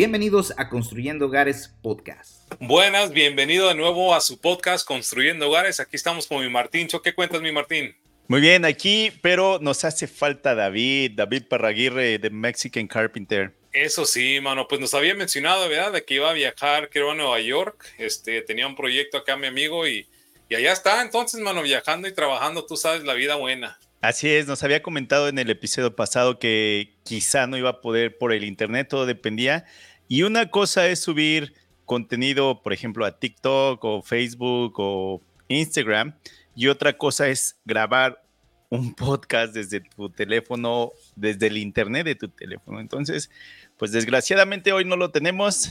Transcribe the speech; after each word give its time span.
Bienvenidos 0.00 0.54
a 0.56 0.70
Construyendo 0.70 1.26
Hogares 1.26 1.74
Podcast. 1.82 2.50
Buenas, 2.58 3.12
bienvenido 3.12 3.68
de 3.68 3.74
nuevo 3.74 4.14
a 4.14 4.22
su 4.22 4.40
podcast 4.40 4.88
Construyendo 4.88 5.46
Hogares. 5.46 5.78
Aquí 5.78 5.94
estamos 5.94 6.26
con 6.26 6.42
mi 6.42 6.48
Martín. 6.48 6.88
¿Qué 7.04 7.14
cuentas, 7.14 7.42
mi 7.42 7.52
Martín? 7.52 7.94
Muy 8.26 8.40
bien, 8.40 8.64
aquí, 8.64 9.12
pero 9.20 9.58
nos 9.60 9.84
hace 9.84 10.06
falta 10.06 10.54
David, 10.54 11.12
David 11.16 11.42
Parraguirre 11.50 12.18
de 12.18 12.30
Mexican 12.30 12.88
Carpenter. 12.88 13.52
Eso 13.74 14.06
sí, 14.06 14.40
mano, 14.40 14.66
pues 14.66 14.80
nos 14.80 14.94
había 14.94 15.14
mencionado, 15.14 15.68
¿verdad? 15.68 15.92
De 15.92 16.02
que 16.02 16.14
iba 16.14 16.30
a 16.30 16.32
viajar, 16.32 16.88
creo, 16.88 17.10
a 17.10 17.14
Nueva 17.14 17.38
York. 17.38 17.84
Este, 17.98 18.40
tenía 18.40 18.66
un 18.66 18.76
proyecto 18.76 19.18
acá, 19.18 19.36
mi 19.36 19.48
amigo, 19.48 19.86
y, 19.86 20.08
y 20.48 20.54
allá 20.54 20.72
está, 20.72 21.02
entonces, 21.02 21.42
mano, 21.42 21.60
viajando 21.60 22.08
y 22.08 22.14
trabajando, 22.14 22.64
tú 22.64 22.78
sabes, 22.78 23.04
la 23.04 23.12
vida 23.12 23.34
buena. 23.34 23.78
Así 24.00 24.30
es, 24.30 24.46
nos 24.46 24.62
había 24.62 24.80
comentado 24.80 25.28
en 25.28 25.38
el 25.38 25.50
episodio 25.50 25.94
pasado 25.94 26.38
que 26.38 26.94
quizá 27.04 27.46
no 27.46 27.58
iba 27.58 27.68
a 27.68 27.80
poder 27.82 28.16
por 28.16 28.32
el 28.32 28.44
internet, 28.44 28.88
todo 28.88 29.04
dependía. 29.04 29.66
Y 30.12 30.24
una 30.24 30.50
cosa 30.50 30.88
es 30.88 30.98
subir 30.98 31.54
contenido, 31.84 32.64
por 32.64 32.72
ejemplo, 32.72 33.06
a 33.06 33.16
TikTok 33.16 33.84
o 33.84 34.02
Facebook 34.02 34.74
o 34.78 35.22
Instagram. 35.46 36.16
Y 36.56 36.66
otra 36.66 36.98
cosa 36.98 37.28
es 37.28 37.60
grabar 37.64 38.20
un 38.70 38.92
podcast 38.96 39.54
desde 39.54 39.80
tu 39.80 40.10
teléfono, 40.10 40.90
desde 41.14 41.46
el 41.46 41.58
internet 41.58 42.06
de 42.06 42.16
tu 42.16 42.26
teléfono. 42.26 42.80
Entonces, 42.80 43.30
pues 43.78 43.92
desgraciadamente 43.92 44.72
hoy 44.72 44.84
no 44.84 44.96
lo 44.96 45.12
tenemos. 45.12 45.70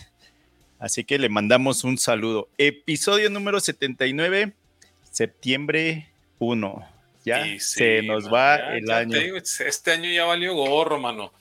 Así 0.80 1.04
que 1.04 1.20
le 1.20 1.28
mandamos 1.28 1.84
un 1.84 1.98
saludo. 1.98 2.48
Episodio 2.58 3.30
número 3.30 3.60
79, 3.60 4.54
septiembre 5.12 6.08
1 6.40 7.00
ya 7.26 7.46
se 7.60 8.02
nos 8.04 8.32
va 8.32 8.56
el 8.56 8.90
año. 8.90 9.18
este 9.38 9.92
año 9.92 10.10
ya 10.10 10.24
valió 10.24 10.56
gorro, 10.56 10.98
mano. 10.98 11.34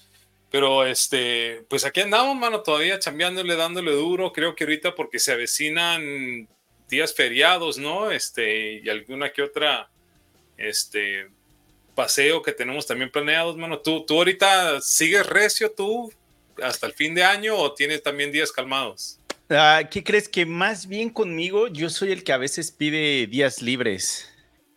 Pero 0.51 0.87
este, 0.87 1.65
pues 1.69 1.85
aquí 1.85 2.01
andamos, 2.01 2.37
mano, 2.37 2.63
todavía 2.63 2.99
chambeándole, 2.99 3.55
dándole 3.57 3.93
duro. 3.93 4.33
Creo 4.33 4.55
que 4.55 4.65
ahorita 4.65 4.95
porque 4.95 5.19
se 5.19 5.33
avecinan 5.33 6.49
días 6.89 7.15
feriados, 7.15 7.77
¿no? 7.77 8.11
Este, 8.11 8.81
y 8.83 8.89
alguna 8.89 9.31
que 9.31 9.43
otra, 9.43 9.91
este, 10.57 11.29
paseo 11.95 12.43
que 12.43 12.53
tenemos 12.53 12.87
también 12.87 13.11
planeados, 13.11 13.57
mano. 13.57 13.79
¿Tú, 13.81 14.07
tú 14.07 14.15
ahorita 14.15 14.81
sigues 14.81 15.27
recio 15.27 15.71
tú 15.71 16.13
hasta 16.63 16.87
el 16.87 16.93
fin 16.93 17.15
de 17.15 17.25
año 17.25 17.57
o 17.57 17.75
tienes 17.75 18.03
también 18.03 18.33
días 18.33 18.51
calmados? 18.53 19.19
Ah, 19.51 19.83
¿Qué 19.91 20.05
crees? 20.05 20.29
Que 20.29 20.47
más 20.47 20.87
bien 20.87 21.11
conmigo 21.11 21.69
yo 21.69 21.91
soy 21.91 22.13
el 22.13 22.23
que 22.23 22.33
a 22.33 22.37
veces 22.37 22.71
pide 22.71 23.27
días 23.27 23.63
libres. 23.63 24.33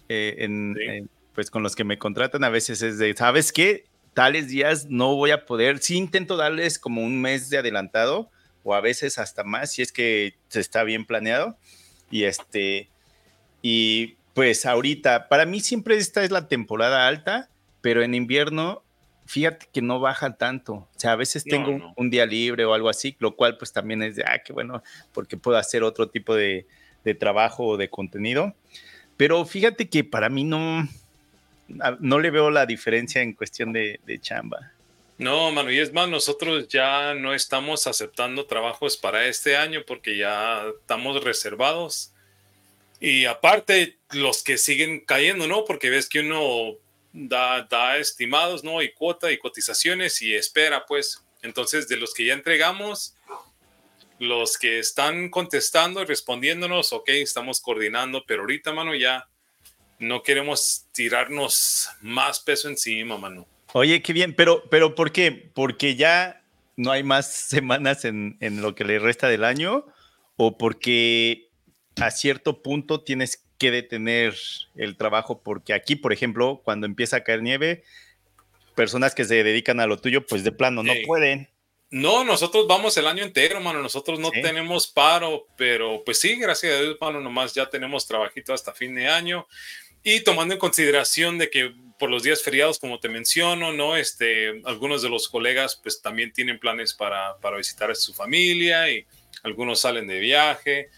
Eh, 0.09 0.35
en, 0.39 1.09
pues 1.33 1.49
con 1.49 1.63
los 1.63 1.75
que 1.75 1.83
me 1.83 1.97
contratan 1.97 2.43
a 2.43 2.49
veces 2.49 2.81
es 2.81 2.97
de, 2.97 3.15
¿sabes 3.15 3.53
qué? 3.53 3.85
Tales 4.13 4.49
días 4.49 4.87
no 4.89 5.15
voy 5.15 5.31
a 5.31 5.45
poder, 5.45 5.79
sí 5.79 5.95
intento 5.95 6.35
darles 6.35 6.79
como 6.79 7.01
un 7.01 7.21
mes 7.21 7.49
de 7.49 7.57
adelantado 7.57 8.29
o 8.63 8.75
a 8.75 8.81
veces 8.81 9.17
hasta 9.17 9.43
más 9.43 9.71
si 9.71 9.81
es 9.81 9.91
que 9.91 10.35
se 10.49 10.59
está 10.59 10.83
bien 10.83 11.05
planeado. 11.05 11.57
Y 12.09 12.23
este, 12.23 12.89
y 13.61 14.17
pues 14.33 14.65
ahorita, 14.65 15.29
para 15.29 15.45
mí 15.45 15.59
siempre 15.59 15.97
esta 15.97 16.23
es 16.23 16.31
la 16.31 16.47
temporada 16.47 17.07
alta, 17.07 17.49
pero 17.81 18.03
en 18.03 18.13
invierno, 18.13 18.83
fíjate 19.25 19.67
que 19.71 19.81
no 19.81 19.99
baja 19.99 20.35
tanto. 20.37 20.73
O 20.73 20.89
sea, 20.97 21.13
a 21.13 21.15
veces 21.15 21.43
tengo 21.43 21.93
Un, 21.95 22.09
día 22.09 22.25
libre 22.25 22.65
o 22.65 22.73
algo 22.73 22.89
así, 22.89 23.15
lo 23.19 23.35
cual 23.35 23.57
pues 23.57 23.71
también 23.71 24.03
es 24.03 24.15
de, 24.15 24.23
ah, 24.25 24.41
qué 24.43 24.53
bueno, 24.53 24.83
porque 25.13 25.37
puedo 25.37 25.57
hacer 25.57 25.83
otro 25.83 26.09
tipo 26.09 26.35
de, 26.35 26.67
de 27.03 27.15
trabajo 27.15 27.65
o 27.65 27.77
de 27.77 27.89
contenido. 27.89 28.55
Pero 29.17 29.45
fíjate 29.45 29.89
que 29.89 30.03
para 30.03 30.29
mí 30.29 30.43
no, 30.43 30.87
no 31.99 32.19
le 32.19 32.31
veo 32.31 32.49
la 32.49 32.65
diferencia 32.65 33.21
en 33.21 33.33
cuestión 33.33 33.73
de, 33.73 33.99
chamba. 34.21 34.71
No, 35.17 35.51
mano, 35.51 35.71
y 35.71 35.79
es 35.79 35.93
más, 35.93 36.09
nosotros 36.09 36.67
ya 36.67 37.13
no 37.13 37.33
estamos 37.33 37.85
aceptando 37.85 38.45
trabajos 38.45 38.97
para 38.97 39.27
este 39.27 39.55
año 39.55 39.83
porque 39.85 40.17
ya 40.17 40.63
estamos 40.79 41.23
reservados. 41.23 42.11
Y 42.99 43.25
aparte, 43.25 43.97
los 44.11 44.43
que 44.43 44.57
siguen 44.57 44.99
cayendo, 44.99 45.47
¿no? 45.47 45.65
Porque 45.65 45.89
ves 45.89 46.09
que 46.09 46.21
uno 46.21 46.75
da, 47.13 47.67
da 47.69 47.97
estimados, 47.97 48.63
¿no? 48.63 48.81
Y 48.81 48.91
cuota 48.93 49.31
y 49.31 49.37
cotizaciones 49.37 50.21
y 50.21 50.35
espera, 50.35 50.85
pues. 50.85 51.23
Entonces, 51.43 51.87
de 51.87 51.97
los 51.97 52.13
que 52.13 52.25
ya 52.25 52.33
entregamos, 52.33 53.15
los 54.19 54.59
que 54.59 54.77
están 54.77 55.29
contestando 55.29 56.01
y 56.01 56.05
respondiéndonos, 56.05 56.93
ok, 56.93 57.09
estamos 57.09 57.59
coordinando, 57.59 58.23
pero 58.27 58.41
ahorita, 58.41 58.71
mano, 58.71 58.93
ya 58.93 59.27
no 60.01 60.23
queremos 60.23 60.87
tirarnos 60.91 61.89
más 62.01 62.39
peso 62.39 62.67
encima, 62.67 63.17
mano. 63.17 63.47
Oye, 63.73 64.01
qué 64.01 64.11
bien, 64.11 64.33
pero, 64.35 64.63
pero 64.69 64.95
¿por 64.95 65.11
qué? 65.11 65.31
Porque 65.31 65.95
ya 65.95 66.43
no 66.75 66.91
hay 66.91 67.03
más 67.03 67.31
semanas 67.33 68.03
en, 68.03 68.37
en 68.41 68.61
lo 68.61 68.75
que 68.75 68.83
le 68.83 68.99
resta 68.99 69.29
del 69.29 69.43
año 69.43 69.85
o 70.35 70.57
porque 70.57 71.49
a 71.97 72.11
cierto 72.11 72.61
punto 72.61 73.03
tienes 73.03 73.45
que 73.57 73.71
detener 73.71 74.35
el 74.75 74.97
trabajo 74.97 75.41
porque 75.43 75.73
aquí, 75.73 75.95
por 75.95 76.13
ejemplo, 76.13 76.61
cuando 76.63 76.87
empieza 76.87 77.17
a 77.17 77.23
caer 77.23 77.43
nieve, 77.43 77.83
personas 78.75 79.13
que 79.13 79.23
se 79.23 79.43
dedican 79.43 79.79
a 79.79 79.85
lo 79.85 79.97
tuyo, 79.97 80.25
pues 80.25 80.43
de 80.43 80.51
plano 80.51 80.81
no 80.81 80.93
pueden. 81.05 81.47
No, 81.91 82.23
nosotros 82.23 82.67
vamos 82.67 82.95
el 82.95 83.05
año 83.05 83.23
entero, 83.23 83.59
mano. 83.59 83.81
Nosotros 83.81 84.17
no 84.17 84.31
tenemos 84.31 84.87
paro, 84.87 85.45
pero 85.57 86.01
pues 86.05 86.19
sí, 86.19 86.37
gracias 86.37 86.73
a 86.73 86.81
Dios, 86.81 86.97
mano, 87.01 87.19
nomás 87.19 87.53
ya 87.53 87.69
tenemos 87.69 88.07
trabajito 88.07 88.53
hasta 88.53 88.73
fin 88.73 88.95
de 88.95 89.09
año. 89.09 89.45
Y 90.03 90.21
tomando 90.21 90.53
en 90.53 90.59
consideración 90.59 91.37
de 91.37 91.49
que 91.49 91.73
por 91.99 92.09
los 92.09 92.23
días 92.23 92.41
feriados, 92.41 92.79
como 92.79 92.99
te 92.99 93.09
menciono, 93.09 93.71
¿no? 93.73 93.95
Este, 93.95 94.61
algunos 94.65 95.03
de 95.03 95.09
los 95.09 95.29
colegas 95.29 95.79
pues 95.81 96.01
también 96.01 96.33
tienen 96.33 96.59
planes 96.59 96.93
para, 96.93 97.37
para 97.37 97.57
visitar 97.57 97.91
a 97.91 97.95
su 97.95 98.13
familia 98.13 98.89
y 98.89 99.05
algunos 99.43 99.81
salen 99.81 100.07
de 100.07 100.19
viaje. 100.19 100.89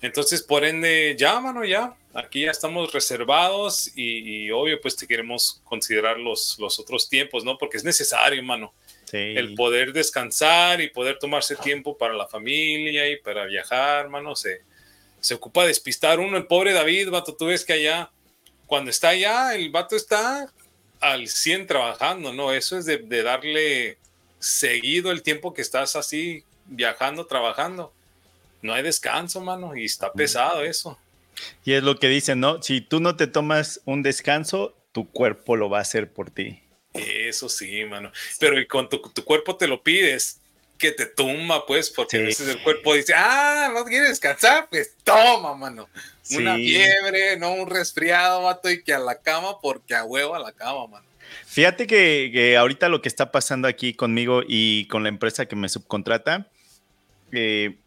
Entonces, 0.00 0.42
por 0.42 0.64
ende, 0.64 1.14
ya, 1.18 1.40
mano, 1.40 1.64
ya, 1.64 1.94
aquí 2.14 2.42
ya 2.42 2.50
estamos 2.50 2.92
reservados 2.92 3.90
y, 3.94 4.50
obvio, 4.50 4.80
pues 4.80 4.96
te 4.96 5.06
queremos 5.06 5.60
considerar 5.64 6.18
los, 6.18 6.58
los 6.58 6.78
otros 6.78 7.08
tiempos, 7.08 7.44
¿no? 7.44 7.58
Porque 7.58 7.76
es 7.76 7.84
necesario, 7.84 8.42
mano 8.42 8.72
el 9.12 9.54
poder 9.54 9.92
descansar 9.92 10.80
y 10.80 10.90
poder 10.90 11.18
tomarse 11.18 11.56
tiempo 11.56 11.96
para 11.96 12.14
la 12.14 12.26
familia 12.26 13.08
y 13.08 13.16
para 13.16 13.44
viajar, 13.44 14.06
hermano, 14.06 14.34
se, 14.34 14.62
se 15.20 15.34
ocupa 15.34 15.62
de 15.62 15.68
despistar 15.68 16.18
uno. 16.18 16.36
El 16.36 16.46
pobre 16.46 16.72
David, 16.72 17.10
vato, 17.10 17.34
tú 17.34 17.46
ves 17.46 17.64
que 17.64 17.74
allá, 17.74 18.10
cuando 18.66 18.90
está 18.90 19.10
allá, 19.10 19.54
el 19.54 19.70
vato 19.70 19.96
está 19.96 20.52
al 21.00 21.28
100 21.28 21.66
trabajando, 21.66 22.32
¿no? 22.32 22.52
Eso 22.52 22.78
es 22.78 22.84
de, 22.84 22.98
darle 23.22 23.98
seguido 24.38 25.10
el 25.12 25.22
tiempo 25.22 25.54
que 25.54 25.62
estás 25.62 25.96
así 25.96 26.44
viajando, 26.66 27.26
trabajando. 27.26 27.92
No 28.62 28.72
hay 28.72 28.82
descanso, 28.82 29.40
mano, 29.40 29.76
y 29.76 29.84
está 29.84 30.12
pesado 30.12 30.62
eso. 30.62 30.98
Y 31.64 31.74
es 31.74 31.82
lo 31.82 31.98
que 31.98 32.08
dicen, 32.08 32.40
¿no? 32.40 32.62
Si 32.62 32.80
tú 32.80 33.00
no 33.00 33.16
te 33.16 33.26
tomas 33.26 33.80
un 33.84 34.02
descanso, 34.02 34.74
tu 34.92 35.08
cuerpo 35.08 35.56
lo 35.56 35.68
va 35.68 35.78
a 35.78 35.82
hacer 35.82 36.10
por 36.10 36.30
ti. 36.30 36.60
Eso 36.94 37.48
sí, 37.48 37.84
mano. 37.84 38.10
Pero 38.38 38.56
con 38.68 38.88
tu, 38.88 39.00
cuerpo 39.24 39.56
te 39.56 39.68
lo 39.68 39.82
pides, 39.82 40.40
que 40.78 40.92
te 40.92 41.06
tumba, 41.06 41.66
pues, 41.66 41.90
porque 41.90 42.18
a 42.18 42.22
veces 42.22 42.48
el 42.48 42.62
cuerpo 42.62 42.94
dice, 42.94 43.14
ah, 43.16 43.70
no 43.72 43.84
quieres 43.84 44.10
descansar, 44.10 44.68
pues 44.68 44.94
toma, 45.04 45.54
mano. 45.54 45.88
Una 46.30 46.56
fiebre, 46.56 47.36
no 47.38 47.52
un 47.52 47.68
resfriado, 47.70 48.42
vato, 48.42 48.70
y 48.70 48.82
que 48.82 48.92
a 48.92 48.98
la 48.98 49.20
cama, 49.20 49.60
porque 49.60 49.94
a 49.94 50.04
huevo 50.04 50.34
a 50.34 50.38
la 50.38 50.52
cama, 50.52 50.86
mano. 50.86 51.06
Fíjate 51.46 51.86
que, 51.86 52.56
ahorita 52.56 52.88
lo 52.88 53.02
que 53.02 53.08
está 53.08 53.30
pasando 53.32 53.68
aquí 53.68 53.94
conmigo 53.94 54.42
y 54.46 54.86
con 54.86 55.02
la 55.02 55.08
empresa 55.08 55.46
que 55.46 55.56
me 55.56 55.68
subcontrata, 55.68 56.50
eh, 57.32 57.78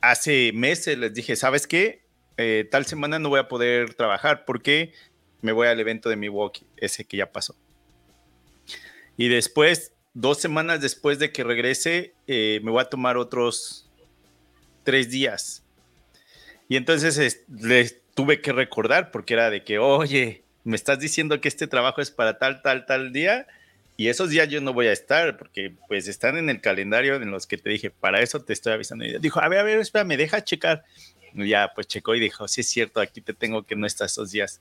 hace 0.00 0.52
meses 0.54 0.98
les 0.98 1.14
dije, 1.14 1.36
¿sabes 1.36 1.66
qué? 1.66 2.04
Eh, 2.36 2.68
tal 2.70 2.84
semana 2.86 3.18
no 3.18 3.28
voy 3.28 3.40
a 3.40 3.48
poder 3.48 3.94
trabajar 3.94 4.44
porque 4.44 4.92
me 5.40 5.52
voy 5.52 5.68
al 5.68 5.78
evento 5.80 6.08
de 6.08 6.16
mi 6.16 6.28
walk, 6.28 6.62
ese 6.76 7.04
que 7.04 7.16
ya 7.16 7.30
pasó. 7.30 7.54
Y 9.16 9.28
después, 9.28 9.92
dos 10.14 10.40
semanas 10.40 10.80
después 10.80 11.18
de 11.18 11.32
que 11.32 11.44
regrese, 11.44 12.14
eh, 12.26 12.60
me 12.62 12.70
voy 12.70 12.80
a 12.80 12.86
tomar 12.86 13.16
otros 13.16 13.90
tres 14.84 15.10
días. 15.10 15.62
Y 16.68 16.76
entonces 16.76 17.44
les 17.48 18.00
tuve 18.14 18.40
que 18.40 18.52
recordar 18.52 19.10
porque 19.10 19.34
era 19.34 19.50
de 19.50 19.64
que, 19.64 19.78
oye, 19.78 20.44
me 20.62 20.76
estás 20.76 20.98
diciendo 20.98 21.40
que 21.40 21.48
este 21.48 21.66
trabajo 21.66 22.00
es 22.00 22.10
para 22.10 22.38
tal, 22.38 22.62
tal, 22.62 22.86
tal 22.86 23.12
día. 23.12 23.46
Y 23.96 24.08
esos 24.08 24.30
días 24.30 24.48
yo 24.48 24.60
no 24.60 24.72
voy 24.72 24.86
a 24.86 24.92
estar 24.92 25.36
porque 25.36 25.72
pues 25.88 26.08
están 26.08 26.36
en 26.36 26.48
el 26.48 26.60
calendario 26.60 27.16
en 27.16 27.30
los 27.30 27.46
que 27.46 27.58
te 27.58 27.70
dije, 27.70 27.90
para 27.90 28.20
eso 28.20 28.40
te 28.42 28.52
estoy 28.52 28.72
avisando. 28.72 29.04
Y 29.04 29.18
dijo, 29.18 29.40
a 29.40 29.48
ver, 29.48 29.58
a 29.58 29.62
ver, 29.62 29.78
espera, 29.78 30.04
me 30.04 30.16
deja 30.16 30.42
checar. 30.42 30.84
Ya, 31.34 31.72
pues 31.74 31.88
checó 31.88 32.14
y 32.14 32.20
dijo, 32.20 32.46
sí 32.46 32.60
es 32.60 32.68
cierto, 32.68 33.00
aquí 33.00 33.20
te 33.20 33.34
tengo 33.34 33.64
que 33.64 33.74
no 33.74 33.86
estás 33.86 34.12
esos 34.12 34.30
días. 34.30 34.60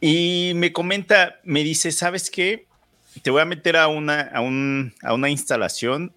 Y 0.00 0.52
me 0.54 0.72
comenta, 0.72 1.40
me 1.44 1.62
dice, 1.62 1.92
¿sabes 1.92 2.30
qué? 2.30 2.66
Te 3.20 3.30
voy 3.30 3.42
a 3.42 3.44
meter 3.44 3.76
a 3.76 3.88
una, 3.88 4.20
a 5.02 5.14
una 5.14 5.28
instalación. 5.28 6.12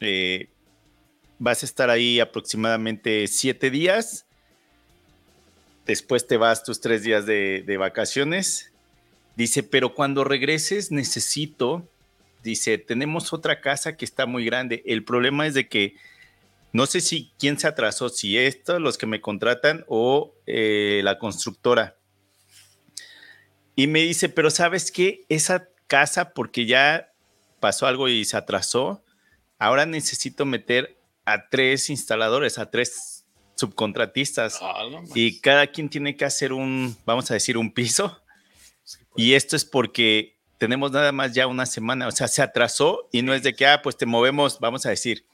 Eh, 0.00 0.48
vas 1.38 1.62
a 1.62 1.66
estar 1.66 1.90
ahí 1.90 2.18
aproximadamente 2.20 3.26
siete 3.26 3.70
días. 3.70 4.26
Después 5.84 6.26
te 6.26 6.38
vas 6.38 6.64
tus 6.64 6.80
tres 6.80 7.02
días 7.02 7.26
de, 7.26 7.62
de 7.66 7.76
vacaciones. 7.76 8.72
Dice, 9.36 9.62
pero 9.62 9.94
cuando 9.94 10.24
regreses 10.24 10.90
necesito, 10.90 11.86
dice, 12.42 12.78
tenemos 12.78 13.32
otra 13.32 13.60
casa 13.60 13.96
que 13.96 14.04
está 14.04 14.24
muy 14.24 14.44
grande. 14.46 14.82
El 14.86 15.04
problema 15.04 15.46
es 15.46 15.54
de 15.54 15.68
que 15.68 15.94
no 16.72 16.86
sé 16.86 17.00
si 17.00 17.30
quién 17.38 17.58
se 17.58 17.68
atrasó, 17.68 18.08
si 18.08 18.38
esto, 18.38 18.80
los 18.80 18.96
que 18.96 19.06
me 19.06 19.20
contratan 19.20 19.84
o 19.88 20.34
eh, 20.46 21.02
la 21.04 21.18
constructora. 21.18 21.96
Y 23.76 23.86
me 23.86 24.00
dice, 24.00 24.28
pero 24.28 24.50
¿sabes 24.50 24.90
qué? 24.90 25.24
Esa 25.28 25.68
casa, 25.86 26.32
porque 26.32 26.66
ya 26.66 27.12
pasó 27.60 27.86
algo 27.86 28.08
y 28.08 28.24
se 28.24 28.36
atrasó, 28.36 29.04
ahora 29.58 29.86
necesito 29.86 30.44
meter 30.44 30.98
a 31.24 31.48
tres 31.48 31.90
instaladores, 31.90 32.58
a 32.58 32.70
tres 32.70 33.24
subcontratistas. 33.54 34.58
Ah, 34.60 34.84
y 35.14 35.40
cada 35.40 35.66
quien 35.68 35.88
tiene 35.88 36.16
que 36.16 36.24
hacer 36.24 36.52
un, 36.52 36.96
vamos 37.06 37.30
a 37.30 37.34
decir, 37.34 37.56
un 37.56 37.72
piso. 37.72 38.20
Pues. 38.82 39.00
Y 39.16 39.34
esto 39.34 39.56
es 39.56 39.64
porque 39.64 40.36
tenemos 40.58 40.92
nada 40.92 41.12
más 41.12 41.32
ya 41.32 41.46
una 41.46 41.66
semana, 41.66 42.08
o 42.08 42.10
sea, 42.10 42.28
se 42.28 42.42
atrasó 42.42 43.08
y 43.12 43.22
no 43.22 43.34
es 43.34 43.42
de 43.42 43.54
que, 43.54 43.66
ah, 43.66 43.82
pues 43.82 43.96
te 43.96 44.06
movemos, 44.06 44.60
vamos 44.60 44.86
a 44.86 44.90
decir, 44.90 45.24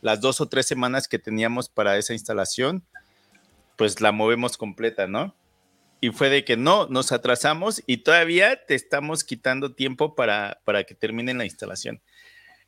las 0.00 0.20
dos 0.20 0.40
o 0.40 0.46
tres 0.46 0.66
semanas 0.66 1.08
que 1.08 1.18
teníamos 1.18 1.68
para 1.68 1.96
esa 1.96 2.12
instalación, 2.12 2.84
pues 3.76 4.00
la 4.00 4.12
movemos 4.12 4.56
completa, 4.56 5.06
¿no? 5.06 5.34
Y 6.04 6.10
fue 6.10 6.28
de 6.28 6.44
que 6.44 6.58
no, 6.58 6.86
nos 6.88 7.12
atrasamos 7.12 7.82
y 7.86 7.98
todavía 7.98 8.66
te 8.66 8.74
estamos 8.74 9.24
quitando 9.24 9.72
tiempo 9.72 10.14
para, 10.14 10.60
para 10.66 10.84
que 10.84 10.94
terminen 10.94 11.38
la 11.38 11.46
instalación. 11.46 12.02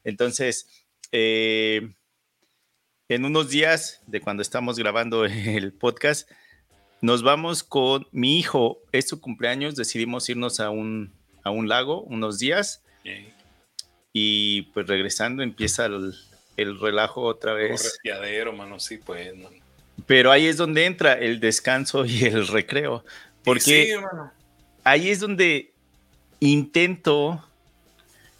Entonces, 0.05 0.87
eh, 1.12 1.93
en 3.11 3.27
unos 3.27 3.50
días 3.50 4.00
de 4.06 4.23
cuando 4.23 4.41
estamos 4.41 4.79
grabando 4.79 5.25
el 5.27 5.75
podcast, 5.75 6.31
nos 7.03 7.23
vamos 7.23 7.62
con 7.62 8.06
mi 8.11 8.38
hijo, 8.38 8.79
es 8.91 9.06
su 9.06 9.21
cumpleaños, 9.21 9.77
decidimos 9.77 10.31
irnos 10.31 10.59
a 10.59 10.71
un, 10.71 11.12
a 11.44 11.50
un 11.50 11.69
lago 11.69 12.00
unos 12.05 12.38
días 12.38 12.83
y 14.15 14.62
pues 14.73 14.87
regresando 14.87 15.43
empieza 15.43 15.85
el, 15.85 16.15
el 16.56 16.81
relajo 16.81 17.21
otra 17.21 17.53
vez. 17.53 17.99
mano, 18.56 18.81
sí, 18.81 18.97
pues. 18.97 19.35
Pero 20.05 20.31
ahí 20.31 20.47
es 20.47 20.56
donde 20.56 20.85
entra 20.85 21.15
el 21.15 21.41
descanso 21.41 22.05
y 22.05 22.25
el 22.25 22.47
recreo. 22.49 23.05
Porque 23.47 23.97
ahí 24.83 25.09
es 25.09 25.21
donde 25.21 25.71
intento, 26.41 27.49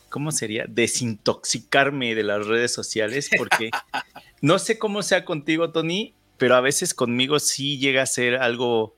¿cómo 0.09 0.33
sería? 0.33 0.65
Desintoxicarme 0.67 2.17
de 2.17 2.25
las 2.25 2.45
redes 2.45 2.73
sociales, 2.73 3.31
porque 3.39 3.71
no 4.41 4.59
sé 4.59 4.81
cómo 4.81 5.05
sea 5.05 5.25
contigo, 5.25 5.71
Tony, 5.71 6.13
pero 6.39 6.57
a 6.57 6.61
veces 6.61 6.93
conmigo 6.93 7.39
sí 7.39 7.79
llega 7.79 8.03
a 8.03 8.07
ser 8.07 8.35
algo 8.35 8.97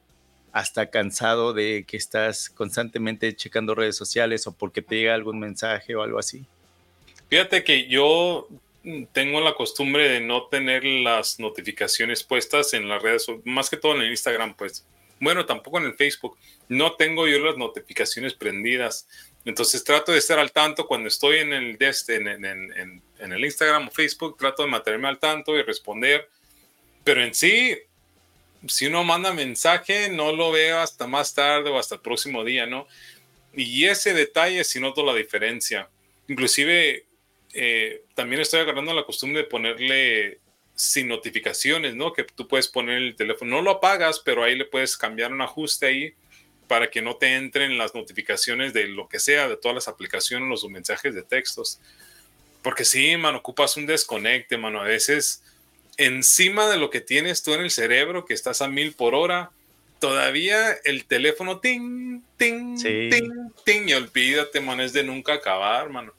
hasta 0.53 0.89
cansado 0.89 1.53
de 1.53 1.85
que 1.87 1.99
estás 1.99 2.49
constantemente 2.49 3.37
checando 3.37 3.75
redes 3.75 3.97
sociales 3.97 4.47
o 4.47 4.53
porque 4.53 4.81
te 4.81 4.97
llega 4.97 5.15
algún 5.15 5.39
mensaje 5.39 5.95
o 5.95 6.03
algo 6.03 6.19
así. 6.19 6.47
Fíjate 7.29 7.65
que 7.65 7.87
yo 7.87 8.49
tengo 9.13 9.43
la 9.43 9.53
costumbre 9.53 10.09
de 10.09 10.21
no 10.21 10.45
tener 10.45 10.87
las 10.87 11.39
notificaciones 11.39 12.25
puestas 12.25 12.73
en 12.73 12.89
las 12.89 13.03
redes, 13.03 13.27
más 13.45 13.69
que 13.69 13.77
todo 13.77 13.95
en 13.95 14.01
el 14.01 14.11
Instagram, 14.11 14.55
pues 14.55 14.87
bueno, 15.21 15.47
tampoco 15.47 15.79
en 15.79 15.85
el 15.85 15.95
Facebook. 15.95 16.37
No 16.69 16.93
tengo 16.95 17.27
yo 17.27 17.39
las 17.39 17.57
notificaciones 17.57 18.35
prendidas. 18.35 19.09
Entonces 19.45 19.83
trato 19.85 20.13
de 20.13 20.19
estar 20.19 20.39
al 20.39 20.53
tanto 20.53 20.87
cuando 20.87 21.09
estoy 21.09 21.39
en 21.39 21.53
el, 21.53 21.77
este, 21.81 22.17
Instagram 22.17 23.89
o 23.89 23.91
Facebook, 23.91 24.37
trato 24.37 24.63
de 24.63 24.69
mantenerme 24.69 25.09
al 25.09 25.19
tanto 25.19 25.57
y 25.57 25.63
responder. 25.63 26.29
Pero 27.05 27.23
en 27.23 27.35
sí, 27.35 27.77
si 28.67 28.87
uno 28.87 29.05
manda 29.05 29.33
mensaje, 29.33 30.09
no 30.09 30.33
lo 30.33 30.51
veo 30.51 30.79
hasta 30.81 31.07
más 31.07 31.35
tarde 31.35 31.71
o 31.71 31.79
hasta 31.79 31.97
el 31.97 32.01
próximo 32.01 32.45
día, 32.45 32.67
¿no? 32.67 32.87
Y 33.55 33.87
ese 33.87 34.13
detalle 34.13 34.65
si 34.65 34.81
noto 34.81 35.05
la 35.05 35.15
diferencia. 35.15 35.89
Inclusive, 36.29 37.07
eh, 37.55 38.03
también 38.15 38.43
estoy 38.43 38.61
agarrando 38.61 38.93
la 38.93 39.05
costumbre 39.05 39.43
de 39.43 39.49
ponerle 39.49 40.39
sin 40.79 41.09
notificaciones, 41.09 41.97
¿no? 41.97 42.13
Que 42.13 42.23
tú 42.23 42.47
puedes 42.47 42.69
poner 42.69 42.99
el 42.99 43.17
teléfono, 43.17 43.57
no 43.57 43.63
lo 43.63 43.73
apagas, 43.73 44.21
pero 44.21 44.45
ahí 44.45 44.55
le 44.55 44.65
puedes 44.65 44.97
cambiar 44.97 45.33
un 45.33 45.43
ajuste 45.43 45.87
ahí 45.87 46.15
para 46.69 46.89
que 46.89 47.03
no 47.03 47.17
te 47.17 47.35
entren 47.35 47.77
las 47.77 47.97
notificaciones 47.97 48.73
de 48.73 48.87
lo 48.87 49.09
que 49.09 49.19
sea, 49.19 49.49
de 49.49 49.57
todas 49.57 49.75
las 49.75 49.89
aplicaciones, 49.89 50.49
los 50.49 50.71
mensajes 50.71 51.17
de 51.17 51.25
textos. 51.25 51.81
Porque 52.63 52.85
sí, 52.85 53.17
mano, 53.17 53.39
ocupas 53.39 53.77
un 53.77 53.87
desconecte, 53.87 54.57
mano. 54.57 54.81
A 54.81 54.85
veces, 54.85 55.43
encima 55.97 56.69
de 56.69 56.77
lo 56.77 56.91
que 56.91 57.01
tienes 57.01 57.43
tú 57.43 57.55
en 57.55 57.63
el 57.63 57.73
cerebro, 57.73 58.25
que 58.25 58.35
estás 58.35 58.63
a 58.63 58.69
mil 58.69 58.93
por 58.93 59.17
hora, 59.17 59.51
todavía 59.99 60.75
el 60.85 61.07
teléfono 61.07 61.59
ting, 61.59 62.23
ting, 62.37 62.81
ting, 62.81 63.33
ting, 63.65 63.89
y 63.89 63.95
olvídate, 63.95 64.61
mano, 64.61 64.85
es 64.85 64.93
de 64.93 65.03
nunca 65.03 65.33
acabar, 65.33 65.91
mano. 65.91 66.15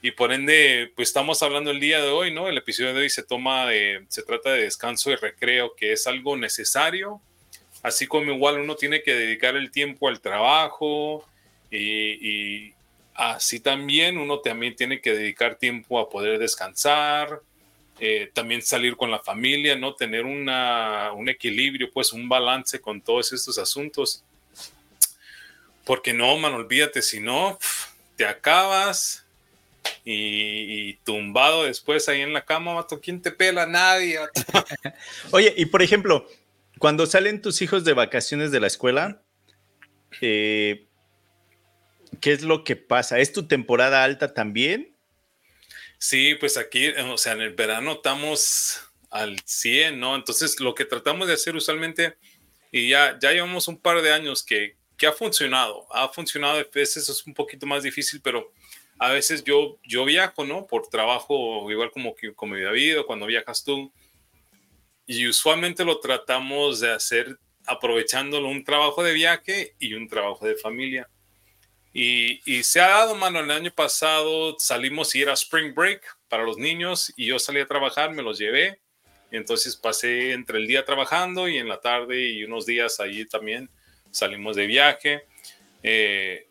Y 0.00 0.12
por 0.12 0.32
ende, 0.32 0.92
pues 0.94 1.08
estamos 1.08 1.42
hablando 1.42 1.72
el 1.72 1.80
día 1.80 2.00
de 2.00 2.10
hoy, 2.10 2.32
¿no? 2.32 2.48
El 2.48 2.56
episodio 2.56 2.94
de 2.94 3.00
hoy 3.00 3.10
se 3.10 3.24
toma 3.24 3.66
de, 3.66 4.04
se 4.08 4.22
trata 4.22 4.52
de 4.52 4.62
descanso 4.62 5.10
y 5.10 5.16
recreo, 5.16 5.74
que 5.74 5.92
es 5.92 6.06
algo 6.06 6.36
necesario, 6.36 7.20
así 7.82 8.06
como 8.06 8.32
igual 8.32 8.60
uno 8.60 8.76
tiene 8.76 9.02
que 9.02 9.14
dedicar 9.14 9.56
el 9.56 9.72
tiempo 9.72 10.08
al 10.08 10.20
trabajo 10.20 11.26
y, 11.70 12.72
así 13.14 13.58
también 13.58 14.16
uno 14.16 14.38
también 14.38 14.76
tiene 14.76 15.00
que 15.00 15.12
dedicar 15.12 15.56
tiempo 15.56 15.98
a 15.98 16.08
poder 16.08 16.38
descansar, 16.38 17.40
eh, 17.98 18.30
también 18.32 18.62
salir 18.62 18.96
con 18.96 19.10
la 19.10 19.18
familia, 19.18 19.74
¿no? 19.74 19.94
Tener 19.94 20.24
una, 20.24 21.10
un 21.12 21.28
equilibrio, 21.28 21.90
pues 21.92 22.12
un 22.12 22.28
balance 22.28 22.80
con 22.80 23.00
todos 23.00 23.32
estos 23.32 23.58
asuntos. 23.58 24.22
Porque 25.84 26.12
no, 26.12 26.36
man, 26.38 26.54
olvídate, 26.54 27.02
si 27.02 27.18
no, 27.18 27.58
te 28.14 28.24
acabas 28.24 29.24
y, 30.04 30.94
tumbado 31.04 31.64
después 31.64 32.08
ahí 32.08 32.22
en 32.22 32.32
la 32.32 32.44
cama, 32.44 32.74
vato, 32.74 33.00
¿quién 33.00 33.20
te 33.20 33.30
pela? 33.30 33.66
Nadie. 33.66 34.18
Oye, 35.32 35.52
y 35.56 35.66
por 35.66 35.82
ejemplo, 35.82 36.26
cuando 36.78 37.06
salen 37.06 37.42
tus 37.42 37.60
hijos 37.62 37.84
de 37.84 37.92
vacaciones 37.92 38.50
de 38.50 38.60
la 38.60 38.66
escuela, 38.66 39.22
eh, 40.20 40.86
¿qué 42.20 42.32
es 42.32 42.42
lo 42.42 42.64
que 42.64 42.76
pasa? 42.76 43.18
¿Es 43.18 43.32
tu 43.32 43.46
temporada 43.46 44.04
alta 44.04 44.32
también? 44.32 44.94
Sí, 45.98 46.36
pues 46.36 46.56
aquí, 46.56 46.88
o 46.88 47.18
sea, 47.18 47.32
en 47.32 47.42
el 47.42 47.54
verano 47.54 47.92
estamos 47.92 48.80
al 49.10 49.38
100, 49.44 49.98
¿no? 49.98 50.14
Entonces, 50.14 50.60
lo 50.60 50.74
que 50.74 50.84
tratamos 50.84 51.26
de 51.28 51.34
hacer 51.34 51.56
usualmente, 51.56 52.16
y 52.70 52.90
ya, 52.90 53.18
ya 53.20 53.32
llevamos 53.32 53.68
un 53.68 53.78
par 53.78 54.00
de 54.00 54.12
años 54.12 54.44
que, 54.44 54.76
que 54.96 55.06
ha 55.06 55.12
funcionado, 55.12 55.86
ha 55.92 56.08
funcionado, 56.08 56.58
a 56.58 56.64
veces 56.72 57.08
es 57.08 57.26
un 57.26 57.34
poquito 57.34 57.66
más 57.66 57.82
difícil, 57.82 58.20
pero 58.22 58.52
a 58.98 59.10
veces 59.10 59.44
yo, 59.44 59.78
yo 59.84 60.04
viajo, 60.04 60.44
¿no? 60.44 60.66
Por 60.66 60.88
trabajo, 60.88 61.70
igual 61.70 61.90
como, 61.90 62.14
como 62.34 62.54
mi 62.54 62.62
David 62.62 63.00
o 63.00 63.06
cuando 63.06 63.26
viajas 63.26 63.64
tú. 63.64 63.92
Y 65.06 65.26
usualmente 65.26 65.84
lo 65.84 66.00
tratamos 66.00 66.80
de 66.80 66.92
hacer 66.92 67.38
aprovechándolo 67.66 68.48
un 68.48 68.64
trabajo 68.64 69.02
de 69.02 69.12
viaje 69.12 69.74
y 69.78 69.94
un 69.94 70.08
trabajo 70.08 70.46
de 70.46 70.56
familia. 70.56 71.08
Y, 71.92 72.40
y, 72.44 72.62
se 72.64 72.80
ha 72.80 72.88
dado, 72.88 73.14
mano, 73.14 73.40
el 73.40 73.50
año 73.50 73.70
pasado 73.70 74.56
salimos 74.58 75.14
y 75.14 75.22
era 75.22 75.32
Spring 75.32 75.74
Break 75.74 76.02
para 76.28 76.42
los 76.42 76.58
niños 76.58 77.12
y 77.16 77.26
yo 77.26 77.38
salí 77.38 77.60
a 77.60 77.66
trabajar, 77.66 78.12
me 78.12 78.22
los 78.22 78.38
llevé. 78.38 78.80
Y 79.30 79.36
entonces 79.36 79.76
pasé 79.76 80.32
entre 80.32 80.58
el 80.58 80.66
día 80.66 80.84
trabajando 80.84 81.48
y 81.48 81.58
en 81.58 81.68
la 81.68 81.80
tarde 81.80 82.30
y 82.30 82.44
unos 82.44 82.66
días 82.66 83.00
allí 83.00 83.26
también 83.26 83.70
salimos 84.10 84.56
de 84.56 84.66
viaje. 84.66 85.22
Eh, 85.82 86.48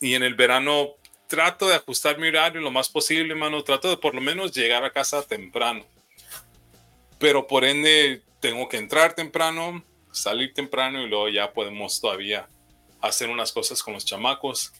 y 0.00 0.14
en 0.14 0.22
el 0.22 0.34
verano 0.34 0.96
trato 1.26 1.68
de 1.68 1.74
ajustar 1.74 2.18
mi 2.18 2.28
horario 2.28 2.60
lo 2.60 2.70
más 2.70 2.88
posible, 2.88 3.34
mano. 3.34 3.62
Trato 3.62 3.88
de 3.88 3.96
por 3.96 4.14
lo 4.14 4.20
menos 4.20 4.52
llegar 4.52 4.84
a 4.84 4.92
casa 4.92 5.22
temprano. 5.22 5.84
Pero 7.18 7.46
por 7.46 7.64
ende, 7.64 8.22
tengo 8.40 8.68
que 8.68 8.76
entrar 8.76 9.14
temprano, 9.14 9.82
salir 10.12 10.52
temprano 10.54 11.02
y 11.02 11.08
luego 11.08 11.28
ya 11.28 11.52
podemos 11.52 12.00
todavía 12.00 12.48
hacer 13.00 13.28
unas 13.28 13.52
cosas 13.52 13.82
con 13.82 13.94
los 13.94 14.04
chamacos. 14.04 14.72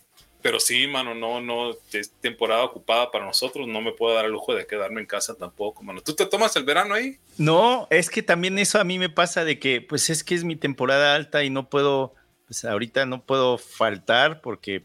Pero 0.43 0.61
sí, 0.61 0.87
mano, 0.87 1.15
no, 1.15 1.41
no, 1.41 1.75
es 1.93 2.13
temporada 2.21 2.63
ocupada 2.63 3.11
para 3.11 3.25
nosotros. 3.25 3.67
No 3.67 3.81
me 3.81 3.93
puedo 3.93 4.15
dar 4.15 4.27
el 4.27 4.33
lujo 4.33 4.55
de 4.55 4.67
quedarme 4.67 5.01
en 5.01 5.07
casa 5.07 5.35
tampoco, 5.35 5.83
mano. 5.83 6.01
¿Tú 6.03 6.15
te 6.15 6.27
tomas 6.27 6.55
el 6.55 6.65
verano 6.65 6.95
ahí? 6.95 7.19
No, 7.37 7.89
es 7.91 8.11
que 8.11 8.23
también 8.23 8.59
eso 8.59 8.79
a 8.79 8.85
mí 8.85 8.99
me 8.99 9.09
pasa 9.09 9.45
de 9.45 9.59
que, 9.59 9.81
pues 9.81 10.09
es 10.11 10.23
que 10.23 10.35
es 10.35 10.45
mi 10.45 10.55
temporada 10.55 11.17
alta 11.17 11.43
y 11.43 11.51
no 11.51 11.69
puedo, 11.69 12.15
pues 12.47 12.65
ahorita 12.65 13.07
no 13.07 13.23
puedo 13.23 13.59
faltar 13.59 14.41
porque, 14.41 14.85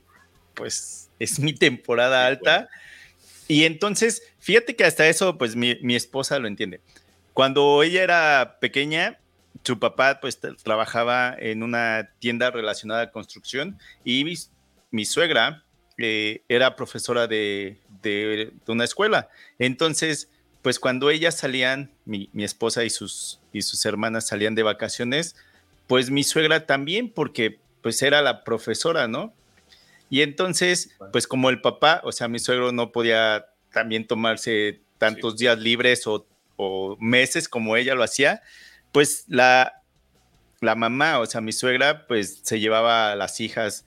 pues 0.55 1.10
es 1.21 1.39
mi 1.39 1.53
temporada 1.53 2.25
alta. 2.25 2.69
Y 3.47 3.65
entonces, 3.65 4.23
fíjate 4.39 4.75
que 4.75 4.83
hasta 4.83 5.07
eso, 5.07 5.37
pues 5.37 5.55
mi, 5.55 5.95
esposa 5.95 6.39
lo 6.39 6.47
entiende. 6.47 6.81
cuando 7.33 7.83
ella 7.83 8.03
era 8.03 8.57
pequeña, 8.59 9.19
su 9.63 9.77
papá 9.79 10.19
pues 10.19 10.39
trabajaba 10.63 11.35
en 11.37 11.61
una 11.61 12.09
tienda 12.19 12.49
relacionada 12.49 13.03
a 13.03 13.11
construcción 13.11 13.77
y 14.03 14.25
mi, 14.89 15.05
suegra 15.05 15.63
eh, 15.97 16.41
era 16.49 16.75
profesora 16.75 17.27
de, 17.27 17.77
de, 18.01 18.51
una 18.67 18.85
escuela. 18.85 19.29
Entonces, 19.59 20.29
pues 20.61 20.79
cuando 20.79 21.09
ellas 21.09 21.37
salían, 21.37 21.91
mi, 22.05 22.29
mi, 22.33 22.43
esposa 22.43 22.83
y 22.83 22.89
sus, 22.89 23.39
y 23.53 23.61
sus 23.61 23.85
hermanas 23.85 24.27
salían 24.27 24.55
de 24.55 24.63
vacaciones, 24.63 25.35
pues 25.87 26.09
mi 26.09 26.23
suegra 26.23 26.65
también, 26.65 27.09
porque 27.09 27.59
pues 27.81 28.01
era 28.01 28.21
la 28.21 28.43
profesora, 28.43 29.07
¿no? 29.07 29.33
Y 30.11 30.23
entonces, 30.23 30.89
pues 31.13 31.25
como 31.25 31.49
el 31.49 31.61
papá, 31.61 32.01
o 32.03 32.11
sea, 32.11 32.27
mi 32.27 32.37
suegro 32.37 32.73
no 32.73 32.91
podía 32.91 33.45
también 33.71 34.05
tomarse 34.05 34.81
tantos 34.97 35.37
días 35.37 35.57
libres 35.57 36.05
o, 36.05 36.27
o, 36.57 36.97
meses 36.99 37.47
como 37.47 37.77
ella 37.77 37.95
lo 37.95 38.03
hacía, 38.03 38.41
pues 38.91 39.23
la, 39.29 39.81
la 40.59 40.75
mamá, 40.75 41.19
o 41.19 41.25
sea, 41.25 41.39
mi 41.39 41.53
suegra, 41.53 42.07
pues 42.07 42.41
se 42.43 42.59
llevaba 42.59 43.13
a 43.13 43.15
las 43.15 43.39
hijas 43.39 43.85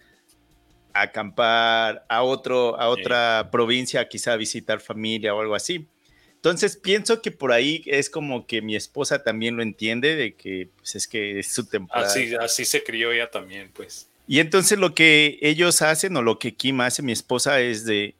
a 0.94 1.02
acampar 1.02 2.06
a, 2.08 2.22
otro, 2.22 2.80
a 2.80 2.88
otra 2.88 3.50
provincia, 3.52 4.08
quizá 4.08 4.32
a 4.32 4.36
visitar 4.36 4.80
familia 4.80 5.34
o 5.34 5.42
algo 5.42 5.54
así. 5.54 5.88
Entonces 6.36 6.78
pienso 6.78 7.20
que 7.20 7.32
por 7.32 7.52
ahí 7.52 7.82
es 7.84 8.08
como 8.08 8.46
que 8.46 8.62
mi 8.62 8.76
esposa 8.76 9.22
también 9.22 9.58
lo 9.58 9.62
entiende, 9.62 10.16
de 10.16 10.36
que 10.36 10.70
pues 10.78 10.94
es 10.94 11.06
que 11.06 11.40
es 11.40 11.52
su 11.52 11.66
temporada. 11.66 12.06
Así, 12.06 12.34
así 12.34 12.64
se 12.64 12.82
crió 12.82 13.12
ella 13.12 13.30
también, 13.30 13.70
pues. 13.74 14.08
Y 14.26 14.40
entonces 14.40 14.78
lo 14.78 14.94
que 14.94 15.38
ellos 15.42 15.82
hacen 15.82 16.16
o 16.16 16.22
lo 16.22 16.38
que 16.38 16.54
Kim 16.54 16.80
hace, 16.80 17.02
mi 17.02 17.12
esposa, 17.12 17.60
es 17.60 17.84
de, 17.84 18.14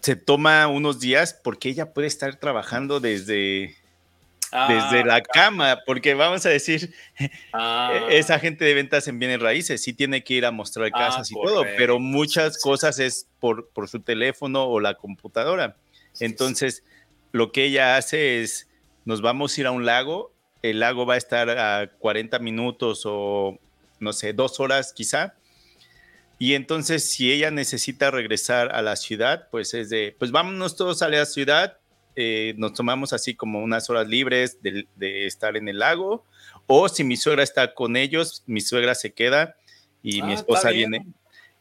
se 0.00 0.16
toma 0.16 0.66
unos 0.66 1.00
días 1.00 1.38
porque 1.42 1.68
ella 1.68 1.92
puede 1.92 2.08
estar 2.08 2.36
trabajando 2.36 2.98
desde, 2.98 3.76
desde 4.50 5.00
ah, 5.00 5.04
la 5.04 5.20
cama, 5.20 5.78
porque 5.84 6.14
vamos 6.14 6.46
a 6.46 6.48
decir, 6.48 6.94
ah. 7.52 8.00
esa 8.10 8.38
gente 8.38 8.64
de 8.64 8.74
ventas 8.74 9.08
en 9.08 9.18
bienes 9.18 9.40
raíces 9.40 9.82
sí 9.82 9.92
tiene 9.92 10.24
que 10.24 10.34
ir 10.34 10.46
a 10.46 10.50
mostrar 10.50 10.90
ah, 10.94 10.98
casas 10.98 11.30
y 11.30 11.34
todo, 11.34 11.64
pero 11.76 11.98
muchas 11.98 12.58
cosas 12.58 12.98
es 12.98 13.26
por, 13.40 13.68
por, 13.70 13.88
su 13.88 14.00
teléfono 14.00 14.64
o 14.64 14.80
la 14.80 14.94
computadora. 14.94 15.76
Entonces, 16.18 16.82
lo 17.32 17.52
que 17.52 17.64
ella 17.64 17.96
hace 17.96 18.42
es, 18.42 18.68
nos 19.04 19.20
vamos 19.20 19.56
a 19.56 19.60
ir 19.60 19.66
a 19.66 19.70
un 19.70 19.84
lago, 19.84 20.32
el 20.62 20.80
lago 20.80 21.04
va 21.04 21.14
a 21.14 21.18
estar 21.18 21.50
a 21.50 21.90
40 21.98 22.38
minutos 22.38 23.02
o, 23.04 23.58
no 24.00 24.12
sé, 24.12 24.32
dos 24.32 24.60
horas 24.60 24.92
quizá, 24.92 25.34
y 26.38 26.54
entonces, 26.54 27.10
si 27.10 27.32
ella 27.32 27.50
necesita 27.50 28.10
regresar 28.12 28.74
a 28.74 28.80
la 28.80 28.94
ciudad, 28.94 29.48
pues 29.50 29.74
es 29.74 29.90
de, 29.90 30.14
pues 30.18 30.30
vámonos 30.30 30.76
todos 30.76 31.02
a 31.02 31.08
la 31.08 31.26
ciudad, 31.26 31.78
eh, 32.14 32.54
nos 32.56 32.74
tomamos 32.74 33.12
así 33.12 33.34
como 33.34 33.60
unas 33.60 33.90
horas 33.90 34.06
libres 34.06 34.58
de, 34.62 34.86
estar 35.26 35.56
en 35.56 35.68
el 35.68 35.80
lago, 35.80 36.24
o 36.68 36.88
si 36.88 37.02
mi 37.02 37.16
suegra 37.16 37.42
está 37.42 37.74
con 37.74 37.96
ellos, 37.96 38.44
mi 38.46 38.60
suegra 38.60 38.94
se 38.94 39.12
queda 39.12 39.56
y 40.02 40.22
mi 40.22 40.32
ah, 40.32 40.34
esposa 40.36 40.70
viene. 40.70 41.06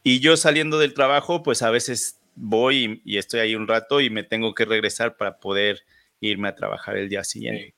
Y 0.03 0.19
yo 0.19 0.37
saliendo 0.37 0.77
del 0.77 0.93
trabajo, 0.93 1.41
pues 1.41 1.63
a 1.63 1.71
veces 1.71 2.19
voy 2.35 3.01
y, 3.03 3.17
estoy 3.17 3.39
ahí 3.39 3.55
un 3.55 3.67
rato 3.67 3.99
y 3.99 4.11
me 4.11 4.23
tengo 4.23 4.53
que 4.53 4.65
regresar 4.65 5.17
para 5.17 5.39
poder 5.39 5.81
irme 6.21 6.49
a 6.49 6.55
trabajar 6.55 6.97
el 6.97 7.09
día 7.09 7.23
siguiente. 7.23 7.73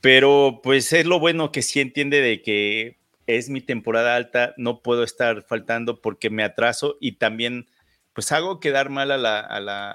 Pero 0.00 0.60
pues 0.62 0.92
es 0.92 1.06
lo 1.06 1.20
bueno 1.20 1.52
que 1.52 1.62
sí 1.62 1.80
entiende 1.80 2.20
de 2.20 2.42
que 2.42 2.98
es 3.26 3.48
mi 3.48 3.60
temporada 3.60 4.16
alta, 4.16 4.54
no 4.56 4.80
puedo 4.80 5.02
estar 5.02 5.42
faltando 5.42 6.00
porque 6.00 6.30
me 6.30 6.44
atraso 6.44 6.96
y 7.00 7.12
también 7.12 7.68
pues 8.12 8.30
hago 8.32 8.60
quedar 8.60 8.90
mal 8.90 9.10
a 9.10 9.18
la, 9.18 9.40
a 9.40 9.60
la, 9.60 9.90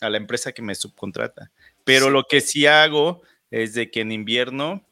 a 0.00 0.10
la, 0.10 0.16
empresa 0.16 0.52
que 0.52 0.62
me 0.62 0.74
subcontrata. 0.74 1.52
Pero 1.84 2.10
lo 2.10 2.24
que 2.24 2.40
sí 2.40 2.66
hago 2.66 3.22
es 3.50 3.74
de 3.74 3.90
que 3.90 4.00
en 4.00 4.12
invierno 4.12 4.84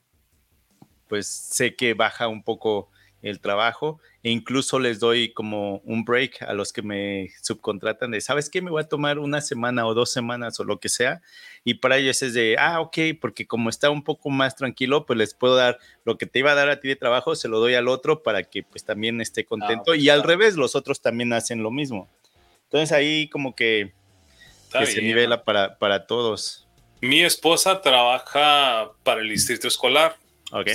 pues 1.08 1.26
sé 1.26 1.74
que 1.74 1.94
baja 1.94 2.28
un 2.28 2.42
poco 2.42 2.90
el 3.22 3.40
trabajo 3.40 4.00
e 4.22 4.30
incluso 4.30 4.78
les 4.78 5.00
doy 5.00 5.32
como 5.32 5.78
un 5.78 6.04
break 6.04 6.42
a 6.42 6.52
los 6.52 6.72
que 6.72 6.82
me 6.82 7.30
subcontratan 7.42 8.10
de, 8.10 8.20
¿sabes 8.20 8.48
qué? 8.48 8.62
Me 8.62 8.70
voy 8.70 8.82
a 8.82 8.88
tomar 8.88 9.18
una 9.18 9.40
semana 9.40 9.86
o 9.86 9.94
dos 9.94 10.12
semanas 10.12 10.58
o 10.60 10.64
lo 10.64 10.78
que 10.78 10.88
sea. 10.88 11.20
Y 11.64 11.74
para 11.74 11.96
ellos 11.96 12.22
es 12.22 12.34
de, 12.34 12.56
ah, 12.58 12.80
ok, 12.80 12.98
porque 13.20 13.46
como 13.46 13.70
está 13.70 13.90
un 13.90 14.02
poco 14.02 14.30
más 14.30 14.56
tranquilo, 14.56 15.06
pues 15.06 15.18
les 15.18 15.34
puedo 15.34 15.56
dar 15.56 15.78
lo 16.04 16.18
que 16.18 16.26
te 16.26 16.38
iba 16.38 16.52
a 16.52 16.54
dar 16.54 16.68
a 16.68 16.80
ti 16.80 16.88
de 16.88 16.96
trabajo, 16.96 17.34
se 17.34 17.48
lo 17.48 17.58
doy 17.60 17.74
al 17.74 17.88
otro 17.88 18.22
para 18.22 18.44
que 18.44 18.62
pues 18.62 18.84
también 18.84 19.20
esté 19.20 19.42
ah, 19.42 19.46
contento. 19.48 19.94
y 19.94 20.08
al 20.08 20.22
revés, 20.22 20.56
los 20.56 20.76
otros 20.76 21.00
también 21.00 21.32
hacen 21.32 21.62
lo 21.62 21.70
mismo. 21.70 22.08
Entonces 22.64 22.92
ahí 22.92 23.28
como 23.28 23.54
que, 23.54 23.92
se 24.84 25.02
nivela 25.02 25.44
para, 25.44 25.78
para 25.78 26.06
todos. 26.06 26.66
Mi 27.00 27.22
esposa 27.22 27.80
trabaja 27.80 28.90
para 29.02 29.20
el 29.20 29.28
distrito 29.28 29.68
escolar 29.68 30.16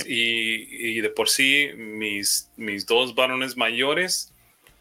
y, 0.06 1.00
de 1.00 1.10
por 1.10 1.28
sí, 1.28 1.70
mis, 1.76 2.48
mis 2.56 2.86
dos 2.86 3.14
varones 3.14 3.56
mayores 3.56 4.32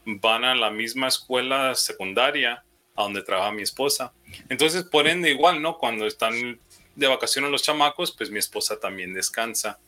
van 0.06 0.44
a 0.44 0.56
la 0.56 0.70
misma 0.70 1.08
escuela 1.08 1.74
secundaria 1.76 2.64
a 2.96 3.04
donde 3.04 3.24
trabaja 3.24 3.52
mi 3.52 3.64
esposa. 3.64 4.14
Entonces, 4.50 4.84
por 4.84 5.08
ende, 5.08 5.32
igual, 5.32 5.62
¿no? 5.62 5.78
Cuando 5.78 6.06
están 6.06 6.60
de 6.96 7.08
vacaciones 7.08 7.50
los 7.50 7.64
chamacos, 7.64 8.12
pues 8.12 8.30
mi 8.30 8.40
esposa 8.40 8.80
también 8.80 9.14
descansa. 9.14 9.80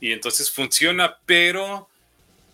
Y 0.00 0.12
entonces 0.12 0.50
funciona, 0.50 1.18
pero 1.24 1.88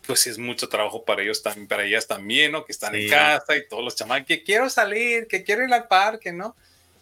pues 0.07 0.27
es 0.27 0.39
mucho 0.39 0.69
trabajo 0.69 1.05
para 1.05 1.23
ellos 1.23 1.43
también, 1.43 1.69
para 1.69 1.85
ellas 1.85 2.07
también, 2.07 2.53
¿no? 2.53 2.65
Que 2.65 2.73
están 2.73 2.95
en 2.95 3.09
casa 3.09 3.57
y 3.57 3.69
todos 3.69 3.85
los 3.85 3.97
chamacos, 3.97 4.27
que 4.27 4.43
quiero 4.43 4.69
salir, 4.69 5.27
que 5.27 5.45
quiero 5.45 5.65
ir 5.65 5.73
al 5.73 5.89
parque, 5.89 6.33
¿no? 6.33 6.57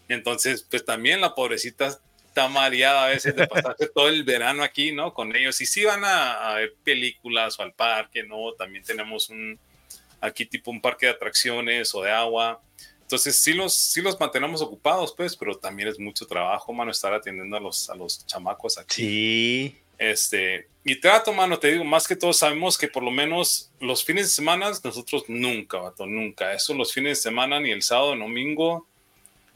Entonces, 0.09 0.67
pues 0.69 0.85
también 0.85 1.21
la 1.21 1.35
pobrecita 1.35 1.99
está 2.41 2.49
mareada 2.49 3.05
a 3.05 3.09
veces 3.09 3.37
de 3.37 3.47
pasarse 3.47 3.89
todo 3.89 4.09
el 4.09 4.25
verano 4.25 4.63
aquí, 4.63 4.93
¿no? 4.93 5.13
Con 5.13 5.35
ellos. 5.35 5.61
Y 5.61 5.67
si 5.67 5.85
van 5.85 6.05
a, 6.05 6.55
ver 6.55 6.75
películas 6.83 7.59
o 7.59 7.63
al 7.63 7.73
parque, 7.73 8.23
¿no? 8.23 8.53
También 8.55 8.85
tenemos 8.85 9.29
un, 9.29 9.59
aquí 10.21 10.47
tipo 10.47 10.71
un 10.71 10.81
parque 10.81 11.07
de 11.07 11.13
atracciones 11.13 11.95
o 11.95 12.03
de 12.03 12.11
agua. 12.11 12.61
Entonces 13.03 13.41
sí 13.41 13.53
los, 13.53 13.75
sí 13.75 14.01
los 14.01 14.19
mantenemos 14.21 14.63
ocupados, 14.63 15.13
pues, 15.17 15.37
pero 15.37 15.57
también 15.57 15.89
es 15.89 15.99
mucho 15.99 16.27
trabajo, 16.27 16.73
mano, 16.73 16.93
estar 16.93 17.13
atendiendo 17.13 17.57
a 17.57 17.61
los, 17.61 17.91
a 17.91 17.95
los 17.95 18.25
chamacos 18.27 18.79
aquí. 18.79 18.95
Sí. 18.95 19.77
Este, 19.99 20.69
y 20.83 20.97
trato, 20.97 21.33
mano, 21.33 21.59
te 21.59 21.73
digo, 21.73 21.85
más 21.85 22.09
que 22.09 22.17
todo 22.17 22.33
sabemos 22.33 22.79
que 22.79 22.89
por 22.89 23.03
lo 23.03 23.11
menos 23.11 23.71
los 23.81 24.03
fines 24.03 24.27
de 24.27 24.31
semana 24.31 24.71
nosotros 24.83 25.25
nunca, 25.29 25.79
vato, 25.79 26.07
nunca. 26.07 26.55
Eso 26.55 26.73
los 26.73 26.93
fines 26.93 27.19
de 27.19 27.23
semana, 27.23 27.61
ni 27.61 27.71
el 27.71 27.83
sábado, 27.83 28.15
ni 28.15 28.23
domingo, 28.23 28.87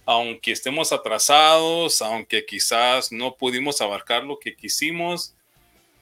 aunque 0.06 0.52
estemos 0.52 0.92
atrasados, 0.92 2.02
aunque 2.02 2.44
quizás 2.44 3.11
no 3.12 3.37
pudimos 3.37 3.80
abarcar 3.80 4.25
lo 4.25 4.38
que 4.38 4.54
quisimos, 4.54 5.34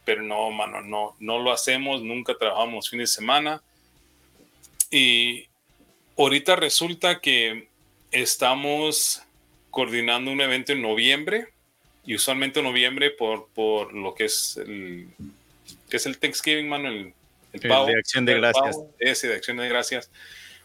pero 0.04 0.22
no, 0.22 0.50
mano, 0.50 0.80
no, 0.82 1.14
no 1.20 1.38
lo 1.38 1.52
hacemos, 1.52 2.02
nunca 2.02 2.36
trabajamos 2.36 2.90
fines 2.90 3.10
de 3.10 3.14
semana. 3.14 3.62
Y 4.90 5.48
ahorita 6.18 6.56
resulta 6.56 7.20
que 7.20 7.68
estamos 8.10 9.22
coordinando 9.70 10.30
un 10.30 10.40
evento 10.40 10.72
en 10.72 10.82
noviembre, 10.82 11.48
y 12.04 12.14
usualmente 12.14 12.58
en 12.58 12.66
noviembre 12.66 13.10
por, 13.10 13.48
por 13.54 13.94
lo 13.94 14.14
que 14.14 14.24
es 14.24 14.56
el, 14.56 15.08
que 15.88 15.96
es 15.96 16.06
el 16.06 16.18
Thanksgiving, 16.18 16.68
mano, 16.68 16.88
el, 16.88 17.14
el, 17.52 17.68
pavo, 17.68 17.86
de 17.86 17.98
acción 17.98 18.24
de 18.24 18.34
gracias. 18.34 18.78
ese 18.98 19.28
de 19.28 19.36
acción 19.36 19.56
de 19.56 19.68
gracias. 19.68 20.10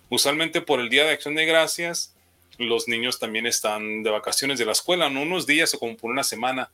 Usualmente 0.10 0.62
por 0.62 0.80
el 0.80 0.90
día 0.90 1.06
de 1.06 1.12
acción 1.12 1.36
de 1.36 1.46
gracias, 1.46 2.16
los 2.58 2.88
niños 2.88 3.20
también 3.20 3.46
están 3.46 4.04
de 4.04 4.10
vacaciones 4.10 4.60
de 4.60 4.66
la 4.66 4.72
escuela, 4.72 5.10
no 5.10 5.22
unos 5.22 5.46
días 5.46 5.74
o 5.74 5.80
como 5.80 5.96
por 5.96 6.12
una 6.12 6.24
semana. 6.24 6.70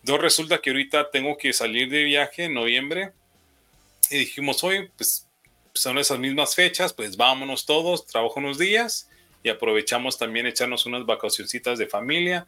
Entonces 0.00 0.22
resulta 0.22 0.58
que 0.58 0.70
ahorita 0.70 1.10
tengo 1.10 1.36
que 1.36 1.52
salir 1.52 1.90
de 1.90 2.04
viaje 2.04 2.44
en 2.44 2.54
noviembre 2.54 3.12
y 4.10 4.18
dijimos, 4.18 4.64
hoy 4.64 4.90
pues 4.96 5.26
son 5.72 5.98
esas 5.98 6.18
mismas 6.18 6.54
fechas, 6.54 6.92
pues 6.92 7.16
vámonos 7.16 7.64
todos, 7.64 8.06
trabajo 8.06 8.40
unos 8.40 8.58
días 8.58 9.08
y 9.42 9.48
aprovechamos 9.48 10.18
también 10.18 10.46
echarnos 10.46 10.86
unas 10.86 11.06
vacacioncitas 11.06 11.78
de 11.78 11.86
familia. 11.86 12.46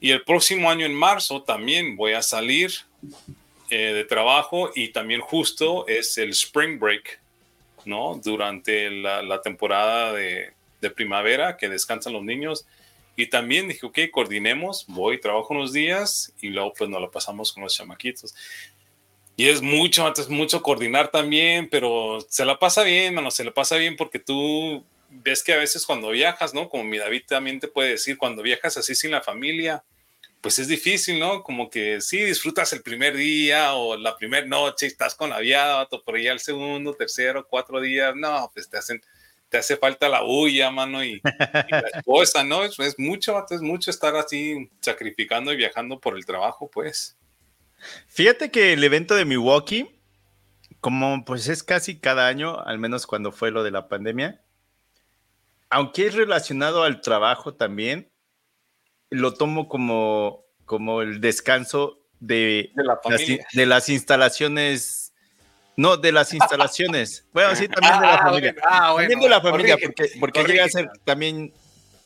Y 0.00 0.10
el 0.10 0.22
próximo 0.22 0.70
año 0.70 0.86
en 0.86 0.94
marzo 0.94 1.42
también 1.42 1.96
voy 1.96 2.12
a 2.12 2.22
salir 2.22 2.72
eh, 3.70 3.92
de 3.94 4.04
trabajo 4.04 4.70
y 4.74 4.88
también 4.88 5.20
justo 5.20 5.86
es 5.88 6.18
el 6.18 6.30
spring 6.30 6.78
break, 6.78 7.20
¿no? 7.84 8.20
Durante 8.22 8.90
la, 8.90 9.22
la 9.22 9.40
temporada 9.40 10.12
de, 10.12 10.52
de 10.80 10.90
primavera 10.90 11.56
que 11.56 11.68
descansan 11.68 12.12
los 12.12 12.22
niños. 12.22 12.66
Y 13.16 13.28
también 13.28 13.68
dije, 13.68 13.86
ok, 13.86 13.98
coordinemos, 14.12 14.84
voy, 14.88 15.20
trabajo 15.20 15.54
unos 15.54 15.72
días 15.72 16.34
y 16.40 16.48
luego 16.48 16.74
pues 16.76 16.90
nos 16.90 17.00
lo 17.00 17.10
pasamos 17.10 17.52
con 17.52 17.62
los 17.62 17.74
chamaquitos. 17.74 18.34
Y 19.36 19.48
es 19.48 19.60
mucho, 19.60 20.06
antes 20.06 20.28
mucho 20.28 20.62
coordinar 20.62 21.10
también, 21.10 21.68
pero 21.70 22.18
se 22.28 22.44
la 22.44 22.58
pasa 22.58 22.82
bien, 22.82 23.14
mano, 23.14 23.30
se 23.30 23.44
la 23.44 23.52
pasa 23.52 23.76
bien 23.76 23.96
porque 23.96 24.18
tú 24.18 24.84
ves 25.10 25.42
que 25.42 25.52
a 25.52 25.58
veces 25.58 25.84
cuando 25.84 26.10
viajas, 26.10 26.54
¿no? 26.54 26.68
Como 26.68 26.84
mi 26.84 26.98
David 26.98 27.22
también 27.26 27.60
te 27.60 27.68
puede 27.68 27.90
decir, 27.90 28.16
cuando 28.16 28.42
viajas 28.42 28.76
así 28.76 28.94
sin 28.94 29.10
la 29.10 29.20
familia, 29.20 29.84
pues 30.40 30.58
es 30.58 30.68
difícil, 30.68 31.18
¿no? 31.18 31.42
Como 31.42 31.68
que 31.70 32.00
sí, 32.00 32.18
disfrutas 32.22 32.72
el 32.72 32.82
primer 32.82 33.16
día 33.16 33.74
o 33.74 33.96
la 33.96 34.16
primera 34.16 34.46
noche, 34.46 34.86
estás 34.86 35.14
con 35.14 35.30
la 35.30 35.40
viada, 35.40 35.88
por 35.88 36.16
allá 36.16 36.32
el 36.32 36.40
segundo, 36.40 36.94
tercero, 36.94 37.46
cuatro 37.48 37.80
días, 37.80 38.14
no, 38.14 38.50
pues 38.54 38.68
te 38.68 38.78
hacen 38.78 39.02
te 39.48 39.58
hace 39.58 39.76
falta 39.76 40.08
la 40.08 40.24
huya, 40.24 40.70
mano, 40.70 41.04
y, 41.04 41.20
la 41.22 41.84
esposa, 41.94 42.44
¿no? 42.44 42.64
Es, 42.64 42.78
es, 42.78 42.98
mucho, 42.98 43.44
es 43.50 43.60
mucho 43.60 43.90
estar 43.90 44.16
así 44.16 44.70
sacrificando 44.80 45.52
y 45.52 45.56
viajando 45.56 46.00
por 46.00 46.16
el 46.16 46.26
trabajo, 46.26 46.70
pues. 46.70 47.16
Fíjate 48.08 48.50
que 48.50 48.72
el 48.72 48.82
evento 48.82 49.14
de 49.14 49.24
Milwaukee, 49.24 49.88
como 50.80 51.24
pues 51.24 51.48
es 51.48 51.62
casi 51.62 51.98
cada 51.98 52.26
año, 52.26 52.60
al 52.60 52.78
menos 52.78 53.06
cuando 53.06 53.32
fue 53.32 53.50
lo 53.50 53.62
de 53.62 53.70
la 53.70 53.88
pandemia, 53.88 54.40
aunque 55.70 56.06
es 56.06 56.14
relacionado 56.14 56.82
al 56.82 57.00
trabajo 57.00 57.54
también, 57.54 58.10
lo 59.10 59.34
tomo 59.34 59.68
como, 59.68 60.44
como 60.64 61.02
el 61.02 61.20
descanso 61.20 62.00
de, 62.20 62.72
de, 63.52 63.66
las, 63.66 63.88
instalaciones. 63.88 65.05
No, 65.76 65.96
de 65.96 66.10
las 66.10 66.32
instalaciones. 66.32 67.26
Bueno, 67.32 67.54
sí, 67.54 67.68
también 67.68 68.00
de 68.00 68.06
la 68.06 68.14
ah, 68.14 68.22
familia. 68.22 68.54
Ah, 68.62 68.94
también 68.96 69.20
de 69.20 69.28
la 69.28 69.40
familia, 69.42 69.76
porque, 69.76 70.10
porque 70.18 70.44
llega 70.44 70.64
a 70.64 70.68
ser 70.68 70.88
también 71.04 71.52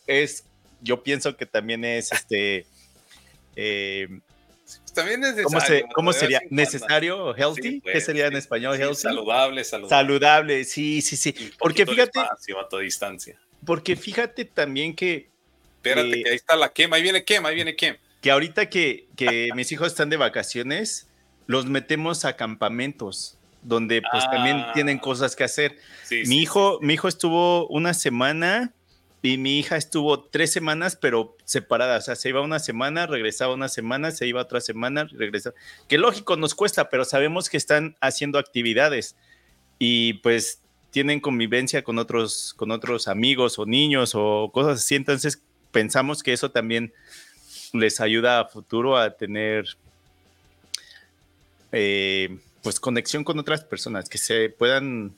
es, 0.08 0.44
yo 0.80 1.02
pienso 1.02 1.36
que 1.36 1.46
también 1.46 1.84
es 1.84 2.12
este. 2.12 2.66
Eh, 3.54 4.08
también 4.92 5.22
es 5.24 5.36
necesario. 5.36 5.86
¿Cómo, 5.94 6.12
sería? 6.12 6.42
¿Necesario? 6.50 7.34
¿Healthy? 7.36 7.80
¿Qué 7.80 7.92
pues, 7.92 8.04
sería 8.04 8.26
en 8.26 8.36
español? 8.36 8.76
healthy? 8.76 9.02
Saludable, 9.02 9.62
saludable. 9.62 9.96
Saludable, 9.96 10.64
sí, 10.64 11.00
sí, 11.00 11.16
sí. 11.16 11.52
Porque 11.58 11.86
fíjate. 11.86 12.18
a 12.18 12.68
toda 12.68 12.82
distancia. 12.82 13.38
Porque 13.64 13.94
fíjate 13.94 14.44
también 14.44 14.94
que. 14.94 15.28
Espérate, 15.76 16.22
que 16.22 16.30
ahí 16.30 16.36
está 16.36 16.56
la 16.56 16.72
quema, 16.72 16.96
ahí 16.96 17.02
viene 17.02 17.24
quema, 17.24 17.48
ahí 17.48 17.54
viene 17.54 17.74
quema. 17.74 17.98
Que 18.20 18.30
ahorita 18.30 18.68
que, 18.68 19.06
que 19.16 19.48
mis 19.54 19.72
hijos 19.72 19.88
están 19.88 20.10
de 20.10 20.18
vacaciones, 20.18 21.08
los 21.46 21.66
metemos 21.66 22.26
a 22.26 22.36
campamentos 22.36 23.38
donde 23.62 24.02
pues 24.11 24.25
también 24.31 24.59
ah. 24.59 24.73
tienen 24.73 24.99
cosas 24.99 25.37
que 25.37 25.45
hacer. 25.45 25.76
mi 26.26 26.38
hijo, 26.38 26.79
mi 26.83 26.95
hijo 26.95 27.09
estuvo 27.09 27.67
una 27.69 27.95
semana 27.95 28.73
y 29.23 29.37
mi 29.37 29.59
hija 29.59 29.76
estuvo 29.76 30.21
tres 30.21 30.50
semanas, 30.50 30.97
pero 30.97 31.37
separadas. 31.45 32.05
O 32.05 32.07
sea, 32.07 32.17
se 32.17 32.31
iba 32.31 32.40
una 32.40 32.59
semana, 32.59 33.07
regresaba 33.07 33.55
una 33.55 33.69
semana, 33.69 34.12
se 34.12 34.26
iba 34.26 34.40
otra 34.40 34.61
semana, 34.61 35.07
regresaba. 35.12 35.55
Que 35.88 35.99
lógico 35.99 36.37
nos 36.37 36.55
cuesta, 36.55 36.88
pero 36.88 37.05
sabemos 37.05 37.50
que 37.50 37.59
están 37.59 37.97
haciendo 38.00 38.38
actividades 38.38 39.17
y 39.79 40.14
pues 40.14 40.62
tienen 40.90 41.21
convivencia 41.21 41.85
con 41.85 41.99
otros, 41.99 42.55
con 42.57 42.71
otros 42.71 43.09
amigos 43.09 43.59
o 43.59 43.67
niños 43.67 44.12
o 44.14 44.50
cosas 44.52 44.79
así. 44.81 44.95
Entonces 44.95 45.43
pensamos 45.71 46.23
que 46.23 46.33
eso 46.33 46.50
también 46.50 46.93
les 47.73 48.00
ayuda 48.00 48.40
a 48.40 48.47
futuro 48.47 48.97
a 48.97 49.11
tener 49.11 49.67
eh, 51.73 52.38
pues 52.62 52.81
conexión 52.81 53.25
con 53.25 53.38
otras 53.38 53.64
personas, 53.64 54.09
que 54.09 54.19
se 54.19 54.50
puedan 54.50 55.14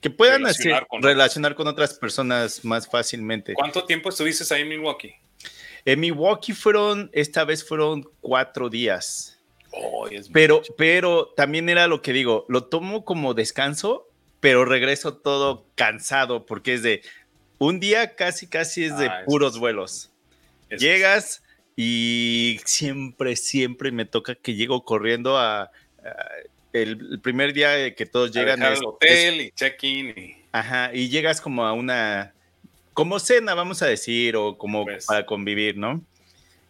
que 0.00 0.10
puedan 0.10 0.42
relacionar, 0.42 0.86
con, 0.86 1.02
relacionar 1.02 1.54
con 1.54 1.66
otras 1.66 1.94
personas 1.94 2.64
más 2.64 2.86
fácilmente. 2.88 3.54
¿Cuánto 3.54 3.84
tiempo 3.84 4.10
estuviste 4.10 4.52
ahí 4.54 4.62
en 4.62 4.68
Milwaukee? 4.68 5.14
En 5.84 6.00
Milwaukee 6.00 6.52
fueron, 6.52 7.10
esta 7.12 7.44
vez 7.44 7.66
fueron 7.66 8.08
cuatro 8.20 8.68
días. 8.68 9.38
pero, 10.32 10.62
pero 10.76 11.32
también 11.36 11.68
era 11.68 11.86
lo 11.86 12.02
que 12.02 12.12
digo, 12.12 12.44
lo 12.48 12.64
tomo 12.64 13.04
como 13.04 13.34
descanso, 13.34 14.08
pero 14.40 14.64
regreso 14.64 15.16
todo 15.16 15.66
cansado 15.74 16.46
porque 16.46 16.74
es 16.74 16.82
de 16.82 17.02
un 17.58 17.80
día 17.80 18.14
casi, 18.16 18.46
casi 18.46 18.84
es 18.84 18.96
de 18.98 19.06
ah, 19.06 19.22
puros 19.24 19.58
vuelos. 19.58 20.10
Llegas 20.70 21.42
y 21.76 22.58
siempre, 22.64 23.36
siempre 23.36 23.92
me 23.92 24.06
toca 24.06 24.34
que 24.34 24.54
llego 24.54 24.82
corriendo 24.84 25.38
a, 25.38 25.70
el, 26.72 27.20
primer 27.20 27.52
día 27.52 27.94
que 27.94 28.06
todos 28.06 28.32
llegan 28.32 28.62
al 28.62 28.82
hotel 28.84 29.42
y 29.42 29.50
check-in. 29.50 30.08
Y... 30.16 30.36
Ajá, 30.52 30.90
y 30.94 31.10
llegas 31.10 31.40
como 31.40 31.66
a 31.66 31.74
una, 31.74 32.32
como 32.94 33.18
cena, 33.18 33.54
vamos 33.54 33.82
a 33.82 33.86
decir, 33.86 34.36
o 34.36 34.56
como 34.56 34.84
pues. 34.84 35.04
para 35.04 35.26
convivir, 35.26 35.76
¿no? 35.76 36.02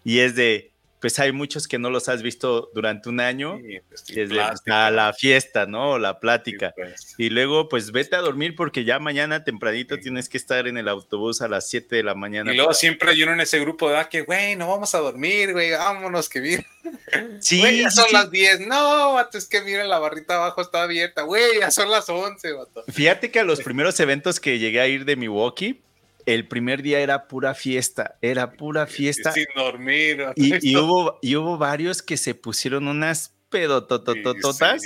Y 0.04 0.18
es 0.18 0.34
de, 0.34 0.72
pues 1.06 1.20
hay 1.20 1.30
muchos 1.30 1.68
que 1.68 1.78
no 1.78 1.88
los 1.88 2.08
has 2.08 2.20
visto 2.20 2.68
durante 2.74 3.08
un 3.08 3.20
año, 3.20 3.60
pues, 3.88 4.32
a 4.66 4.90
la 4.90 5.12
fiesta, 5.12 5.64
¿no? 5.64 6.00
La 6.00 6.18
plática. 6.18 6.72
Pues. 6.74 7.14
Y 7.16 7.30
luego, 7.30 7.68
pues 7.68 7.92
vete 7.92 8.16
a 8.16 8.20
dormir 8.20 8.56
porque 8.56 8.84
ya 8.84 8.98
mañana 8.98 9.44
tempranito 9.44 10.00
tienes 10.00 10.28
que 10.28 10.36
estar 10.36 10.66
en 10.66 10.78
el 10.78 10.88
autobús 10.88 11.42
a 11.42 11.46
las 11.46 11.68
7 11.68 11.94
de 11.94 12.02
la 12.02 12.16
mañana. 12.16 12.52
Y 12.52 12.56
luego 12.56 12.74
siempre 12.74 13.12
hay 13.12 13.22
uno 13.22 13.34
en 13.34 13.40
ese 13.40 13.60
grupo, 13.60 13.88
de 13.88 14.04
Que, 14.08 14.22
güey, 14.22 14.56
no 14.56 14.66
vamos 14.66 14.96
a 14.96 14.98
dormir, 14.98 15.52
güey, 15.52 15.70
vámonos, 15.70 16.28
que 16.28 16.40
bien. 16.40 16.66
Sí, 17.38 17.82
ya 17.82 17.90
son 17.90 18.06
las 18.12 18.28
10. 18.28 18.66
No, 18.66 19.14
vato, 19.14 19.38
es 19.38 19.46
que 19.46 19.60
mira, 19.60 19.84
la 19.84 20.00
barrita 20.00 20.34
abajo 20.34 20.60
está 20.60 20.82
abierta, 20.82 21.22
güey, 21.22 21.60
ya 21.60 21.70
son 21.70 21.88
las 21.88 22.08
11, 22.08 22.50
vato. 22.50 22.84
Fíjate 22.92 23.30
que 23.30 23.38
a 23.38 23.44
los 23.44 23.60
primeros 23.60 24.00
eventos 24.00 24.40
que 24.40 24.58
llegué 24.58 24.80
a 24.80 24.88
ir 24.88 25.04
de 25.04 25.14
Milwaukee, 25.14 25.84
el 26.26 26.48
primer 26.48 26.82
día 26.82 27.00
era 27.00 27.28
pura 27.28 27.54
fiesta, 27.54 28.18
era 28.20 28.52
pura 28.52 28.86
fiesta. 28.86 29.32
Sin 29.32 29.46
dormir. 29.54 30.26
Y, 30.36 30.76
hubo, 30.76 31.18
y 31.22 31.36
hubo 31.36 31.56
varios 31.56 32.02
que 32.02 32.16
se 32.16 32.34
pusieron 32.34 32.88
unas 32.88 33.34
pedotototototas 33.48 34.82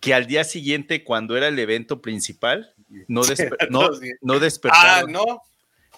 que 0.00 0.12
al 0.12 0.26
día 0.26 0.42
siguiente, 0.44 1.04
cuando 1.04 1.36
era 1.36 1.48
el 1.48 1.58
evento 1.58 2.02
principal, 2.02 2.74
no, 3.06 3.22
no, 3.70 4.38
despertaron. 4.40 5.10
Ah, 5.10 5.12
no. 5.12 5.42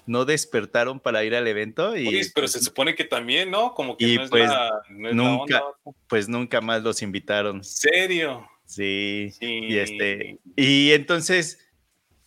No 0.06 0.26
despertaron 0.26 1.00
para 1.00 1.24
ir 1.24 1.34
al 1.34 1.48
evento. 1.48 1.96
Y, 1.96 2.30
pero 2.34 2.46
se 2.46 2.60
supone 2.60 2.94
que 2.94 3.04
también, 3.04 3.50
¿no? 3.50 3.72
Como 3.72 3.96
que 3.96 4.16
no 4.16 4.24
es, 4.24 4.30
pues, 4.30 4.50
nunca, 4.90 5.62
Pues 6.06 6.28
nunca 6.28 6.60
más 6.60 6.82
los 6.82 7.00
invitaron. 7.00 7.64
¿Serio? 7.64 8.46
Sí. 8.66 9.32
Y 9.40 9.78
este. 9.78 10.38
Y 10.56 10.92
entonces. 10.92 11.58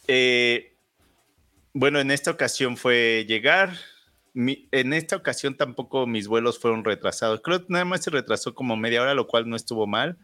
Eh, 0.08 0.77
bueno, 1.78 2.00
en 2.00 2.10
esta 2.10 2.32
ocasión 2.32 2.76
fue 2.76 3.26
llegar. 3.28 3.74
en 4.34 4.94
esta 4.94 5.16
ocasión 5.16 5.56
tampoco 5.56 6.08
mis 6.08 6.28
vuelos 6.28 6.60
fueron 6.60 6.84
retrasados. 6.84 7.42
Creo 7.42 7.60
que 7.60 7.68
nada 7.70 7.86
más 7.86 8.04
se 8.04 8.10
retrasó 8.10 8.56
como 8.56 8.76
media 8.76 9.04
hora, 9.04 9.14
lo 9.14 9.28
cual 9.28 9.48
no 9.48 9.56
estuvo 9.56 9.86
mal. 9.86 10.18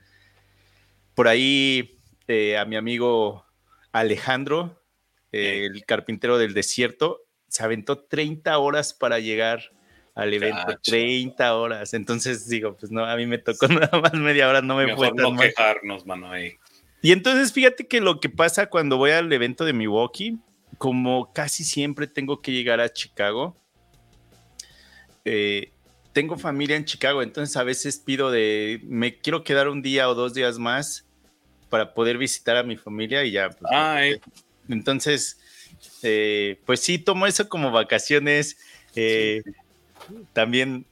Por 1.13 1.28
ahí 1.28 2.00
eh, 2.28 2.58
a 2.58 2.66
mi 2.66 2.76
amigo 2.76 3.46
Alejandro, 3.92 4.82
el 5.32 5.86
carpintero 5.86 6.39
del 6.39 6.56
desierto, 6.56 7.22
se 7.48 7.63
aventó 7.63 8.00
30 8.00 8.58
horas 8.58 8.96
para 8.96 9.20
llegar 9.20 9.62
al 10.16 10.34
evento, 10.34 10.76
30 10.84 11.56
horas. 11.56 11.94
Entonces 11.94 12.50
digo, 12.50 12.76
pues 12.76 12.92
no, 12.92 13.06
a 13.06 13.16
mí 13.16 13.28
me 13.28 13.38
tocó 13.38 13.68
nada 13.92 14.00
más 14.00 14.13
media 14.16 14.50
hora, 14.50 14.63
no 14.63 14.76
me 14.76 14.88
Mejor 14.88 15.10
fue 15.10 15.16
tan 15.16 15.36
no 15.36 15.39
quejarnos, 15.39 16.06
mano, 16.08 16.32
ahí. 16.32 16.58
Y 17.04 17.12
entonces 17.12 17.54
fíjate 17.54 17.88
que 17.88 18.02
lo 18.02 18.20
que 18.20 18.30
pasa 18.30 18.72
cuando 18.72 18.98
voy 18.98 19.12
al 19.12 19.32
evento 19.32 19.66
de 19.66 19.74
Milwaukee, 19.74 20.39
como 20.78 21.34
casi 21.34 21.64
siempre 21.64 22.08
tengo 22.08 22.42
que 22.42 22.52
llegar 22.52 22.80
a 22.80 22.92
Chicago, 22.92 23.56
eh, 25.26 25.72
tengo 26.12 26.38
familia 26.38 26.76
en 26.76 26.86
Chicago, 26.86 27.24
entonces 27.24 27.58
a 27.58 27.64
veces 27.64 27.98
pido 27.98 28.32
de, 28.32 28.82
me 28.84 29.18
quiero 29.20 29.44
quedar 29.44 29.68
un 29.68 29.82
día 29.82 30.10
o 30.10 30.16
dos 30.16 30.34
días 30.34 30.60
más 30.60 31.06
para 31.70 31.94
poder 31.94 32.18
visitar 32.18 32.56
a 32.56 32.64
mi 32.64 32.78
familia 32.78 33.24
y 33.24 33.32
ya. 33.32 33.50
Pues, 33.50 33.72
eh, 33.74 34.22
entonces, 34.70 35.40
eh, 36.04 36.60
pues 36.66 36.82
sí, 36.82 37.00
tomo 37.00 37.26
eso 37.26 37.50
como 37.50 37.72
vacaciones. 37.72 38.58
También, 40.34 40.86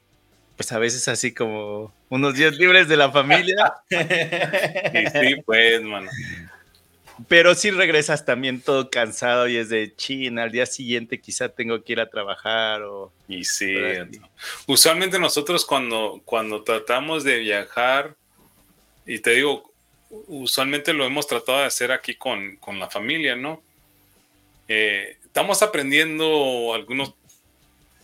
pues 0.57 0.71
a 0.71 0.79
veces 0.79 1.07
así 1.07 1.33
como 1.33 1.93
unos 2.09 2.35
días 2.35 2.57
libres 2.57 2.87
de 2.87 2.97
la 2.97 3.11
familia. 3.11 3.73
sí, 3.89 5.35
pues, 5.45 5.81
mano. 5.81 6.09
Pero 7.27 7.55
si 7.55 7.71
regresas 7.71 8.25
también 8.25 8.61
todo 8.61 8.89
cansado 8.89 9.47
y 9.47 9.57
es 9.57 9.69
de 9.69 9.93
China, 9.95 10.43
al 10.43 10.51
día 10.51 10.65
siguiente 10.65 11.19
quizá 11.19 11.49
tengo 11.49 11.83
que 11.83 11.93
ir 11.93 11.99
a 11.99 12.09
trabajar 12.09 12.83
o... 12.83 13.11
Y 13.27 13.43
sí, 13.43 13.75
usualmente 14.67 15.19
nosotros 15.19 15.65
cuando, 15.65 16.21
cuando 16.25 16.63
tratamos 16.63 17.23
de 17.23 17.39
viajar, 17.39 18.15
y 19.05 19.19
te 19.19 19.31
digo, 19.31 19.71
usualmente 20.09 20.93
lo 20.93 21.05
hemos 21.05 21.27
tratado 21.27 21.59
de 21.59 21.65
hacer 21.65 21.91
aquí 21.91 22.15
con, 22.15 22.57
con 22.57 22.79
la 22.79 22.89
familia, 22.89 23.35
¿no? 23.35 23.61
Eh, 24.67 25.17
estamos 25.25 25.61
aprendiendo 25.61 26.73
algunos 26.73 27.13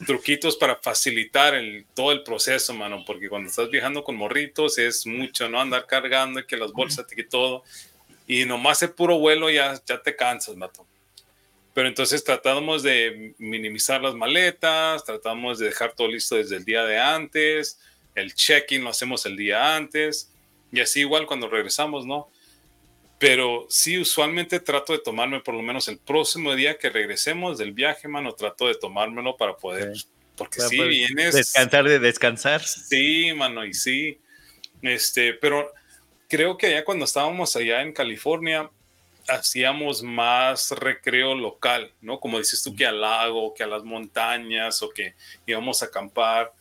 truquitos 0.06 0.56
para 0.56 0.75
facilitar 0.75 1.56
el, 1.56 1.86
todo 1.93 2.12
el 2.12 2.23
proceso, 2.23 2.73
mano, 2.73 3.03
porque 3.06 3.30
cuando 3.30 3.49
estás 3.49 3.69
viajando 3.69 4.03
con 4.03 4.15
morritos 4.15 4.77
es 4.77 5.06
mucho, 5.06 5.49
¿no? 5.49 5.60
Andar 5.60 5.88
cargando 5.88 6.39
y 6.39 6.45
que 6.45 6.58
las 6.58 6.71
bolsas 6.71 7.06
y 7.15 7.23
todo 7.23 7.63
y 8.28 8.46
nomás 8.46 8.84
el 8.84 8.92
puro 8.92 9.18
vuelo 9.18 9.50
ya, 9.50 9.82
ya 9.86 10.02
te 10.02 10.16
cansas, 10.16 10.56
mato. 10.56 10.86
Pero 11.74 11.88
entonces 11.88 12.24
tratamos 12.24 12.84
de 12.84 13.34
minimizar 13.38 14.02
las 14.02 14.16
maletas, 14.16 15.06
tratamos 15.06 15.60
de 15.60 15.68
dejar 15.68 15.94
todo 15.94 16.08
listo 16.08 16.36
desde 16.36 16.58
el 16.58 16.66
día 16.66 16.84
de 16.84 17.00
antes, 17.00 17.80
el 18.16 18.34
check-in 18.34 18.84
lo 18.84 18.90
hacemos 18.90 19.26
el 19.26 19.38
día 19.38 19.76
antes, 19.76 20.32
y 20.72 20.82
así 20.82 21.02
igual 21.02 21.26
cuando 21.26 21.48
regresamos, 21.48 22.06
¿no? 22.06 22.30
Pero 23.20 23.66
sí, 23.70 23.98
usualmente 23.98 24.60
trato 24.60 24.94
de 24.94 25.00
tomarme 25.00 25.40
por 25.40 25.56
lo 25.56 25.62
menos 25.62 25.88
el 25.88 25.98
próximo 25.98 26.54
día 26.56 26.78
que 26.78 26.90
regresemos 26.90 27.58
del 27.58 27.72
viaje, 27.72 28.08
mano, 28.08 28.34
trato 28.34 28.68
de 28.68 28.76
tomármelo 28.76 29.38
para 29.38 29.56
poder, 29.56 29.94
porque 30.36 30.62
sí, 30.62 30.82
vienes... 30.82 31.34
Descansar 31.34 31.86
de 31.86 32.00
descansar. 32.00 32.63
Sí, 32.63 33.32
mano, 33.34 33.66
y 33.66 33.74
sí. 33.74 34.20
Este, 34.82 35.34
pero 35.34 35.72
creo 36.28 36.58
que 36.58 36.68
allá 36.68 36.86
cuando 36.86 37.06
estábamos 37.06 37.56
allá 37.56 37.82
en 37.82 37.94
California, 37.94 38.70
hacíamos 39.28 40.04
más 40.04 40.72
recreo 40.72 41.36
local, 41.36 41.92
¿no? 42.02 42.20
Como 42.20 42.38
dices 42.38 42.63
tú, 42.63 42.76
que 42.76 42.86
al 42.86 43.02
lago, 43.02 43.54
que 43.54 43.63
a 43.63 43.68
las 43.68 43.84
montañas 43.84 44.82
o 44.82 44.90
que 44.90 45.16
íbamos 45.46 45.82
a 45.84 45.88
acampar. 45.88 46.54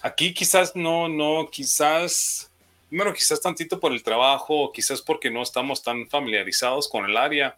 Aquí 0.00 0.32
quizás 0.32 0.74
no, 0.74 1.08
no, 1.08 1.48
quizás, 1.50 2.50
bueno, 2.90 3.12
quizás 3.12 3.40
tantito 3.40 3.78
por 3.78 3.92
el 3.92 4.02
trabajo, 4.02 4.72
quizás 4.72 5.00
porque 5.02 5.30
no 5.30 5.42
estamos 5.42 5.82
tan 5.82 6.08
familiarizados 6.08 6.88
con 6.88 7.04
el 7.04 7.16
área. 7.16 7.56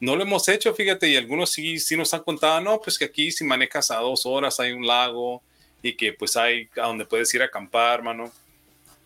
No 0.00 0.16
lo 0.16 0.22
hemos 0.22 0.48
hecho, 0.48 0.74
fíjate, 0.74 1.08
y 1.08 1.16
algunos 1.16 1.50
sí, 1.50 1.78
sí 1.78 1.96
nos 1.96 2.12
han 2.12 2.22
contado, 2.22 2.60
no, 2.60 2.80
pues 2.80 2.98
que 2.98 3.06
aquí 3.06 3.30
si 3.30 3.44
manejas 3.44 3.90
a 3.90 3.96
dos 3.96 4.26
horas 4.26 4.60
hay 4.60 4.72
un 4.72 4.86
lago 4.86 5.42
y 5.82 5.96
que 5.96 6.12
pues 6.12 6.36
hay 6.36 6.68
a 6.76 6.86
donde 6.86 7.06
puedes 7.06 7.32
ir 7.34 7.42
a 7.42 7.46
acampar, 7.46 8.02
mano. 8.02 8.30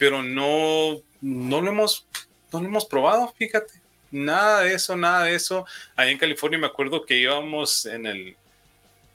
Pero 0.00 0.24
no, 0.24 1.00
no 1.20 1.60
lo 1.60 1.70
hemos, 1.70 2.08
no 2.52 2.60
lo 2.60 2.66
hemos 2.66 2.86
probado, 2.86 3.32
fíjate 3.38 3.80
nada 4.10 4.62
de 4.62 4.74
eso, 4.74 4.96
nada 4.96 5.24
de 5.24 5.34
eso. 5.34 5.66
Ahí 5.96 6.10
en 6.10 6.18
California 6.18 6.58
me 6.58 6.66
acuerdo 6.66 7.04
que 7.06 7.16
íbamos 7.16 7.86
en 7.86 8.06
el, 8.06 8.36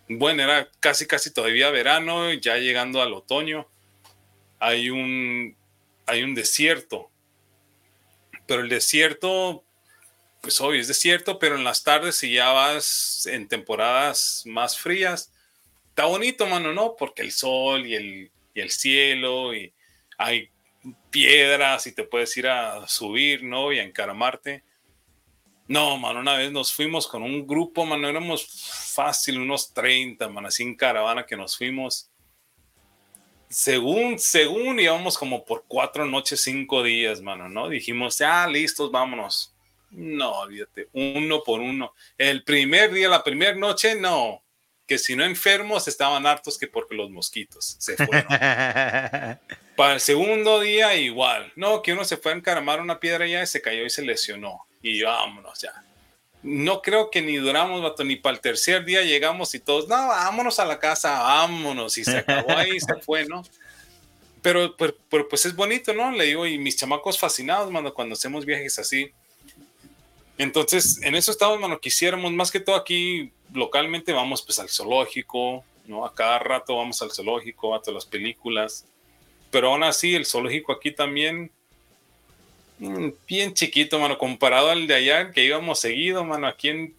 bueno, 0.08 0.44
era 0.44 0.70
casi, 0.80 1.06
casi 1.06 1.32
todavía 1.32 1.70
verano, 1.70 2.32
ya 2.34 2.58
llegando 2.58 3.02
al 3.02 3.14
otoño. 3.14 3.68
Hay 4.60 4.90
un, 4.90 5.56
hay 6.06 6.24
un 6.24 6.34
desierto, 6.34 7.12
pero 8.48 8.62
el 8.62 8.70
desierto, 8.70 9.64
pues 10.42 10.60
obvio, 10.62 10.80
es 10.80 10.88
desierto, 10.88 11.40
pero 11.40 11.56
en 11.56 11.64
las 11.64 11.84
tardes 11.84 12.16
si 12.16 12.34
ya 12.34 12.52
vas 12.52 13.26
en 13.26 13.48
temporadas 13.48 14.44
más 14.46 14.78
frías, 14.78 15.32
está 15.90 16.06
bonito, 16.06 16.48
mano, 16.48 16.74
¿no? 16.74 16.96
Porque 16.96 17.22
el 17.22 17.32
sol 17.32 17.86
y 17.86 17.96
el, 17.96 18.32
y 18.54 18.62
el 18.62 18.72
cielo 18.72 19.54
y 19.54 19.74
hay 20.18 20.50
piedras 21.10 21.88
y 21.88 21.92
te 21.92 22.04
puedes 22.04 22.36
ir 22.38 22.48
a 22.48 22.88
subir, 22.88 23.44
¿no? 23.44 23.72
Y 23.72 23.80
a 23.80 23.84
encaramarte. 23.84 24.64
No, 25.68 25.98
mano, 25.98 26.20
una 26.20 26.38
vez 26.38 26.52
nos 26.52 26.72
fuimos 26.74 27.08
con 27.08 27.24
un 27.24 27.48
grupo, 27.48 27.86
mano, 27.86 28.08
éramos 28.08 28.92
fácil, 28.94 29.40
unos 29.40 29.74
30, 29.74 30.30
mano, 30.30 30.48
así 30.48 30.62
en 30.62 30.76
caravana 30.76 31.26
que 31.26 31.36
nos 31.36 31.58
fuimos. 31.58 32.12
Según, 33.50 34.20
según 34.20 34.80
íbamos 34.80 35.18
como 35.18 35.44
por 35.44 35.66
cuatro 35.68 36.06
noches, 36.06 36.42
cinco 36.42 36.84
días, 36.84 37.22
mano, 37.22 37.50
¿no? 37.50 37.70
Dijimos, 37.70 38.20
ya, 38.20 38.46
listos, 38.48 38.92
vámonos. 38.92 39.56
No, 39.90 40.32
olvídate, 40.40 40.90
uno 40.94 41.42
por 41.44 41.62
uno. 41.62 41.94
El 42.18 42.44
primer 42.44 42.92
día, 42.92 43.10
la 43.10 43.24
primera 43.24 43.56
noche, 43.56 43.96
no. 43.96 44.44
Que 44.86 45.00
si 45.00 45.16
no 45.16 45.24
enfermos 45.24 45.88
estaban 45.88 46.28
hartos 46.28 46.60
que 46.60 46.68
porque 46.68 46.96
los 46.96 47.10
mosquitos 47.10 47.78
se 47.80 47.96
fueron. 47.96 48.28
Para 49.76 49.94
el 49.94 50.00
segundo 50.00 50.60
día, 50.60 50.96
igual. 50.96 51.52
No, 51.56 51.82
que 51.82 51.94
uno 51.94 52.06
se 52.06 52.18
fue 52.18 52.32
a 52.32 52.36
encaramar 52.36 52.80
una 52.82 53.00
piedra 53.00 53.28
ya 53.28 53.44
y 53.44 53.48
se 53.48 53.62
cayó 53.62 53.86
y 53.86 53.90
se 53.90 54.04
lesionó 54.04 54.66
y 54.86 55.02
vámonos 55.02 55.60
ya. 55.60 55.84
No 56.44 56.82
creo 56.82 57.10
que 57.10 57.24
ni 57.24 57.38
duramos, 57.38 57.82
vato, 57.82 58.04
ni 58.04 58.18
para 58.18 58.36
el 58.36 58.42
tercer 58.42 58.86
día 58.86 59.02
llegamos 59.02 59.56
y 59.56 59.60
todos, 59.60 59.88
no, 59.88 59.96
vámonos 59.96 60.60
a 60.60 60.66
la 60.66 60.78
casa, 60.78 61.20
vámonos, 61.20 61.98
y 61.98 62.04
se 62.04 62.20
acabó 62.20 62.52
ahí, 62.52 62.80
se 62.80 62.94
fue, 63.02 63.26
¿no? 63.26 63.44
Pero, 64.44 64.76
pero, 64.78 65.28
pues 65.28 65.48
es 65.48 65.56
bonito, 65.56 65.92
¿no? 65.92 66.12
Le 66.12 66.26
digo, 66.26 66.46
y 66.46 66.60
mis 66.60 66.78
chamacos 66.78 67.18
fascinados, 67.18 67.72
mano, 67.72 67.96
cuando 67.96 68.14
hacemos 68.14 68.46
viajes 68.46 68.78
así. 68.78 69.12
Entonces, 70.38 71.02
en 71.02 71.16
eso 71.16 71.32
estamos, 71.32 71.60
mano, 71.60 71.80
quisiéramos, 71.80 72.32
más 72.32 72.52
que 72.52 72.60
todo 72.60 72.76
aquí, 72.76 73.32
localmente 73.52 74.14
vamos 74.14 74.44
pues 74.44 74.60
al 74.60 74.70
zoológico, 74.70 75.64
¿no? 75.88 76.06
A 76.06 76.14
cada 76.14 76.38
rato 76.38 76.78
vamos 76.78 77.02
al 77.02 77.12
zoológico, 77.12 77.74
a 77.74 77.82
todas 77.82 77.96
las 77.96 78.06
películas. 78.06 78.86
Pero 79.52 79.70
aún 79.70 79.84
así, 79.84 80.16
el 80.16 80.26
zoológico 80.26 80.72
aquí 80.72 80.92
también 80.92 81.52
Mm, 82.80 83.12
bien 83.28 83.54
chiquito, 83.54 84.00
mano, 84.00 84.18
comparado 84.18 84.70
al 84.70 84.86
de 84.88 84.96
allá 84.96 85.32
que 85.32 85.46
íbamos 85.46 85.80
seguido, 85.80 86.24
mano. 86.24 86.48
Aquí 86.48 86.70
en 86.70 86.96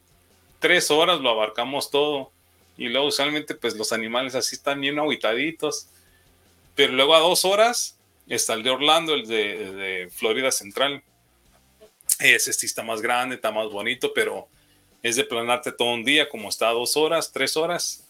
tres 0.59 0.91
horas 0.91 1.21
lo 1.21 1.31
abarcamos 1.31 1.91
todo. 1.91 2.33
Y 2.79 2.89
luego 2.89 3.09
usualmente 3.09 3.55
pues 3.55 3.77
los 3.77 3.93
animales 3.93 4.35
así 4.35 4.57
están 4.57 4.81
bien 4.81 4.99
aguitaditos. 4.99 5.89
Pero 6.75 6.93
luego 6.93 7.15
a 7.15 7.21
dos 7.21 7.45
horas 7.45 7.99
está 8.29 8.55
el 8.55 8.63
de 8.63 8.71
Orlando, 8.71 9.15
el 9.15 9.27
de, 9.27 10.11
Florida 10.13 10.51
Central. 10.51 11.03
Ese 12.19 12.53
sí 12.53 12.67
está 12.67 12.83
más 12.83 13.03
grande, 13.03 13.37
está 13.37 13.51
más 13.51 13.69
bonito, 13.71 14.13
pero 14.15 14.49
es 15.03 15.17
de 15.17 15.25
planarte 15.25 15.73
todo 15.73 15.93
un 15.93 16.05
día, 16.05 16.29
como 16.29 16.49
está 16.49 16.69
a 16.69 16.73
dos 16.73 16.97
horas, 16.97 17.33
tres 17.33 17.57
horas. 17.57 18.07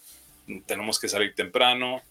Tenemos 0.65 0.99
que 0.99 1.09
salir 1.09 1.35
temprano, 1.35 2.01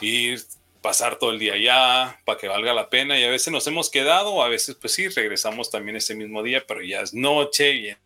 ir 0.00 0.42
pasar 0.86 1.18
todo 1.18 1.32
el 1.32 1.40
día 1.40 1.54
allá 1.54 2.20
para 2.24 2.38
que 2.38 2.46
valga 2.46 2.72
la 2.72 2.88
pena 2.88 3.18
y 3.18 3.24
a 3.24 3.28
veces 3.28 3.52
nos 3.52 3.66
hemos 3.66 3.90
quedado, 3.90 4.40
a 4.40 4.48
veces 4.48 4.76
pues 4.76 4.92
sí, 4.92 5.08
regresamos 5.08 5.68
también 5.68 5.96
ese 5.96 6.14
mismo 6.14 6.44
día, 6.44 6.62
pero 6.64 6.80
ya 6.80 7.00
es 7.00 7.12
noche 7.12 7.74
y 7.74 7.96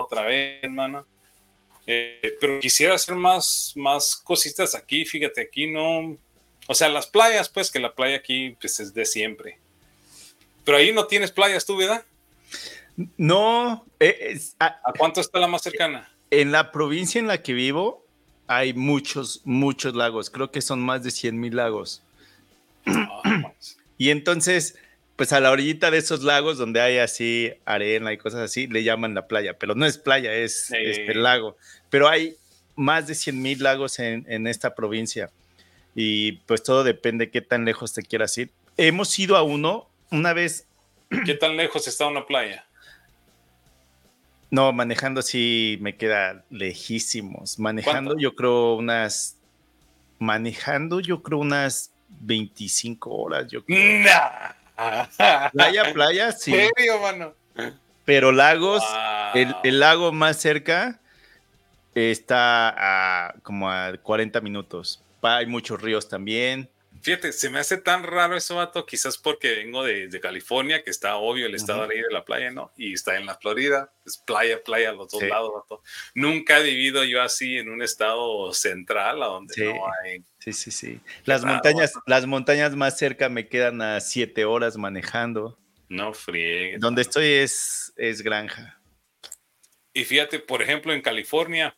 otra 0.00 0.22
vez, 0.22 0.64
hermano. 0.64 1.06
Eh, 1.86 2.34
pero 2.40 2.60
quisiera 2.60 2.94
hacer 2.94 3.14
más, 3.14 3.74
más 3.76 4.16
cositas 4.16 4.74
aquí, 4.74 5.04
fíjate, 5.04 5.42
aquí 5.42 5.70
no, 5.70 6.16
o 6.66 6.74
sea, 6.74 6.88
las 6.88 7.06
playas, 7.06 7.50
pues 7.50 7.70
que 7.70 7.78
la 7.78 7.94
playa 7.94 8.16
aquí 8.16 8.56
pues 8.58 8.80
es 8.80 8.94
de 8.94 9.04
siempre. 9.04 9.58
Pero 10.64 10.78
ahí 10.78 10.94
no 10.94 11.06
tienes 11.06 11.30
playas 11.30 11.66
tú, 11.66 11.76
¿verdad? 11.76 12.06
No. 13.18 13.84
Eh, 14.00 14.40
¿A 14.60 14.94
cuánto 14.96 15.20
está 15.20 15.38
la 15.38 15.46
más 15.46 15.60
cercana? 15.60 16.10
En 16.30 16.52
la 16.52 16.72
provincia 16.72 17.18
en 17.18 17.26
la 17.26 17.42
que 17.42 17.52
vivo 17.52 18.06
hay 18.46 18.72
muchos, 18.72 19.42
muchos 19.44 19.94
lagos. 19.94 20.30
Creo 20.30 20.50
que 20.50 20.62
son 20.62 20.80
más 20.80 21.02
de 21.02 21.10
100 21.10 21.38
mil 21.38 21.56
lagos. 21.56 22.00
y 23.98 24.10
entonces, 24.10 24.76
pues 25.16 25.32
a 25.32 25.40
la 25.40 25.50
orillita 25.50 25.90
de 25.90 25.98
esos 25.98 26.22
lagos 26.22 26.58
donde 26.58 26.80
hay 26.80 26.98
así 26.98 27.52
arena 27.64 28.12
y 28.12 28.18
cosas 28.18 28.40
así, 28.40 28.66
le 28.66 28.84
llaman 28.84 29.14
la 29.14 29.26
playa, 29.26 29.58
pero 29.58 29.74
no 29.74 29.86
es 29.86 29.98
playa, 29.98 30.32
es 30.32 30.70
este 30.70 31.14
lago. 31.14 31.56
Pero 31.90 32.08
hay 32.08 32.36
más 32.76 33.06
de 33.06 33.14
100 33.14 33.40
mil 33.40 33.62
lagos 33.62 33.98
en, 33.98 34.46
esta 34.46 34.74
provincia 34.74 35.30
y 35.94 36.32
pues 36.32 36.62
todo 36.62 36.82
depende 36.82 37.30
qué 37.30 37.40
tan 37.40 37.64
lejos 37.64 37.92
te 37.94 38.02
quieras 38.02 38.36
ir. 38.38 38.50
Hemos 38.76 39.16
ido 39.18 39.36
a 39.36 39.42
uno 39.42 39.88
una 40.10 40.32
vez. 40.32 40.66
¿Qué 41.24 41.34
tan 41.34 41.56
lejos 41.56 41.86
está 41.86 42.06
una 42.06 42.26
playa? 42.26 42.66
No, 44.50 44.72
manejando 44.72 45.22
sí 45.22 45.78
me 45.80 45.96
queda 45.96 46.44
lejísimos. 46.50 47.58
Manejando 47.58 48.16
yo 48.18 48.34
creo 48.34 48.74
unas, 48.74 49.36
manejando 50.18 51.00
yo 51.00 51.22
creo 51.22 51.38
unas 51.38 51.93
25 52.20 53.10
horas, 53.10 53.46
yo 53.50 53.64
creo. 53.64 54.06
Playa, 55.52 55.92
playa, 55.92 56.32
sí. 56.32 56.52
serio, 56.52 57.00
mano? 57.00 57.34
Pero 58.04 58.32
lagos, 58.32 58.82
el, 59.34 59.80
lago 59.80 60.12
más 60.12 60.40
cerca 60.40 61.00
está 61.94 62.74
a 62.76 63.34
como 63.42 63.70
a 63.70 63.96
40 63.96 64.40
minutos. 64.40 65.02
Hay 65.22 65.46
muchos 65.46 65.80
ríos 65.80 66.08
también. 66.08 66.68
Fíjate, 67.00 67.32
se 67.32 67.50
me 67.50 67.58
hace 67.58 67.76
tan 67.76 68.02
raro 68.02 68.34
eso, 68.34 68.56
vato, 68.56 68.86
quizás 68.86 69.18
porque 69.18 69.56
vengo 69.56 69.84
de, 69.84 70.08
California, 70.20 70.82
que 70.82 70.90
está 70.90 71.16
obvio 71.16 71.46
el 71.46 71.54
estado 71.54 71.82
ahí 71.82 72.00
de 72.00 72.10
la 72.10 72.24
playa, 72.24 72.50
¿no? 72.50 72.72
Y 72.78 72.94
está 72.94 73.16
en 73.16 73.26
la 73.26 73.34
Florida, 73.34 73.92
es 74.06 74.16
playa, 74.16 74.62
playa 74.64 74.90
a 74.90 74.92
los 74.94 75.10
dos 75.10 75.22
lados, 75.22 75.52
vato. 75.52 75.82
Nunca 76.14 76.58
he 76.58 76.62
vivido 76.62 77.04
yo 77.04 77.20
así 77.20 77.58
en 77.58 77.68
un 77.68 77.82
estado 77.82 78.52
central, 78.54 79.22
a 79.22 79.26
donde 79.26 79.54
no 79.66 79.82
hay... 80.02 80.24
Sí, 80.44 80.52
sí, 80.52 80.70
sí. 80.70 81.00
Las 81.24 81.42
montañas, 81.42 81.94
las 82.04 82.26
montañas 82.26 82.76
más 82.76 82.98
cerca 82.98 83.30
me 83.30 83.48
quedan 83.48 83.80
a 83.80 83.98
siete 84.00 84.44
horas 84.44 84.76
manejando. 84.76 85.58
No 85.88 86.12
friegues. 86.12 86.80
Donde 86.80 87.00
estoy 87.00 87.24
es, 87.24 87.94
es 87.96 88.20
granja. 88.20 88.78
Y 89.94 90.04
fíjate, 90.04 90.40
por 90.40 90.60
ejemplo, 90.60 90.92
en 90.92 91.00
California, 91.00 91.74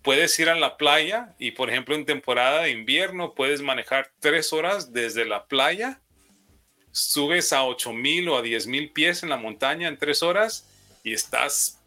puedes 0.00 0.38
ir 0.38 0.48
a 0.48 0.54
la 0.54 0.78
playa 0.78 1.34
y, 1.38 1.50
por 1.50 1.68
ejemplo, 1.68 1.94
en 1.94 2.06
temporada 2.06 2.62
de 2.62 2.70
invierno 2.70 3.34
puedes 3.34 3.60
manejar 3.60 4.10
tres 4.20 4.54
horas 4.54 4.94
desde 4.94 5.26
la 5.26 5.44
playa, 5.44 6.00
subes 6.90 7.52
a 7.52 7.64
8000 7.64 8.30
o 8.30 8.38
a 8.38 8.42
10000 8.42 8.90
pies 8.92 9.22
en 9.22 9.28
la 9.28 9.36
montaña 9.36 9.86
en 9.86 9.98
tres 9.98 10.22
horas 10.22 10.66
y 11.04 11.12
estás 11.12 11.78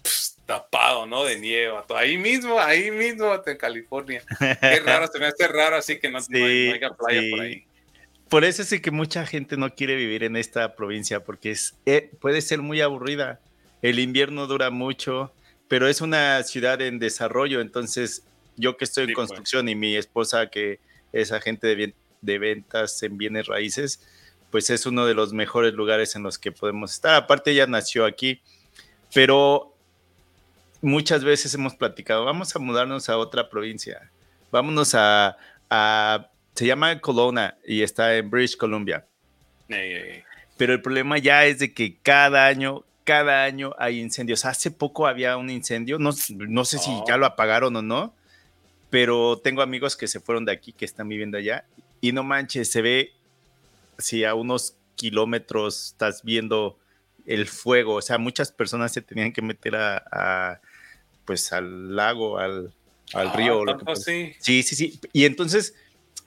tapado, 0.54 1.06
¿no? 1.06 1.24
De 1.24 1.40
nieve. 1.40 1.74
Ahí 1.96 2.18
mismo, 2.18 2.60
ahí 2.60 2.92
mismo 2.92 3.42
en 3.46 3.58
California. 3.58 4.24
Qué 4.40 4.80
raro, 4.86 5.08
se 5.08 5.20
me 5.20 5.28
hace 5.28 5.48
raro 5.48 5.76
así 5.76 6.00
que 6.00 6.10
no, 6.10 6.18
haya 6.18 6.90
playa 6.92 7.22
por 7.32 7.40
ahí. 7.42 7.66
Por 8.30 8.46
eso 8.46 8.62
es 8.62 8.82
que 8.82 8.92
mucha 8.92 9.26
gente 9.26 9.58
no 9.58 9.74
quiere 9.74 9.96
vivir 9.96 10.24
en 10.24 10.38
esta 10.38 10.76
provincia 10.76 11.24
porque 11.24 11.52
es, 11.52 11.76
eh, 11.86 12.12
puede 12.20 12.42
ser 12.42 12.62
muy 12.62 12.82
aburrida. 12.82 13.40
El 13.82 14.00
invierno 14.00 14.48
dura 14.48 14.70
mucho 14.70 15.34
pero 15.72 15.88
es 15.88 16.02
una 16.02 16.44
ciudad 16.44 16.82
en 16.82 17.00
desarrollo, 17.00 17.62
entonces 17.62 18.26
yo 18.58 18.76
que 18.76 18.84
estoy 18.84 19.06
en 19.06 19.14
pues. 19.14 19.30
construcción 19.30 19.70
y 19.70 19.76
mi 19.76 19.96
esposa 19.96 20.48
que 20.48 20.82
es 21.14 21.32
agente 21.32 21.66
de, 21.66 21.94
de 22.20 22.40
ventas 22.40 23.02
en 23.04 23.18
bienes 23.18 23.48
raíces, 23.48 24.06
pues 24.50 24.70
es 24.70 24.86
uno 24.86 25.06
de 25.06 25.14
los 25.14 25.32
mejores 25.32 25.74
lugares 25.74 26.18
en 26.18 26.24
los 26.24 26.38
que 26.38 26.52
podemos 26.52 26.92
estar. 26.92 27.16
Aparte 27.16 27.52
ella 27.52 27.68
nació 27.68 28.04
aquí, 28.04 28.42
pero 29.14 29.74
muchas 30.82 31.24
veces 31.24 31.54
hemos 31.54 31.76
platicado, 31.76 32.26
vamos 32.26 32.56
a 32.56 32.60
mudarnos 32.60 33.10
a 33.10 33.17
otra 33.17 33.50
provincia, 33.50 34.12
vámonos 34.52 34.94
a, 34.96 35.38
se 36.56 36.65
llama 36.65 37.00
Kelowna 37.00 37.58
y 37.65 37.82
está 37.82 38.15
en 38.15 38.30
British 38.30 38.58
Columbia. 38.58 39.06
Pero 40.58 40.74
el 40.74 40.82
problema 40.82 41.17
ya 41.17 41.46
es 41.46 41.60
de 41.60 41.74
que 41.74 41.98
cada 41.98 42.46
año 42.46 42.84
cada 43.04 43.44
año 43.44 43.74
hay 43.78 44.00
incendios. 44.00 44.46
Hace 44.46 44.72
poco 44.72 45.08
había 45.08 45.38
un 45.38 45.50
incendio, 45.50 45.98
no, 46.00 46.12
no 46.30 46.65
sé 46.65 46.78
si 46.78 46.91
ya 47.08 47.17
lo 47.17 47.26
apagaron 47.26 47.76
o 47.76 47.82
no, 47.82 48.13
pero 48.89 49.38
tengo 49.38 49.62
amigos 49.62 49.96
que 49.96 50.08
se 50.08 50.20
fueron 50.20 50.46
de 50.46 50.52
aquí, 50.52 50.74
que 50.74 50.86
están 50.86 51.10
viviendo 51.10 51.38
allá, 51.38 51.65
y 52.00 52.12
no 52.12 52.24
manches, 52.24 52.72
se 52.72 52.82
ve, 52.82 53.13
si 53.98 54.24
a 54.24 54.34
unos 54.34 54.76
kilómetros 54.96 55.88
estás 55.88 56.24
viendo 56.24 56.78
el 57.26 57.48
fuego, 57.48 57.96
o 57.96 58.02
sea, 58.02 58.17
muchas 58.17 58.52
personas 58.52 58.91
se 58.91 59.02
tenían 59.02 59.32
que 59.32 59.41
meter 59.41 59.76
a, 59.76 60.60
pues 61.32 61.54
al 61.54 61.96
lago, 61.96 62.39
al, 62.39 62.74
al 63.13 63.28
ah, 63.30 63.34
río. 63.38 63.63
sí. 63.96 64.36
sí, 64.38 64.63
sí, 64.63 64.76
sí. 64.76 65.00
Y 65.13 65.24
entonces 65.24 65.76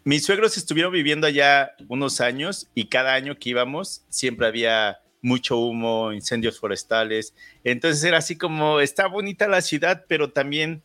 mis 0.02 0.24
suegros 0.24 0.56
estuvieron 0.56 0.94
viviendo 0.94 1.26
allá 1.26 1.72
unos 1.88 2.22
años 2.22 2.68
y 2.74 2.86
cada 2.86 3.12
año 3.12 3.38
que 3.38 3.50
íbamos 3.50 4.02
siempre 4.08 4.46
había 4.46 5.00
mucho 5.20 5.58
humo, 5.58 6.10
incendios 6.14 6.58
forestales. 6.58 7.34
Entonces 7.64 8.02
era 8.02 8.16
así 8.16 8.36
como, 8.36 8.80
está 8.80 9.06
bonita 9.06 9.46
la 9.46 9.60
ciudad, 9.60 10.06
pero 10.08 10.30
también 10.30 10.82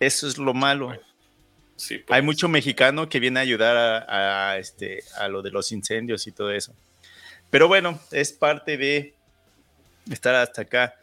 eso 0.00 0.26
es 0.26 0.36
lo 0.36 0.52
malo. 0.52 0.92
Sí, 1.76 1.98
pues. 1.98 2.16
Hay 2.16 2.22
mucho 2.22 2.48
mexicano 2.48 3.08
que 3.08 3.20
viene 3.20 3.38
a 3.38 3.42
ayudar 3.44 4.06
a, 4.08 4.58
este, 4.58 5.04
a 5.20 5.28
lo 5.28 5.40
de 5.40 5.52
los 5.52 5.70
incendios 5.70 6.26
y 6.26 6.32
todo 6.32 6.50
eso. 6.50 6.74
Pero 7.48 7.68
bueno, 7.68 8.00
es 8.10 8.32
parte 8.32 8.76
de 8.76 9.14
estar 10.10 10.34
hasta 10.34 10.62
acá. 10.62 10.96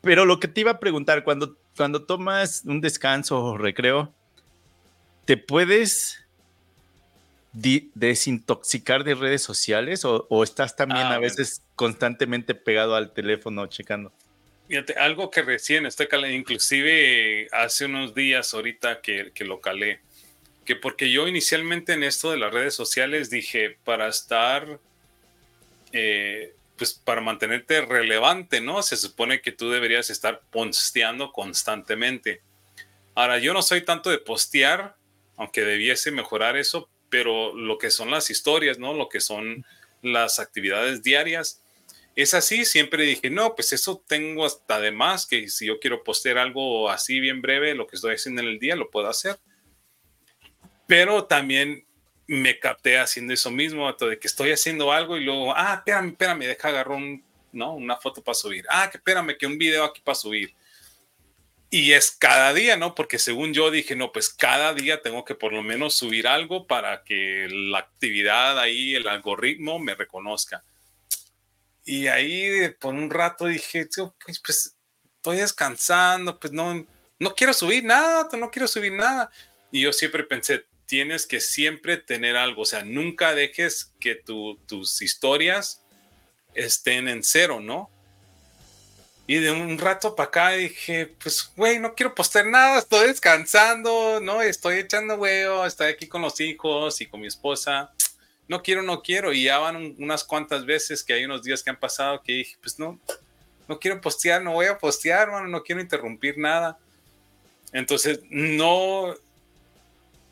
Pero 0.00 0.24
lo 0.24 0.40
que 0.40 0.48
te 0.48 0.60
iba 0.62 0.70
a 0.70 0.80
preguntar, 0.80 1.24
cuando, 1.24 1.58
cuando 1.76 2.04
tomas 2.04 2.62
un 2.64 2.80
descanso 2.80 3.42
o 3.42 3.58
recreo, 3.58 4.12
¿te 5.24 5.36
puedes 5.36 6.26
desintoxicar 7.52 9.02
de 9.04 9.14
redes 9.14 9.42
sociales 9.42 10.04
o, 10.04 10.42
estás 10.42 10.76
también 10.76 11.06
ah, 11.06 11.14
a 11.14 11.18
veces 11.18 11.62
constantemente 11.74 12.54
pegado 12.54 12.94
al 12.94 13.12
teléfono 13.12 13.66
checando? 13.66 14.12
Fíjate, 14.68 14.94
algo 14.94 15.30
que 15.30 15.42
recién 15.42 15.86
estoy 15.86 16.08
calando, 16.08 16.36
inclusive 16.36 17.48
hace 17.52 17.86
unos 17.86 18.14
días 18.14 18.52
ahorita 18.52 19.00
que, 19.00 19.30
que 19.32 19.44
lo 19.44 19.60
calé, 19.60 20.00
que 20.64 20.76
porque 20.76 21.10
yo 21.10 21.28
inicialmente 21.28 21.92
en 21.92 22.02
esto 22.02 22.30
de 22.30 22.38
las 22.38 22.52
redes 22.52 22.74
sociales 22.74 23.30
dije, 23.30 23.78
para 23.84 24.08
estar, 24.08 24.80
eh, 25.92 26.55
pues 26.76 26.94
para 26.94 27.20
mantenerte 27.20 27.80
relevante, 27.80 28.60
¿no? 28.60 28.82
Se 28.82 28.96
supone 28.96 29.40
que 29.40 29.52
tú 29.52 29.70
deberías 29.70 30.10
estar 30.10 30.42
posteando 30.50 31.32
constantemente. 31.32 32.42
Ahora, 33.14 33.38
yo 33.38 33.52
no 33.54 33.62
soy 33.62 33.82
tanto 33.82 34.10
de 34.10 34.18
postear, 34.18 34.96
aunque 35.36 35.62
debiese 35.62 36.10
mejorar 36.10 36.56
eso, 36.56 36.90
pero 37.08 37.54
lo 37.54 37.78
que 37.78 37.90
son 37.90 38.10
las 38.10 38.30
historias, 38.30 38.78
¿no? 38.78 38.92
Lo 38.92 39.08
que 39.08 39.20
son 39.20 39.64
las 40.02 40.38
actividades 40.38 41.02
diarias. 41.02 41.62
Es 42.14 42.34
así, 42.34 42.64
siempre 42.64 43.04
dije, 43.04 43.30
no, 43.30 43.54
pues 43.54 43.72
eso 43.72 44.02
tengo 44.06 44.44
hasta 44.44 44.80
de 44.80 44.90
más, 44.90 45.26
que 45.26 45.48
si 45.48 45.66
yo 45.66 45.80
quiero 45.80 46.04
postear 46.04 46.38
algo 46.38 46.90
así 46.90 47.20
bien 47.20 47.42
breve, 47.42 47.74
lo 47.74 47.86
que 47.86 47.96
estoy 47.96 48.14
haciendo 48.14 48.42
en 48.42 48.48
el 48.48 48.58
día, 48.58 48.76
lo 48.76 48.90
puedo 48.90 49.08
hacer. 49.08 49.38
Pero 50.86 51.24
también 51.24 51.85
me 52.26 52.58
capté 52.58 52.98
haciendo 52.98 53.32
eso 53.32 53.50
mismo, 53.50 53.92
de 53.92 54.18
que 54.18 54.26
estoy 54.26 54.50
haciendo 54.50 54.92
algo 54.92 55.16
y 55.16 55.24
luego, 55.24 55.54
ah, 55.56 55.74
espérame, 55.76 56.08
espérame, 56.10 56.40
deja 56.40 56.68
agarrar 56.68 56.96
un, 56.96 57.24
¿no? 57.52 57.74
una 57.74 57.96
foto 57.96 58.22
para 58.22 58.34
subir. 58.34 58.64
Ah, 58.68 58.88
que 58.90 58.98
espérame, 58.98 59.36
que 59.38 59.46
un 59.46 59.58
video 59.58 59.84
aquí 59.84 60.00
para 60.00 60.14
subir 60.14 60.54
y 61.70 61.92
es 61.92 62.10
cada 62.12 62.54
día, 62.54 62.76
¿no? 62.76 62.94
Porque 62.94 63.18
según 63.18 63.52
yo 63.52 63.70
dije, 63.70 63.96
no, 63.96 64.12
pues 64.12 64.28
cada 64.28 64.72
día 64.72 65.02
tengo 65.02 65.24
que 65.24 65.34
por 65.34 65.52
lo 65.52 65.62
menos 65.62 65.94
subir 65.94 66.28
algo 66.28 66.66
para 66.66 67.02
que 67.02 67.48
la 67.50 67.80
actividad 67.80 68.58
ahí, 68.58 68.94
el 68.94 69.08
algoritmo 69.08 69.78
me 69.78 69.94
reconozca. 69.94 70.62
Y 71.84 72.06
ahí 72.06 72.70
por 72.80 72.94
un 72.94 73.10
rato 73.10 73.46
dije, 73.46 73.88
pues, 74.24 74.40
pues, 74.40 74.76
estoy 75.16 75.38
descansando, 75.38 76.38
pues 76.38 76.52
no, 76.52 76.86
no 77.18 77.34
quiero 77.34 77.52
subir 77.52 77.84
nada, 77.84 78.28
no 78.38 78.50
quiero 78.50 78.68
subir 78.68 78.92
nada. 78.92 79.30
Y 79.72 79.82
yo 79.82 79.92
siempre 79.92 80.22
pensé, 80.22 80.64
tienes 80.86 81.26
que 81.26 81.40
siempre 81.40 81.96
tener 81.96 82.36
algo, 82.36 82.62
o 82.62 82.66
sea, 82.66 82.84
nunca 82.84 83.34
dejes 83.34 83.92
que 84.00 84.14
tus 84.14 85.02
historias 85.02 85.82
estén 86.54 87.08
en 87.08 87.22
cero, 87.22 87.60
¿no? 87.60 87.90
Y 89.28 89.36
de 89.38 89.50
un 89.50 89.76
rato 89.78 90.14
para 90.14 90.28
acá 90.28 90.50
dije, 90.50 91.06
pues, 91.20 91.50
güey, 91.56 91.80
no 91.80 91.94
quiero 91.94 92.14
postear 92.14 92.46
nada, 92.46 92.78
estoy 92.78 93.08
descansando, 93.08 94.20
¿no? 94.20 94.40
Estoy 94.40 94.78
echando 94.78 95.16
huevo, 95.16 95.66
estoy 95.66 95.88
aquí 95.88 96.06
con 96.06 96.22
los 96.22 96.40
hijos 96.40 97.00
y 97.00 97.06
con 97.06 97.20
mi 97.20 97.26
esposa. 97.26 97.92
No 98.46 98.62
quiero, 98.62 98.82
no 98.82 99.02
quiero. 99.02 99.32
Y 99.32 99.42
ya 99.44 99.58
van 99.58 99.96
unas 99.98 100.22
cuantas 100.22 100.64
veces 100.64 101.02
que 101.02 101.12
hay 101.12 101.24
unos 101.24 101.42
días 101.42 101.64
que 101.64 101.70
han 101.70 101.80
pasado 101.80 102.22
que 102.22 102.34
dije, 102.34 102.56
pues 102.62 102.78
no, 102.78 103.00
no 103.66 103.80
quiero 103.80 104.00
postear, 104.00 104.42
no 104.42 104.52
voy 104.52 104.66
a 104.66 104.78
postear, 104.78 105.32
mano, 105.32 105.48
no 105.48 105.64
quiero 105.64 105.80
interrumpir 105.80 106.38
nada. 106.38 106.78
Entonces, 107.72 108.20
no, 108.30 109.12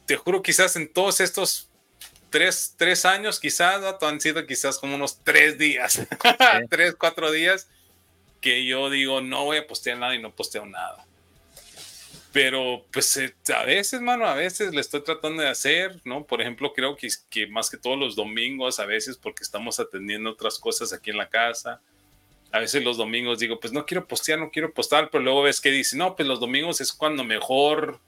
te 0.06 0.16
juro, 0.16 0.42
quizás 0.42 0.76
en 0.76 0.92
todos 0.92 1.20
estos 1.20 1.68
tres, 2.30 2.74
tres 2.76 3.04
años, 3.04 3.38
quizás, 3.38 3.80
¿no? 3.80 4.06
han 4.06 4.20
sido 4.20 4.44
quizás 4.46 4.78
como 4.78 4.96
unos 4.96 5.22
tres 5.22 5.56
días, 5.58 6.06
tres, 6.70 6.96
cuatro 6.98 7.30
días 7.30 7.68
que 8.40 8.66
yo 8.66 8.90
digo, 8.90 9.20
no 9.20 9.44
voy 9.44 9.58
a 9.58 9.66
postear 9.66 9.98
nada 9.98 10.14
y 10.14 10.20
no 10.20 10.34
posteo 10.34 10.66
nada. 10.66 11.06
Pero 12.32 12.84
pues 12.90 13.16
eh, 13.16 13.32
a 13.54 13.64
veces, 13.64 14.00
mano, 14.00 14.26
a 14.26 14.34
veces 14.34 14.74
le 14.74 14.80
estoy 14.80 15.02
tratando 15.02 15.42
de 15.42 15.48
hacer, 15.48 16.00
¿no? 16.04 16.24
Por 16.24 16.42
ejemplo, 16.42 16.72
creo 16.74 16.96
que, 16.96 17.08
que 17.30 17.46
más 17.46 17.70
que 17.70 17.76
todos 17.76 17.96
los 17.96 18.16
domingos, 18.16 18.80
a 18.80 18.86
veces 18.86 19.16
porque 19.16 19.44
estamos 19.44 19.78
atendiendo 19.78 20.30
otras 20.30 20.58
cosas 20.58 20.92
aquí 20.92 21.10
en 21.10 21.18
la 21.18 21.28
casa, 21.28 21.80
a 22.50 22.58
veces 22.58 22.84
los 22.84 22.96
domingos 22.96 23.38
digo, 23.38 23.60
pues 23.60 23.72
no 23.72 23.86
quiero 23.86 24.06
postear, 24.06 24.38
no 24.38 24.50
quiero 24.50 24.72
postar, 24.74 25.08
pero 25.10 25.22
luego 25.22 25.42
ves 25.42 25.60
que 25.60 25.70
dice, 25.70 25.96
no, 25.96 26.16
pues 26.16 26.28
los 26.28 26.40
domingos 26.40 26.80
es 26.80 26.92
cuando 26.92 27.24
mejor 27.24 28.00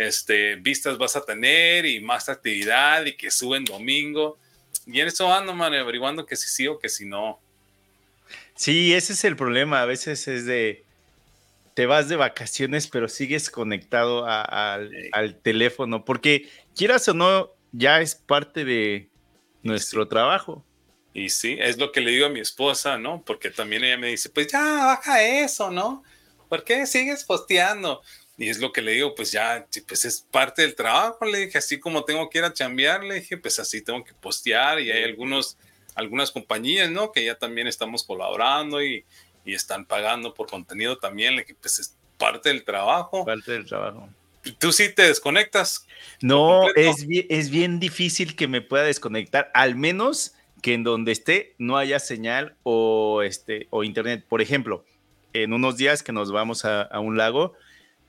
este, 0.00 0.56
vistas 0.56 0.96
vas 0.96 1.14
a 1.14 1.24
tener 1.24 1.84
y 1.84 2.00
más 2.00 2.30
actividad 2.30 3.04
y 3.04 3.16
que 3.16 3.30
suben 3.30 3.66
domingo. 3.66 4.38
Y 4.86 4.98
en 4.98 5.08
eso 5.08 5.30
ando, 5.30 5.54
mano, 5.54 5.76
averiguando 5.76 6.24
que 6.24 6.36
si 6.36 6.48
sí 6.48 6.66
o 6.66 6.78
que 6.78 6.88
si 6.88 7.04
no. 7.04 7.38
Sí, 8.54 8.94
ese 8.94 9.12
es 9.12 9.24
el 9.24 9.36
problema. 9.36 9.82
A 9.82 9.84
veces 9.84 10.26
es 10.26 10.46
de, 10.46 10.84
te 11.74 11.84
vas 11.84 12.08
de 12.08 12.16
vacaciones, 12.16 12.88
pero 12.88 13.08
sigues 13.08 13.50
conectado 13.50 14.24
al 14.26 15.38
teléfono, 15.42 16.04
porque 16.04 16.48
quieras 16.74 17.06
o 17.08 17.14
no, 17.14 17.50
ya 17.72 18.00
es 18.00 18.14
parte 18.14 18.64
de 18.64 19.10
nuestro 19.62 20.08
trabajo. 20.08 20.64
Y 21.12 21.28
sí, 21.28 21.58
es 21.60 21.76
lo 21.76 21.92
que 21.92 22.00
le 22.00 22.12
digo 22.12 22.26
a 22.26 22.30
mi 22.30 22.40
esposa, 22.40 22.96
¿no? 22.96 23.22
Porque 23.22 23.50
también 23.50 23.84
ella 23.84 23.98
me 23.98 24.08
dice, 24.08 24.30
pues 24.30 24.46
ya, 24.46 24.62
baja 24.62 25.22
eso, 25.22 25.70
¿no? 25.70 26.02
¿Por 26.48 26.64
qué 26.64 26.86
sigues 26.86 27.24
posteando? 27.24 28.02
Y 28.40 28.48
es 28.48 28.58
lo 28.58 28.72
que 28.72 28.80
le 28.80 28.92
digo, 28.92 29.14
pues 29.14 29.32
ya, 29.32 29.66
pues 29.86 30.06
es 30.06 30.26
parte 30.30 30.62
del 30.62 30.74
trabajo, 30.74 31.26
le 31.26 31.40
dije, 31.40 31.58
así 31.58 31.78
como 31.78 32.04
tengo 32.04 32.30
que 32.30 32.38
ir 32.38 32.44
a 32.44 32.54
chambear, 32.54 33.04
le 33.04 33.16
dije, 33.16 33.36
pues 33.36 33.58
así 33.58 33.82
tengo 33.82 34.02
que 34.02 34.14
postear 34.14 34.80
y 34.80 34.90
hay 34.90 35.04
algunos 35.04 35.58
algunas 35.94 36.30
compañías, 36.30 36.90
¿no? 36.90 37.12
Que 37.12 37.22
ya 37.22 37.34
también 37.34 37.66
estamos 37.66 38.02
colaborando 38.02 38.82
y, 38.82 39.04
y 39.44 39.52
están 39.52 39.84
pagando 39.84 40.32
por 40.32 40.48
contenido 40.48 40.96
también, 40.96 41.44
que 41.44 41.54
pues 41.54 41.80
es 41.80 41.94
parte 42.16 42.48
del 42.48 42.64
trabajo. 42.64 43.26
Parte 43.26 43.52
del 43.52 43.66
trabajo. 43.66 44.08
¿Tú 44.58 44.72
sí 44.72 44.90
te 44.94 45.02
desconectas? 45.02 45.86
No, 46.22 46.66
es 46.74 47.06
bien, 47.06 47.26
es 47.28 47.50
bien 47.50 47.78
difícil 47.78 48.36
que 48.36 48.48
me 48.48 48.62
pueda 48.62 48.84
desconectar, 48.84 49.50
al 49.52 49.76
menos 49.76 50.34
que 50.62 50.72
en 50.72 50.82
donde 50.82 51.12
esté 51.12 51.54
no 51.58 51.76
haya 51.76 51.98
señal 51.98 52.56
o, 52.62 53.20
este, 53.20 53.66
o 53.68 53.84
internet. 53.84 54.24
Por 54.26 54.40
ejemplo, 54.40 54.86
en 55.34 55.52
unos 55.52 55.76
días 55.76 56.02
que 56.02 56.12
nos 56.12 56.32
vamos 56.32 56.64
a, 56.64 56.82
a 56.82 57.00
un 57.00 57.18
lago, 57.18 57.54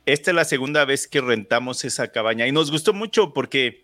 esta 0.05 0.31
es 0.31 0.35
la 0.35 0.45
segunda 0.45 0.85
vez 0.85 1.07
que 1.07 1.21
rentamos 1.21 1.85
esa 1.85 2.11
cabaña 2.11 2.47
y 2.47 2.51
nos 2.51 2.71
gustó 2.71 2.93
mucho 2.93 3.33
porque 3.33 3.83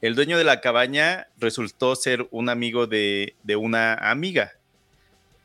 el 0.00 0.14
dueño 0.14 0.38
de 0.38 0.44
la 0.44 0.60
cabaña 0.60 1.28
resultó 1.38 1.96
ser 1.96 2.28
un 2.30 2.48
amigo 2.48 2.86
de, 2.86 3.34
una 3.56 3.94
amiga. 3.94 4.52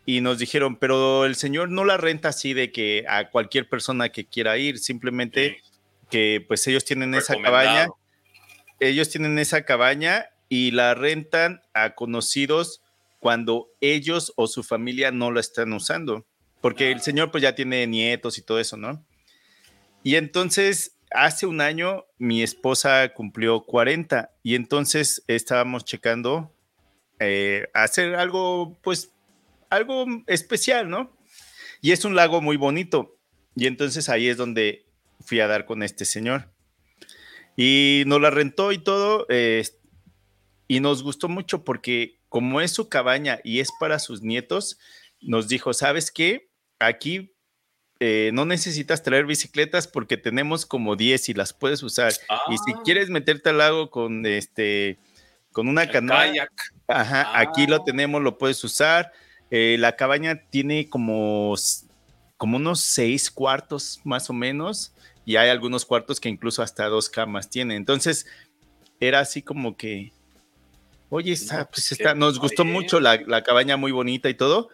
Y 0.05 0.21
nos 0.21 0.39
dijeron, 0.39 0.75
pero 0.75 1.25
el 1.25 1.35
señor 1.35 1.69
no 1.69 1.85
la 1.85 1.97
renta 1.97 2.29
así 2.29 2.53
de 2.53 2.71
que 2.71 3.05
a 3.07 3.29
cualquier 3.29 3.69
persona 3.69 4.09
que 4.09 4.25
quiera 4.25 4.57
ir, 4.57 4.79
simplemente 4.79 5.61
que 6.09 6.43
pues 6.47 6.65
ellos 6.67 6.83
tienen 6.83 7.13
esa 7.13 7.39
cabaña, 7.39 7.87
ellos 8.79 9.09
tienen 9.09 9.37
esa 9.39 9.63
cabaña 9.63 10.25
y 10.49 10.71
la 10.71 10.95
rentan 10.95 11.61
a 11.73 11.93
conocidos 11.93 12.81
cuando 13.19 13.69
ellos 13.81 14.33
o 14.35 14.47
su 14.47 14.63
familia 14.63 15.11
no 15.11 15.31
la 15.31 15.41
están 15.41 15.71
usando, 15.73 16.25
porque 16.59 16.91
el 16.91 16.97
ah. 16.97 17.01
señor 17.01 17.31
pues 17.31 17.43
ya 17.43 17.53
tiene 17.53 17.85
nietos 17.85 18.37
y 18.37 18.41
todo 18.41 18.59
eso, 18.59 18.77
¿no? 18.77 19.05
Y 20.03 20.15
entonces 20.15 20.95
hace 21.11 21.45
un 21.45 21.61
año 21.61 22.05
mi 22.17 22.43
esposa 22.43 23.13
cumplió 23.13 23.61
40 23.65 24.31
y 24.43 24.55
entonces 24.55 25.23
estábamos 25.27 25.85
checando 25.85 26.53
eh, 27.19 27.67
hacer 27.73 28.15
algo, 28.15 28.77
pues, 28.81 29.11
algo 29.69 30.05
especial, 30.27 30.89
¿no? 30.89 31.15
Y 31.81 31.91
es 31.91 32.05
un 32.05 32.15
lago 32.15 32.41
muy 32.41 32.57
bonito. 32.57 33.17
Y 33.55 33.67
entonces 33.67 34.09
ahí 34.09 34.27
es 34.27 34.37
donde 34.37 34.85
fui 35.19 35.39
a 35.41 35.47
dar 35.47 35.65
con 35.65 35.83
este 35.83 36.05
señor. 36.05 36.49
Y 37.57 38.03
nos 38.05 38.21
la 38.21 38.29
rentó 38.29 38.71
y 38.71 38.77
todo. 38.77 39.25
Eh, 39.29 39.63
y 40.67 40.79
nos 40.79 41.03
gustó 41.03 41.27
mucho 41.27 41.63
porque 41.63 42.19
como 42.29 42.61
es 42.61 42.71
su 42.71 42.89
cabaña 42.89 43.39
y 43.43 43.59
es 43.59 43.69
para 43.79 43.99
sus 43.99 44.21
nietos, 44.21 44.77
nos 45.19 45.47
dijo, 45.47 45.73
¿sabes 45.73 46.11
qué? 46.11 46.49
Aquí 46.77 47.33
eh, 47.99 48.31
no 48.33 48.45
necesitas 48.45 49.03
traer 49.03 49.25
bicicletas 49.25 49.87
porque 49.87 50.15
tenemos 50.15 50.65
como 50.65 50.95
10 50.95 51.29
y 51.29 51.33
las 51.33 51.53
puedes 51.53 51.83
usar. 51.83 52.13
Y 52.49 52.57
si 52.57 52.71
ah. 52.73 52.81
quieres 52.85 53.09
meterte 53.09 53.49
al 53.49 53.57
lago 53.57 53.89
con 53.89 54.25
este 54.25 54.97
con 55.51 55.67
una 55.67 55.89
canoa, 55.89 56.25
ajá, 56.87 57.37
aquí 57.37 57.67
lo 57.67 57.77
ah. 57.77 57.83
tenemos, 57.85 58.21
lo 58.21 58.37
puedes 58.37 58.63
usar. 58.63 59.11
Eh, 59.51 59.77
la 59.79 59.95
cabaña 59.95 60.43
tiene 60.49 60.87
como, 60.89 61.55
como 62.37 62.57
unos 62.57 62.81
seis 62.81 63.29
cuartos 63.31 63.99
más 64.03 64.29
o 64.29 64.33
menos 64.33 64.93
y 65.25 65.35
hay 65.35 65.49
algunos 65.49 65.85
cuartos 65.85 66.19
que 66.19 66.29
incluso 66.29 66.61
hasta 66.61 66.87
dos 66.87 67.09
camas 67.09 67.49
tienen. 67.49 67.77
Entonces 67.77 68.27
era 68.99 69.19
así 69.19 69.41
como 69.41 69.75
que, 69.75 70.13
oye, 71.09 71.33
está, 71.33 71.69
pues 71.69 71.91
está, 71.91 72.15
nos 72.15 72.39
gustó 72.39 72.63
mucho 72.63 72.99
la, 72.99 73.17
la, 73.27 73.43
cabaña 73.43 73.75
muy 73.75 73.91
bonita 73.91 74.29
y 74.29 74.35
todo, 74.35 74.69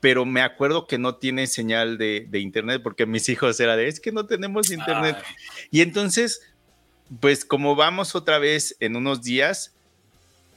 pero 0.00 0.24
me 0.24 0.42
acuerdo 0.42 0.86
que 0.86 0.98
no 0.98 1.16
tiene 1.16 1.46
señal 1.46 1.98
de, 1.98 2.28
internet 2.32 2.82
porque 2.82 3.06
mis 3.06 3.28
hijos 3.28 3.58
era 3.58 3.76
de, 3.76 3.88
es 3.88 4.00
que 4.00 4.12
no 4.12 4.26
tenemos 4.26 4.70
internet. 4.70 5.16
Y 5.70 5.80
entonces, 5.80 6.40
pues 7.20 7.44
como 7.44 7.74
vamos 7.74 8.14
otra 8.14 8.38
vez 8.38 8.76
en 8.80 8.96
unos 8.96 9.22
días, 9.22 9.74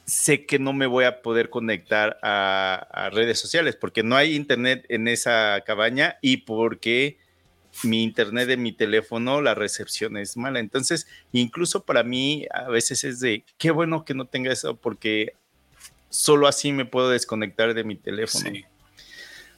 sé 0.05 0.45
que 0.45 0.59
no 0.59 0.73
me 0.73 0.87
voy 0.87 1.05
a 1.05 1.21
poder 1.21 1.49
conectar 1.49 2.19
a, 2.21 3.09
redes 3.13 3.39
sociales 3.39 3.75
porque 3.75 4.03
no 4.03 4.15
hay 4.15 4.35
internet 4.35 4.85
en 4.89 5.07
esa 5.07 5.61
cabaña 5.65 6.17
y 6.21 6.37
porque 6.37 7.17
mi 7.83 8.03
internet 8.03 8.47
de 8.47 8.57
mi 8.57 8.73
teléfono, 8.73 9.41
la 9.41 9.55
recepción 9.55 10.17
es 10.17 10.37
mala. 10.37 10.59
Entonces, 10.59 11.07
incluso 11.31 11.83
para 11.83 12.03
mí 12.03 12.45
a 12.51 12.69
veces 12.69 13.03
es 13.03 13.19
de, 13.21 13.43
qué 13.57 13.71
bueno 13.71 14.05
que 14.05 14.13
no 14.13 14.25
tenga 14.25 14.51
eso 14.51 14.75
porque 14.75 15.33
solo 16.09 16.47
así 16.47 16.73
me 16.73 16.85
puedo 16.85 17.09
desconectar 17.09 17.73
de 17.73 17.83
mi 17.83 17.95
teléfono. 17.95 18.51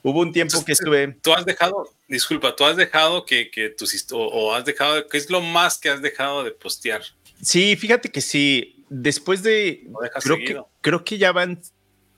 Hubo 0.03 0.19
un 0.19 0.33
tiempo 0.33 0.63
que 0.65 0.73
estuve. 0.73 1.15
Tú 1.21 1.33
has 1.33 1.45
dejado, 1.45 1.89
disculpa, 2.09 2.53
tú 2.55 2.65
has 2.65 2.75
dejado 2.75 3.25
que, 3.25 3.49
que 3.49 3.69
tus 3.69 4.11
o, 4.11 4.17
o 4.17 4.53
has 4.53 4.65
dejado, 4.65 5.07
¿qué 5.07 5.17
es 5.17 5.29
lo 5.29 5.39
más 5.39 5.77
que 5.77 5.89
has 5.89 6.01
dejado 6.01 6.43
de 6.43 6.51
postear? 6.51 7.01
Sí, 7.41 7.75
fíjate 7.77 8.11
que 8.11 8.19
sí. 8.19 8.83
Después 8.89 9.43
de. 9.43 9.87
creo, 10.21 10.37
que, 10.37 10.61
creo 10.81 11.03
que 11.05 11.17
ya 11.17 11.31
van 11.31 11.61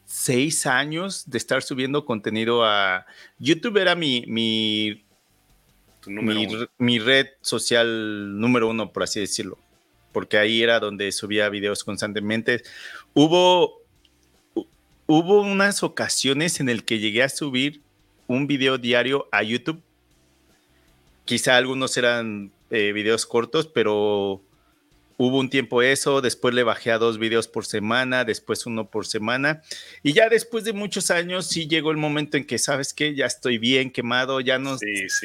seis 0.06 0.66
años 0.66 1.30
de 1.30 1.38
estar 1.38 1.62
subiendo 1.62 2.06
contenido 2.06 2.66
a 2.66 3.06
YouTube. 3.38 3.78
Era 3.78 3.96
mi, 3.96 4.26
mi, 4.28 5.06
mi, 6.08 6.48
mi, 6.78 7.00
red 7.00 7.28
social 7.42 8.40
número 8.40 8.68
uno, 8.68 8.92
por 8.92 9.04
así 9.04 9.20
decirlo. 9.20 9.60
Porque 10.12 10.38
ahí 10.38 10.64
era 10.64 10.80
donde 10.80 11.12
subía 11.12 11.50
videos 11.50 11.84
constantemente. 11.84 12.64
Hubo 13.14 13.85
hubo 15.08 15.42
unas 15.42 15.84
ocasiones 15.84 16.60
en 16.60 16.70
el 16.70 16.84
que 16.84 17.00
llegué 17.00 17.24
a 17.24 17.30
subir 17.30 17.82
un 18.28 18.48
video 18.48 18.78
diario 18.78 19.28
a 19.32 19.44
YouTube. 19.44 19.82
Quizá 21.26 21.58
algunos 21.58 21.98
eran 21.98 22.52
eh, 22.70 22.92
videos 22.92 23.26
cortos, 23.26 23.68
pero 23.68 24.42
hubo 25.18 25.40
un 25.40 25.50
tiempo 25.50 25.82
eso, 25.82 26.22
después 26.22 26.54
le 26.54 26.64
bajé 26.64 26.92
a 26.92 26.98
dos 26.98 27.20
videos 27.20 27.48
por 27.48 27.66
semana, 27.66 28.26
después 28.26 28.66
uno 28.66 28.90
por 28.90 29.06
semana, 29.06 29.62
y 30.04 30.14
ya 30.14 30.28
después 30.28 30.66
de 30.66 30.74
muchos 30.74 31.10
años 31.10 31.48
sí 31.48 31.68
llegó 31.68 31.92
el 31.92 31.98
momento 31.98 32.36
en 32.38 32.46
que, 32.46 32.58
¿sabes 32.58 32.94
qué? 32.94 33.16
Ya 33.16 33.26
estoy 33.26 33.58
bien 33.58 33.92
quemado, 33.92 34.42
ya 34.42 34.60
no, 34.60 34.78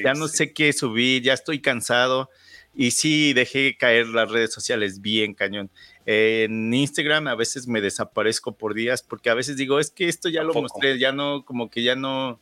ya 0.02 0.14
no 0.14 0.28
sé 0.28 0.52
qué 0.52 0.72
subir, 0.72 1.22
ya 1.22 1.32
estoy 1.32 1.60
cansado, 1.60 2.30
y 2.72 2.92
sí 2.92 3.32
dejé 3.32 3.76
caer 3.76 4.06
las 4.06 4.30
redes 4.30 4.52
sociales 4.52 5.00
bien 5.00 5.34
cañón 5.34 5.70
en 6.06 6.72
Instagram 6.72 7.28
a 7.28 7.34
veces 7.34 7.66
me 7.66 7.80
desaparezco 7.80 8.52
por 8.52 8.74
días 8.74 9.02
porque 9.02 9.30
a 9.30 9.34
veces 9.34 9.56
digo, 9.56 9.78
es 9.78 9.90
que 9.90 10.08
esto 10.08 10.28
ya 10.28 10.42
lo 10.42 10.54
mostré, 10.54 10.98
ya 10.98 11.12
no, 11.12 11.44
como 11.44 11.70
que 11.70 11.82
ya 11.82 11.94
no 11.94 12.38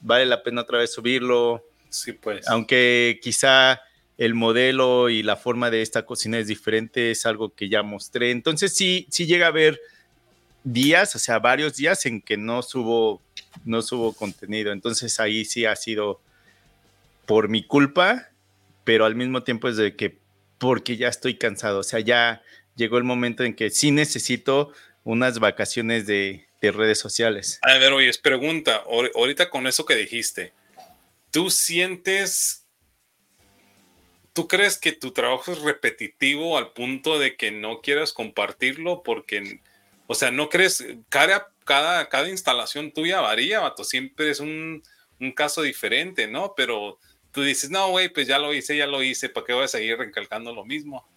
vale 0.00 0.26
la 0.26 0.42
pena 0.42 0.62
otra 0.62 0.78
vez 0.78 0.92
subirlo. 0.92 1.64
Sí, 1.88 2.12
pues. 2.12 2.46
Aunque 2.48 3.18
quizá 3.22 3.80
el 4.18 4.34
modelo 4.34 5.08
y 5.08 5.22
la 5.22 5.36
forma 5.36 5.70
de 5.70 5.82
esta 5.82 6.04
cocina 6.04 6.38
es 6.38 6.46
diferente, 6.46 7.10
es 7.10 7.24
algo 7.26 7.54
que 7.54 7.68
ya 7.68 7.82
mostré. 7.82 8.30
Entonces 8.30 8.74
sí, 8.74 9.06
sí 9.10 9.26
llega 9.26 9.46
a 9.46 9.48
haber 9.48 9.80
días, 10.62 11.16
o 11.16 11.18
sea, 11.18 11.38
varios 11.38 11.76
días 11.76 12.04
en 12.06 12.20
que 12.20 12.36
no 12.36 12.62
subo, 12.62 13.22
no 13.64 13.80
subo 13.82 14.12
contenido. 14.12 14.72
Entonces 14.72 15.18
ahí 15.20 15.44
sí 15.44 15.64
ha 15.64 15.74
sido 15.74 16.20
por 17.26 17.48
mi 17.48 17.64
culpa, 17.66 18.28
pero 18.84 19.06
al 19.06 19.14
mismo 19.14 19.42
tiempo 19.42 19.68
es 19.68 19.76
de 19.76 19.96
que 19.96 20.18
porque 20.58 20.98
ya 20.98 21.08
estoy 21.08 21.36
cansado, 21.38 21.78
o 21.78 21.82
sea, 21.82 22.00
ya 22.00 22.42
llegó 22.76 22.98
el 22.98 23.04
momento 23.04 23.44
en 23.44 23.54
que 23.54 23.70
sí 23.70 23.90
necesito 23.90 24.72
unas 25.04 25.38
vacaciones 25.38 26.06
de, 26.06 26.46
redes 26.62 26.98
sociales. 26.98 27.58
A 27.62 27.78
ver, 27.78 27.92
oye, 27.92 28.10
es 28.10 28.18
pregunta, 28.18 28.84
ahorita 29.14 29.48
con 29.48 29.66
eso 29.66 29.86
que 29.86 29.96
dijiste, 29.96 30.52
¿tú 31.30 31.48
sientes, 31.50 32.66
tú 34.34 34.46
crees 34.46 34.76
que 34.76 34.92
tu 34.92 35.12
trabajo 35.12 35.52
es 35.52 35.62
repetitivo 35.62 36.58
al 36.58 36.72
punto 36.72 37.18
de 37.18 37.36
que 37.36 37.50
no 37.50 37.80
quieras 37.80 38.12
compartirlo? 38.12 39.02
Porque, 39.02 39.60
o 40.06 40.14
sea, 40.14 40.30
¿no 40.30 40.50
crees, 40.50 40.84
cada, 41.08 41.50
cada, 41.64 42.10
cada 42.10 42.28
instalación 42.28 42.92
tuya 42.92 43.22
varía, 43.22 43.60
vato, 43.60 43.82
siempre 43.82 44.28
es 44.28 44.40
un, 44.40 44.82
un 45.18 45.32
caso 45.32 45.62
diferente, 45.62 46.26
¿no? 46.26 46.52
Pero 46.54 46.98
tú 47.32 47.42
dices, 47.42 47.70
no, 47.70 47.88
güey, 47.90 48.10
pues 48.10 48.26
ya 48.26 48.38
lo 48.38 48.52
hice, 48.52 48.76
ya 48.76 48.86
lo 48.86 49.02
hice, 49.02 49.28
¿para 49.30 49.46
qué 49.46 49.52
voy 49.54 49.64
a 49.64 49.68
seguir 49.68 49.96
recalcando 49.96 50.54
lo 50.54 50.66
mismo? 50.66 51.08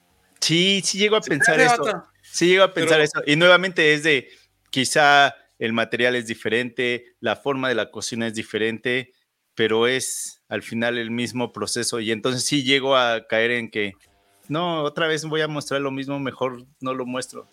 Sí, 0.43 0.81
sí 0.83 0.97
llego 0.97 1.15
a 1.15 1.21
pensar 1.21 1.59
eso. 1.59 2.05
Sí 2.21 2.47
llego 2.47 2.63
a 2.63 2.73
pensar 2.73 2.99
eso. 2.99 3.21
Y 3.25 3.37
nuevamente 3.37 3.93
es 3.93 4.03
de, 4.03 4.29
quizá 4.71 5.33
el 5.57 5.71
material 5.71 6.17
es 6.17 6.27
diferente, 6.27 7.15
la 7.21 7.37
forma 7.37 7.69
de 7.69 7.75
la 7.75 7.91
cocina 7.91 8.27
es 8.27 8.33
diferente, 8.33 9.13
pero 9.55 9.87
es 9.87 10.41
al 10.49 10.61
final 10.61 10.97
el 10.97 11.11
mismo 11.11 11.53
proceso. 11.53 12.01
Y 12.01 12.11
entonces 12.11 12.43
sí 12.43 12.63
llego 12.63 12.97
a 12.97 13.25
caer 13.27 13.51
en 13.51 13.71
que, 13.71 13.93
no, 14.49 14.83
otra 14.83 15.07
vez 15.07 15.23
voy 15.23 15.39
a 15.39 15.47
mostrar 15.47 15.79
lo 15.79 15.91
mismo, 15.91 16.19
mejor 16.19 16.65
no 16.81 16.93
lo 16.93 17.05
muestro. 17.05 17.47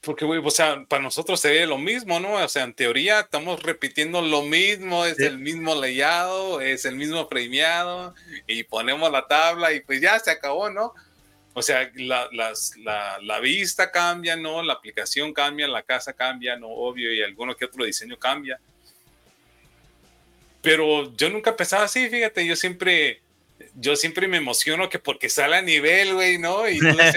Porque, 0.00 0.24
güey, 0.24 0.40
o 0.44 0.50
sea, 0.50 0.84
para 0.88 1.02
nosotros 1.02 1.38
se 1.38 1.50
ve 1.50 1.66
lo 1.66 1.78
mismo, 1.78 2.18
¿no? 2.18 2.34
O 2.34 2.48
sea, 2.48 2.64
en 2.64 2.74
teoría 2.74 3.20
estamos 3.20 3.62
repitiendo 3.62 4.22
lo 4.22 4.42
mismo, 4.42 5.04
es 5.04 5.20
el 5.20 5.38
mismo 5.38 5.80
leyado, 5.80 6.60
es 6.60 6.84
el 6.84 6.96
mismo 6.96 7.28
premiado, 7.28 8.14
y 8.48 8.64
ponemos 8.64 9.12
la 9.12 9.26
tabla 9.26 9.72
y 9.72 9.80
pues 9.80 10.00
ya 10.00 10.18
se 10.18 10.32
acabó, 10.32 10.70
¿no? 10.70 10.94
O 11.54 11.62
sea, 11.62 11.90
la, 11.96 12.28
la, 13.20 13.40
vista 13.40 13.90
cambia, 13.90 14.36
¿no? 14.36 14.62
La 14.62 14.74
aplicación 14.74 15.32
cambia, 15.32 15.66
la 15.66 15.82
casa 15.82 16.12
cambia, 16.12 16.56
¿no? 16.56 16.68
Obvio, 16.68 17.12
y 17.12 17.22
alguno 17.22 17.56
que 17.56 17.64
otro 17.64 17.84
diseño 17.84 18.16
cambia. 18.16 18.60
Pero 20.62 21.14
yo 21.16 21.30
nunca 21.30 21.56
pensaba 21.56 21.84
así, 21.84 22.08
fíjate, 22.08 22.46
yo 22.46 22.54
siempre, 22.54 23.20
yo 23.74 23.96
siempre 23.96 24.28
me 24.28 24.36
emociono 24.36 24.88
que 24.88 24.98
porque 24.98 25.28
sale 25.28 25.56
a 25.56 25.62
nivel, 25.62 26.14
güey, 26.14 26.38
¿no? 26.38 26.68
Y 26.68 26.78
tú 26.78 26.86
pues, 26.94 27.14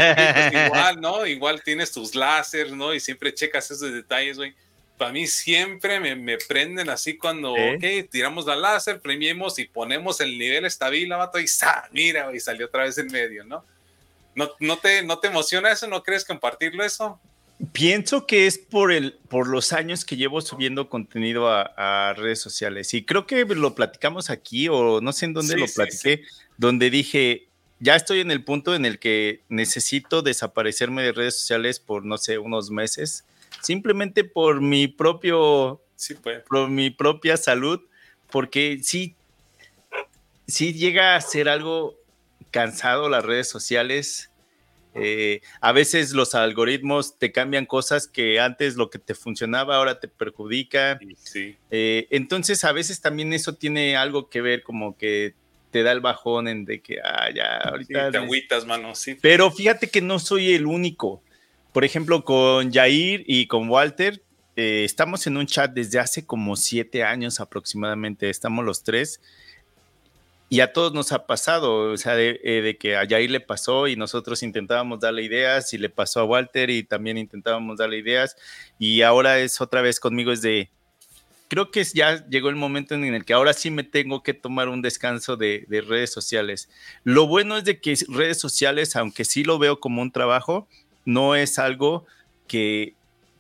igual, 0.66 1.02
¿no? 1.02 1.26
Igual 1.26 1.62
tienes 1.62 1.92
tus 1.92 2.16
láseres, 2.16 2.74
¿no? 2.74 2.94
Y 2.94 3.00
siempre 3.00 3.34
checas 3.34 3.70
esos 3.70 3.94
detalles, 3.94 4.38
güey. 4.38 4.54
Para 4.98 5.12
mí 5.12 5.26
siempre 5.28 6.00
me, 6.00 6.16
me 6.16 6.38
prenden 6.38 6.90
así 6.90 7.18
cuando, 7.18 7.54
ok, 7.54 8.10
tiramos 8.10 8.46
la 8.46 8.56
láser, 8.56 9.02
premiemos 9.02 9.58
y 9.58 9.66
ponemos 9.66 10.22
el 10.22 10.38
nivel 10.38 10.66
estable, 10.66 11.08
vato, 11.08 11.40
y 11.40 11.48
¡sa! 11.48 11.90
Mira, 11.92 12.26
güey, 12.26 12.40
salió 12.40 12.68
otra 12.68 12.84
vez 12.84 13.00
en 13.00 13.08
medio, 13.08 13.44
¿no? 13.44 13.66
¿No, 14.36 14.78
te, 14.78 15.04
¿No 15.04 15.20
te 15.20 15.28
emociona 15.28 15.72
eso? 15.72 15.88
¿No 15.88 16.04
crees 16.04 16.26
compartirlo 16.26 16.84
eso? 16.84 17.20
Pienso 17.74 18.26
que 18.26 18.48
es 18.48 18.58
por, 18.58 18.92
el, 18.92 19.20
por 19.30 19.48
los 19.48 19.72
años 19.72 20.04
que 20.04 20.16
llevo 20.16 20.42
subiendo 20.42 20.90
contenido 20.90 21.50
a, 21.50 22.14
redes 22.16 22.40
sociales 22.42 22.94
y 22.94 23.06
creo 23.06 23.28
que 23.28 23.46
lo 23.46 23.76
platicamos 23.76 24.30
aquí 24.30 24.68
o 24.68 25.00
no 25.00 25.14
sé 25.14 25.26
en 25.26 25.34
dónde 25.34 25.58
lo 25.58 25.66
platiqué, 25.68 26.24
donde 26.58 26.90
dije, 26.90 27.48
ya 27.80 27.96
estoy 27.96 28.22
en 28.22 28.32
el 28.32 28.44
punto 28.44 28.74
en 28.74 28.86
el 28.86 29.00
que 29.00 29.42
necesito 29.50 30.22
desaparecerme 30.22 31.04
de 31.04 31.12
redes 31.12 31.40
sociales 31.40 31.80
por, 31.80 32.06
no 32.06 32.18
sé, 32.18 32.38
unos 32.38 32.72
meses, 32.72 33.26
simplemente 33.62 34.24
por 34.24 34.62
mi 34.62 34.88
propio, 34.88 35.82
pues. 36.24 36.44
por 36.48 36.70
mi 36.70 36.90
propia 36.90 37.38
salud, 37.38 37.80
porque 38.32 38.80
sí, 38.82 39.16
sí 40.48 40.74
llega 40.74 41.16
a 41.16 41.22
ser 41.22 41.48
algo 41.48 42.01
cansado 42.52 43.10
las 43.10 43.26
redes 43.26 43.50
sociales. 43.50 44.30
Eh, 44.94 45.42
a 45.62 45.72
veces 45.72 46.12
los 46.12 46.36
algoritmos 46.36 47.18
te 47.18 47.32
cambian 47.32 47.66
cosas 47.66 48.08
que 48.08 48.42
antes 48.42 48.76
lo 48.76 48.90
que 48.90 49.00
te 49.00 49.16
funcionaba 49.16 49.78
ahora 49.78 50.00
te 50.00 50.10
perjudica. 50.10 51.00
Eh, 51.72 52.08
entonces 52.12 52.64
a 52.66 52.74
veces 52.74 53.00
también 53.00 53.32
eso 53.34 53.56
tiene 53.56 53.96
algo 53.96 54.30
que 54.30 54.42
ver 54.42 54.64
como 54.64 54.98
que 54.98 55.34
te 55.72 55.84
da 55.84 55.94
el 55.94 56.02
bajón 56.02 56.50
en 56.50 56.66
de 56.66 56.82
que, 56.82 56.98
ah, 57.02 57.30
ya, 57.34 57.58
ahorita... 57.60 58.12
te 58.12 58.18
agüitas, 58.18 58.66
mano, 58.66 58.94
sí. 58.94 59.16
Pero 59.22 59.50
fíjate 59.50 59.90
que 59.90 60.02
no 60.02 60.20
soy 60.20 60.54
el 60.54 60.66
único. 60.66 61.24
Por 61.72 61.86
ejemplo, 61.86 62.26
con 62.26 62.74
Jair 62.74 63.24
y 63.26 63.48
con 63.48 63.70
Walter, 63.70 64.22
eh, 64.58 64.84
estamos 64.84 65.26
en 65.28 65.38
un 65.38 65.46
chat 65.46 65.72
desde 65.72 66.00
hace 66.00 66.26
como 66.26 66.58
siete 66.58 67.06
años 67.06 67.40
aproximadamente, 67.40 68.30
estamos 68.30 68.66
los 68.66 68.84
tres 68.84 69.22
y 70.52 70.60
a 70.60 70.74
todos 70.74 70.92
nos 70.92 71.14
ha 71.14 71.28
pasado, 71.28 71.94
o 71.94 71.96
sea, 71.96 72.14
de, 72.18 72.38
eh, 72.44 72.76
que 72.78 72.98
a 72.98 73.08
Jair 73.08 73.32
le 73.32 73.40
pasó 73.40 73.88
y 73.88 73.96
nosotros 73.96 74.44
intentábamos 74.44 75.00
darle 75.00 75.24
ideas 75.24 75.74
y 75.74 75.78
le 75.78 75.88
pasó 75.88 76.20
a 76.20 76.26
Walter 76.26 76.70
y 76.70 76.84
también 76.84 77.18
intentábamos 77.18 77.78
darle 77.78 78.00
ideas 78.00 78.36
y 78.78 79.02
ahora 79.02 79.40
es 79.40 79.62
otra 79.62 79.82
vez 79.82 80.02
conmigo 80.02 80.30
es 80.34 80.42
de, 80.42 80.70
creo 81.48 81.72
que 81.72 81.82
ya 81.86 82.28
llegó 82.28 82.50
el 82.50 82.58
momento 82.58 82.96
en 82.96 83.06
el 83.06 83.24
que 83.24 83.32
ahora 83.32 83.54
sí 83.54 83.72
me 83.72 83.86
tengo 83.86 84.24
que 84.24 84.34
tomar 84.34 84.68
un 84.68 84.82
descanso 84.82 85.38
de, 85.38 85.66
redes 85.88 86.12
sociales. 86.12 86.70
Lo 87.06 87.28
bueno 87.28 87.56
es 87.56 87.64
de 87.64 87.80
que 87.80 87.96
redes 88.10 88.38
sociales, 88.38 88.98
aunque 88.98 89.24
sí 89.24 89.46
lo 89.46 89.58
veo 89.58 89.80
como 89.80 90.02
un 90.02 90.12
trabajo, 90.12 90.68
no 91.06 91.34
es 91.36 91.60
algo 91.60 92.06
que 92.50 92.94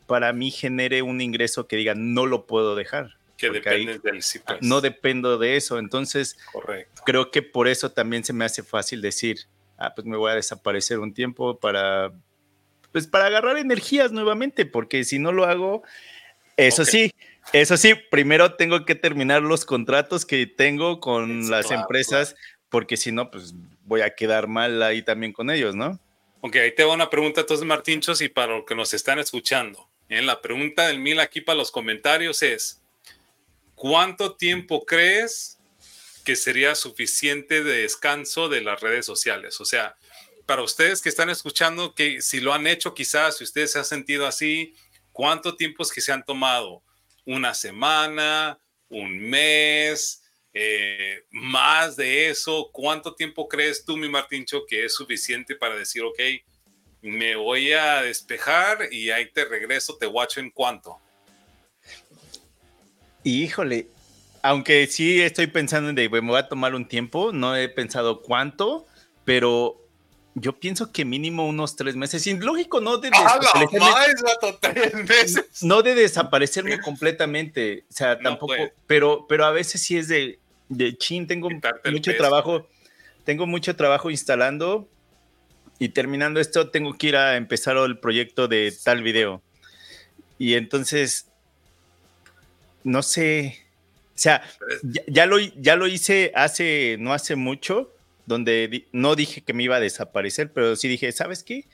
para 0.08 0.32
mí 0.32 0.50
genere 0.50 1.02
un 1.02 1.20
ingreso 1.20 1.68
que 1.68 1.76
diga 1.76 1.94
no 1.94 2.26
lo 2.26 2.46
puedo 2.46 2.74
dejar. 2.74 3.18
Que 3.42 3.50
depende 3.50 4.00
del 4.00 4.24
pues. 4.46 4.62
No 4.62 4.82
dependo 4.82 5.38
de 5.38 5.56
eso. 5.56 5.80
Entonces, 5.80 6.38
creo 7.06 7.32
que 7.32 7.42
por 7.42 7.68
eso 7.68 7.92
también 7.92 8.24
se 8.24 8.34
me 8.34 8.46
hace 8.46 8.62
fácil 8.62 9.02
decir, 9.02 9.40
ah, 9.78 9.94
pues 9.96 10.06
me 10.06 10.16
voy 10.16 10.32
a 10.32 10.36
desaparecer 10.36 11.00
un 11.00 11.14
tiempo 11.14 11.60
para, 11.60 12.12
pues 12.92 13.08
para 13.08 13.26
agarrar 13.26 13.58
energías 13.58 14.12
nuevamente, 14.12 14.66
porque 14.66 15.04
si 15.04 15.18
no 15.18 15.32
lo 15.32 15.46
hago, 15.46 15.84
eso 16.56 16.86
sí, 16.86 17.12
eso 17.54 17.78
sí, 17.78 17.96
primero 18.12 18.56
tengo 18.56 18.86
que 18.86 18.96
terminar 18.96 19.42
los 19.42 19.66
contratos 19.66 20.26
que 20.26 20.46
tengo 20.46 21.00
con 21.00 21.50
las 21.50 21.72
empresas, 21.72 22.36
porque 22.70 22.96
si 22.96 23.12
no, 23.12 23.32
pues 23.32 23.56
voy 23.84 24.02
a 24.02 24.14
quedar 24.14 24.48
mal 24.48 24.84
ahí 24.84 25.02
también 25.02 25.34
con 25.34 25.50
ellos, 25.50 25.76
¿no? 25.76 26.00
Ok, 26.42 26.56
ahí 26.58 26.76
te 26.76 26.84
va 26.84 26.94
una 26.94 27.10
pregunta 27.10 27.42
entonces, 27.42 27.66
Martinchos, 27.66 28.22
y 28.22 28.30
para 28.30 28.58
los 28.58 28.66
que 28.66 28.76
nos 28.76 28.94
están 28.94 29.20
escuchando. 29.20 29.88
En 30.10 30.26
la 30.26 30.42
pregunta 30.42 30.88
del 30.88 31.00
mil 31.00 31.20
aquí 31.20 31.40
para 31.40 31.58
los 31.58 31.72
comentarios 31.72 32.42
es, 32.44 32.81
¿cuánto 33.82 34.36
tiempo 34.36 34.86
crees 34.86 35.58
que 36.24 36.36
sería 36.36 36.76
suficiente 36.76 37.64
de 37.64 37.82
descanso 37.82 38.48
de 38.48 38.62
las 38.62 38.80
redes 38.80 39.08
sociales? 39.08 39.60
O 39.60 39.66
sea, 39.66 39.96
para 40.46 40.62
ustedes 40.62 41.02
que 41.02 41.10
están 41.10 41.32
escuchando, 41.32 41.96
que 41.96 42.22
si 42.22 42.42
lo 42.42 42.54
han 42.54 42.68
hecho 42.68 42.94
quizás, 42.94 43.38
si 43.38 43.44
ustedes 43.44 43.72
se 43.72 43.80
han 43.80 43.86
sentido 43.86 44.28
así, 44.28 44.76
¿cuánto 45.12 45.56
tiempo 45.56 45.82
es 45.82 45.92
que 45.92 46.02
se 46.02 46.12
han 46.12 46.24
tomado? 46.24 46.84
una 47.26 47.54
semana, 47.54 48.60
un 48.90 49.20
mes, 49.20 50.24
eh, 50.54 51.24
más 51.32 51.96
de 51.96 52.30
eso. 52.30 52.70
¿Cuánto 52.72 53.16
tiempo 53.16 53.48
crees 53.48 53.86
tú, 53.86 53.98
mi 53.98 54.10
Martincho, 54.10 54.66
que 54.68 54.86
es 54.86 54.94
suficiente 54.94 55.56
para 55.56 55.76
decir, 55.76 56.04
ok, 56.04 56.20
me 57.02 57.36
voy 57.36 57.72
a 57.74 58.02
despejar 58.02 58.90
y 58.92 59.10
ahí 59.12 59.32
te 59.32 59.46
regreso, 59.46 59.98
te 59.98 60.06
guacho 60.06 60.40
en 60.40 60.52
cuánto? 60.52 61.00
Híjole, 63.24 63.88
aunque 64.42 64.88
sí 64.88 65.22
estoy 65.22 65.48
pensando 65.48 65.90
en 65.90 65.96
de, 65.96 66.10
me 66.10 66.20
voy 66.22 66.40
a 66.40 66.48
tomar 66.48 66.76
un 66.76 66.88
tiempo, 66.88 67.32
no 67.32 67.56
he 67.56 67.70
pensado 67.70 68.22
cuánto, 68.22 68.86
pero 69.26 69.82
yo 70.34 70.58
pienso 70.60 70.92
que 70.92 71.06
mínimo 71.06 71.48
unos 71.48 71.76
tres 71.76 71.96
meses. 71.96 72.24
Sin 72.24 72.44
lógico, 72.44 72.80
no 72.80 72.98
de 72.98 73.10
desaparecerme. 73.10 75.08
No 75.62 75.82
de 75.82 75.96
desaparecerme 75.96 76.80
completamente. 76.80 77.84
O 77.90 77.94
sea, 77.94 78.18
tampoco. 78.18 78.54
pero, 78.88 79.26
pero 79.28 79.46
a 79.46 79.52
veces 79.52 79.82
sí 79.82 79.98
es 79.98 80.08
de, 80.08 80.40
de 80.70 80.98
chin, 80.98 81.28
tengo 81.28 81.50
mucho 81.92 82.16
trabajo. 82.16 82.68
Tengo 83.24 83.46
mucho 83.46 83.76
trabajo 83.76 84.10
instalando. 84.10 84.88
Y 85.80 85.90
terminando 85.90 86.40
esto, 86.40 86.70
tengo 86.70 86.94
que 86.94 87.08
ir 87.08 87.18
a 87.18 87.36
empezar 87.36 87.76
el 87.78 88.00
proyecto 88.00 88.48
de 88.48 88.74
tal 88.84 89.04
video. 89.04 89.42
Y 90.38 90.54
entonces, 90.54 91.31
no 92.84 93.04
sé. 93.04 93.60
O 94.16 94.20
sea, 94.22 94.44
ya, 95.08 95.26
lo, 95.26 95.40
ya 95.40 95.76
lo 95.76 95.88
hice 95.88 96.32
hace, 96.36 96.98
no 97.00 97.14
hace 97.14 97.36
mucho 97.36 97.92
donde 98.26 98.86
no 98.92 99.16
dije 99.16 99.42
que 99.42 99.54
me 99.54 99.64
iba 99.64 99.78
a 99.78 99.80
desaparecer, 99.80 100.52
pero 100.54 100.76
sí 100.76 100.88
dije, 100.88 101.12
¿sabes 101.12 101.44
qué? 101.44 101.66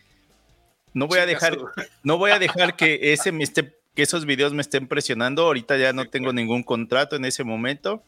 No 0.93 1.07
voy 1.07 1.19
a 1.19 1.25
dejar, 1.25 1.57
no 2.03 2.17
voy 2.17 2.31
a 2.31 2.39
dejar 2.39 2.75
que 2.75 3.13
ese 3.13 3.31
me 3.31 3.43
esté, 3.43 3.75
que 3.93 4.03
esos 4.03 4.25
videos 4.25 4.53
me 4.53 4.61
estén 4.61 4.87
presionando. 4.87 5.43
Ahorita 5.43 5.77
ya 5.77 5.93
no 5.93 6.07
tengo 6.09 6.33
ningún 6.33 6.63
contrato 6.63 7.15
en 7.15 7.25
ese 7.25 7.43
momento. 7.43 8.03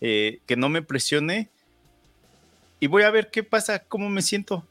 Eh, 0.00 0.40
que 0.46 0.56
no 0.56 0.68
me 0.68 0.82
presione. 0.82 1.48
Y 2.78 2.88
voy 2.88 3.04
a 3.04 3.10
ver 3.10 3.30
qué 3.30 3.42
pasa, 3.42 3.78
cómo 3.78 4.10
me 4.10 4.20
siento. 4.20 4.66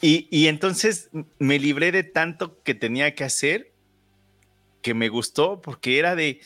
Y, 0.00 0.26
y 0.30 0.48
entonces 0.48 1.10
me 1.38 1.58
libré 1.58 1.92
de 1.92 2.02
tanto 2.02 2.60
que 2.62 2.74
tenía 2.74 3.14
que 3.14 3.24
hacer 3.24 3.70
que 4.84 4.94
me 4.94 5.08
gustó 5.08 5.62
porque 5.62 5.98
era 5.98 6.14
de 6.14 6.40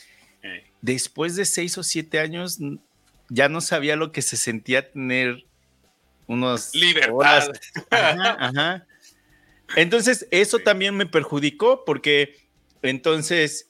después 0.81 1.35
de 1.35 1.43
seis 1.43 1.77
o 1.77 1.83
siete 1.83 2.19
años 2.19 2.57
ya 3.27 3.49
no 3.49 3.59
sabía 3.59 3.97
lo 3.97 4.13
que 4.13 4.21
se 4.21 4.37
sentía 4.37 4.89
tener 4.89 5.43
unos 6.25 6.73
libertad. 6.73 7.51
Ajá, 7.91 8.87
Entonces, 9.75 10.25
eso 10.31 10.59
también 10.59 10.95
me 10.95 11.05
perjudicó 11.05 11.83
porque 11.83 12.47
entonces, 12.81 13.67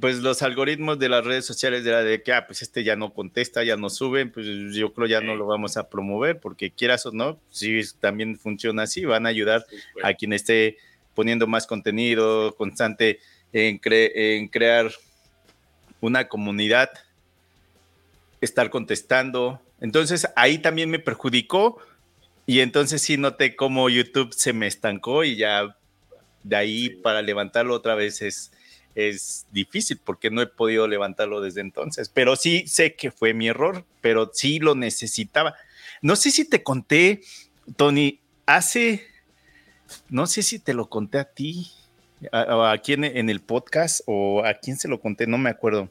pues 0.00 0.20
los 0.20 0.40
algoritmos 0.40 0.98
de 0.98 1.10
las 1.10 1.22
redes 1.22 1.44
sociales 1.44 1.84
de 1.84 1.90
la 1.90 2.02
de 2.02 2.22
que, 2.22 2.32
ah, 2.32 2.46
pues 2.46 2.62
este 2.62 2.84
ya 2.84 2.96
no 2.96 3.12
contesta, 3.12 3.64
ya 3.64 3.76
no 3.76 3.90
sube, 3.90 4.24
pues 4.26 4.46
yo 4.74 4.94
creo 4.94 5.06
ya 5.06 5.20
no 5.20 5.36
lo 5.36 5.46
vamos 5.46 5.76
a 5.76 5.90
promover 5.90 6.40
porque 6.40 6.70
quieras 6.70 7.04
o 7.04 7.12
no, 7.12 7.38
sí, 7.50 7.82
también 8.00 8.38
funciona 8.38 8.84
así, 8.84 9.04
van 9.04 9.26
a 9.26 9.28
ayudar 9.28 9.66
pues. 9.92 10.04
a 10.04 10.14
quien 10.14 10.32
esté 10.32 10.78
poniendo 11.14 11.46
más 11.46 11.66
contenido 11.66 12.54
constante 12.56 13.20
en, 13.56 13.80
en 13.84 14.48
crear 14.48 14.92
una 16.00 16.28
comunidad 16.28 16.90
estar 18.40 18.70
contestando. 18.70 19.60
Entonces 19.80 20.28
ahí 20.36 20.58
también 20.58 20.90
me 20.90 20.98
perjudicó 20.98 21.78
y 22.44 22.60
entonces 22.60 23.02
sí 23.02 23.16
noté 23.16 23.56
cómo 23.56 23.88
YouTube 23.88 24.32
se 24.34 24.52
me 24.52 24.66
estancó 24.66 25.24
y 25.24 25.36
ya 25.36 25.76
de 26.42 26.56
ahí 26.56 26.90
para 26.90 27.22
levantarlo 27.22 27.74
otra 27.74 27.94
vez 27.94 28.22
es, 28.22 28.52
es 28.94 29.46
difícil 29.50 29.98
porque 30.04 30.30
no 30.30 30.42
he 30.42 30.46
podido 30.46 30.86
levantarlo 30.86 31.40
desde 31.40 31.62
entonces. 31.62 32.10
Pero 32.10 32.36
sí 32.36 32.68
sé 32.68 32.94
que 32.94 33.10
fue 33.10 33.32
mi 33.32 33.48
error, 33.48 33.84
pero 34.00 34.30
sí 34.32 34.58
lo 34.58 34.74
necesitaba. 34.74 35.54
No 36.02 36.14
sé 36.14 36.30
si 36.30 36.48
te 36.48 36.62
conté, 36.62 37.22
Tony, 37.76 38.20
hace, 38.44 39.06
no 40.10 40.26
sé 40.26 40.42
si 40.42 40.58
te 40.58 40.74
lo 40.74 40.88
conté 40.88 41.18
a 41.18 41.24
ti, 41.24 41.70
a, 42.32 42.72
a 42.72 42.78
quién 42.78 43.04
en 43.04 43.30
el 43.30 43.40
podcast 43.40 44.00
o 44.06 44.44
a 44.44 44.54
quién 44.54 44.76
se 44.76 44.88
lo 44.88 45.00
conté, 45.00 45.26
no 45.26 45.38
me 45.38 45.50
acuerdo 45.50 45.90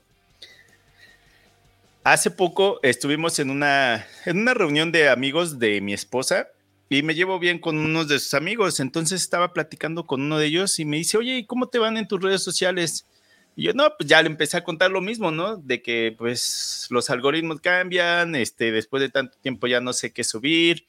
Hace 2.06 2.30
poco 2.30 2.80
estuvimos 2.84 3.40
en 3.40 3.50
una, 3.50 4.06
en 4.28 4.38
una 4.38 4.54
reunión 4.54 4.92
de 4.92 5.10
amigos 5.10 5.58
de 5.58 5.82
mi 5.82 5.92
esposa 5.92 6.50
y 6.88 7.02
me 7.02 7.16
llevo 7.16 7.40
bien 7.40 7.58
con 7.58 7.80
unos 7.80 8.08
de 8.08 8.20
sus 8.20 8.36
amigos. 8.36 8.80
Entonces 8.80 9.24
estaba 9.24 9.54
platicando 9.54 10.06
con 10.06 10.22
uno 10.22 10.38
de 10.38 10.46
ellos 10.46 10.78
y 10.78 10.86
me 10.86 10.98
dice, 10.98 11.18
oye, 11.18 11.40
¿y 11.40 11.46
cómo 11.48 11.68
te 11.68 11.80
van 11.80 11.98
en 11.98 12.08
tus 12.08 12.22
redes 12.22 12.44
sociales? 12.44 13.08
Y 13.56 13.64
yo, 13.64 13.74
no, 13.74 13.92
pues 13.98 14.08
ya 14.08 14.22
le 14.22 14.28
empecé 14.28 14.56
a 14.56 14.64
contar 14.64 14.92
lo 14.92 15.02
mismo, 15.02 15.32
¿no? 15.32 15.58
De 15.58 15.82
que 15.82 16.14
pues 16.16 16.86
los 16.92 17.10
algoritmos 17.10 17.60
cambian, 17.60 18.36
este, 18.36 18.72
después 18.72 19.02
de 19.02 19.10
tanto 19.10 19.36
tiempo 19.42 19.66
ya 19.66 19.82
no 19.82 19.92
sé 19.92 20.14
qué 20.14 20.24
subir. 20.24 20.86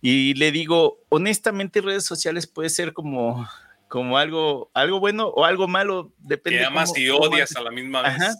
Y 0.00 0.32
le 0.32 0.50
digo, 0.50 0.98
honestamente 1.10 1.82
redes 1.82 2.06
sociales 2.06 2.46
puede 2.46 2.70
ser 2.70 2.94
como, 2.94 3.46
como 3.92 4.16
algo, 4.16 4.70
algo 4.72 5.00
bueno 5.00 5.26
o 5.26 5.44
algo 5.44 5.68
malo, 5.68 6.14
depende. 6.16 6.60
Que 6.60 6.64
amas 6.64 6.96
y 6.96 7.10
odias 7.10 7.54
a 7.56 7.60
la 7.60 7.70
misma 7.70 8.00
vez. 8.00 8.38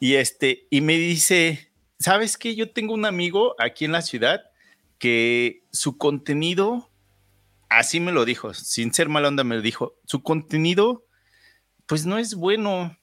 Y 0.00 0.14
este, 0.14 0.66
y 0.70 0.80
me 0.80 0.94
dice, 0.94 1.70
¿sabes 1.98 2.38
qué? 2.38 2.54
Yo 2.54 2.72
tengo 2.72 2.94
un 2.94 3.04
amigo 3.04 3.54
aquí 3.58 3.84
en 3.84 3.92
la 3.92 4.00
ciudad 4.00 4.40
que 4.96 5.64
su 5.70 5.98
contenido, 5.98 6.90
así 7.68 8.00
me 8.00 8.10
lo 8.10 8.24
dijo, 8.24 8.54
sin 8.54 8.94
ser 8.94 9.10
mala 9.10 9.28
onda 9.28 9.44
me 9.44 9.56
lo 9.56 9.60
dijo, 9.60 10.00
su 10.06 10.22
contenido, 10.22 11.04
pues 11.84 12.06
no 12.06 12.16
es 12.16 12.36
bueno. 12.36 12.84
O 12.84 12.96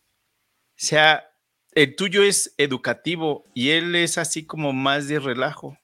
sea, 0.78 1.24
el 1.74 1.96
tuyo 1.96 2.24
es 2.24 2.56
educativo 2.58 3.46
y 3.54 3.70
él 3.70 3.94
es 3.94 4.18
así 4.18 4.48
como 4.48 4.74
más 4.74 5.08
de 5.08 5.20
relajo. 5.20 5.78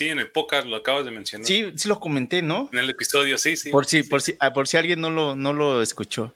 Sí, 0.00 0.08
en 0.08 0.18
el 0.18 0.30
podcast 0.30 0.66
lo 0.66 0.76
acabas 0.76 1.04
de 1.04 1.10
mencionar. 1.10 1.46
Sí, 1.46 1.74
sí 1.76 1.86
lo 1.86 2.00
comenté, 2.00 2.40
¿no? 2.40 2.70
En 2.72 2.78
el 2.78 2.88
episodio, 2.88 3.36
sí, 3.36 3.54
sí. 3.54 3.68
Por 3.68 3.84
si, 3.84 4.02
Por 4.02 4.22
si, 4.22 4.34
ah, 4.40 4.50
por 4.50 4.66
si 4.66 4.78
alguien 4.78 4.98
no 4.98 5.10
lo, 5.10 5.36
no 5.36 5.52
lo 5.52 5.82
escuchó. 5.82 6.34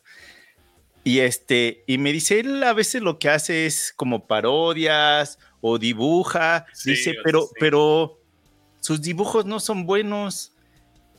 Y 1.02 1.20
este, 1.20 1.82
y 1.86 1.96
me 1.96 2.12
dice, 2.12 2.40
él 2.40 2.62
a 2.62 2.74
veces 2.74 3.00
lo 3.00 3.18
que 3.18 3.30
hace 3.30 3.64
es 3.64 3.94
como 3.96 4.26
parodias 4.26 5.38
o 5.62 5.78
dibuja, 5.78 6.66
dice, 6.84 7.14
pero, 7.24 7.48
pero 7.58 8.20
sus 8.80 9.00
dibujos 9.00 9.46
no 9.46 9.58
son 9.60 9.86
buenos. 9.86 10.52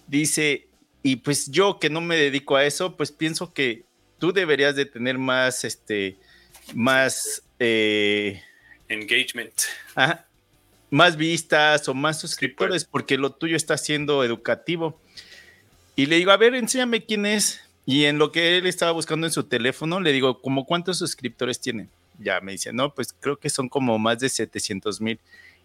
Dice, 0.05 0.67
y 1.01 1.15
pues 1.15 1.49
yo 1.49 1.79
que 1.79 1.89
no 1.89 1.99
me 1.99 2.15
dedico 2.15 2.57
a 2.57 2.65
eso, 2.65 2.95
pues 2.95 3.11
pienso 3.11 3.55
que 3.55 3.85
tú 4.19 4.31
deberías 4.31 4.75
de 4.75 4.85
tener 4.85 5.17
más, 5.17 5.63
este, 5.63 6.15
más... 6.75 7.41
Eh, 7.57 8.39
Engagement. 8.87 9.51
Más 10.89 11.17
vistas 11.17 11.87
o 11.87 11.93
más 11.93 12.19
suscriptores, 12.19 12.83
pues. 12.83 12.91
porque 12.91 13.17
lo 13.17 13.31
tuyo 13.31 13.55
está 13.55 13.77
siendo 13.77 14.23
educativo. 14.23 14.99
Y 15.95 16.07
le 16.07 16.17
digo, 16.17 16.31
a 16.31 16.37
ver, 16.37 16.55
enséñame 16.55 17.05
quién 17.05 17.25
es. 17.25 17.61
Y 17.85 18.05
en 18.05 18.17
lo 18.17 18.31
que 18.31 18.57
él 18.57 18.65
estaba 18.65 18.91
buscando 18.91 19.27
en 19.27 19.33
su 19.33 19.43
teléfono, 19.43 19.99
le 19.99 20.11
digo, 20.11 20.41
¿cómo 20.41 20.65
cuántos 20.65 20.97
suscriptores 20.97 21.59
tiene? 21.59 21.87
Ya 22.19 22.41
me 22.41 22.53
dice, 22.53 22.73
no, 22.73 22.93
pues 22.93 23.13
creo 23.13 23.37
que 23.37 23.49
son 23.49 23.69
como 23.69 23.99
más 23.99 24.19
de 24.19 24.29
700 24.29 25.01
mil. 25.01 25.19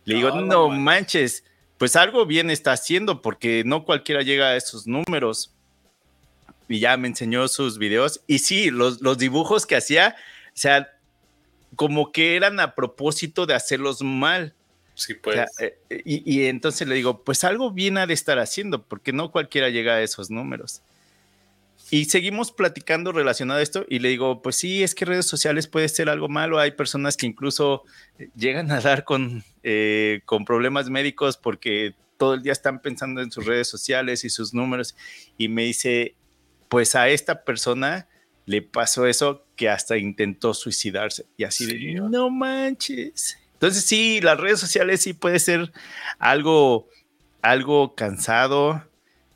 Le 0.04 0.16
digo, 0.16 0.30
no, 0.30 0.68
manches, 0.68 1.44
pues 1.78 1.96
algo 1.96 2.26
bien 2.26 2.50
está 2.50 2.72
haciendo 2.72 3.22
porque 3.22 3.62
no 3.64 3.84
cualquiera 3.84 4.22
llega 4.22 4.48
a 4.48 4.56
esos 4.56 4.86
números. 4.86 5.52
y 6.68 6.78
ya 6.78 6.96
me 6.96 7.08
enseñó 7.08 7.48
sus 7.48 7.78
videos. 7.78 8.20
Y 8.26 8.40
sí, 8.40 8.70
los, 8.70 9.00
los 9.00 9.18
dibujos 9.18 9.66
que 9.66 9.76
hacía, 9.76 10.14
o 10.48 10.56
sea, 10.56 10.88
como 11.74 12.12
que 12.12 12.36
eran 12.36 12.60
a 12.60 12.74
propósito 12.74 13.46
de 13.46 13.54
hacerlos 13.54 14.02
mal. 14.02 14.54
Sí, 15.00 15.14
pues. 15.14 15.40
Eh, 15.60 15.78
y, 16.04 16.30
y, 16.30 16.46
entonces 16.46 16.86
le 16.86 16.94
digo, 16.94 17.24
pues 17.24 17.42
algo 17.44 17.70
bien 17.70 17.96
ha 17.96 18.06
de 18.06 18.12
estar 18.14 18.38
haciendo, 18.38 18.86
porque 18.86 19.12
no 19.12 19.32
cualquiera 19.32 19.70
llega 19.70 19.94
a 19.94 20.02
esos 20.02 20.30
números. 20.30 20.82
Y 21.90 22.04
seguimos 22.04 22.52
platicando 22.52 23.10
relacionado 23.10 23.58
a 23.58 23.62
esto 23.62 23.84
y 23.88 23.98
le 23.98 24.10
digo, 24.10 24.42
pues 24.42 24.56
sí, 24.56 24.82
es 24.82 24.94
que 24.94 25.04
redes 25.04 25.26
sociales 25.26 25.66
puede 25.66 25.88
ser 25.88 26.08
algo 26.08 26.28
malo. 26.28 26.60
Hay 26.60 26.72
personas 26.72 27.16
que 27.16 27.26
incluso 27.26 27.82
llegan 28.36 28.70
a 28.70 28.80
dar 28.80 29.04
con, 29.04 29.42
eh, 29.64 30.20
con 30.24 30.44
problemas 30.44 30.88
médicos 30.88 31.36
porque 31.36 31.96
todo 32.16 32.34
el 32.34 32.42
día 32.42 32.52
están 32.52 32.80
pensando 32.80 33.22
en 33.22 33.32
sus 33.32 33.44
redes 33.44 33.68
sociales 33.68 34.24
y 34.24 34.30
sus 34.30 34.54
números. 34.54 34.94
Y 35.36 35.48
me 35.48 35.64
dice, 35.64 36.14
pues 36.68 36.94
a 36.94 37.08
esta 37.08 37.44
persona 37.44 38.06
le 38.46 38.62
pasó 38.62 39.06
eso 39.06 39.46
que 39.56 39.68
hasta 39.68 39.96
intentó 39.96 40.54
suicidarse. 40.54 41.26
Y 41.36 41.42
así 41.42 41.66
de, 41.66 41.94
no 41.94 42.30
manches. 42.30 43.36
Entonces 43.60 43.84
sí, 43.84 44.22
las 44.22 44.40
redes 44.40 44.58
sociales 44.58 45.02
sí 45.02 45.12
puede 45.12 45.38
ser 45.38 45.70
algo, 46.18 46.88
algo 47.42 47.94
cansado, 47.94 48.82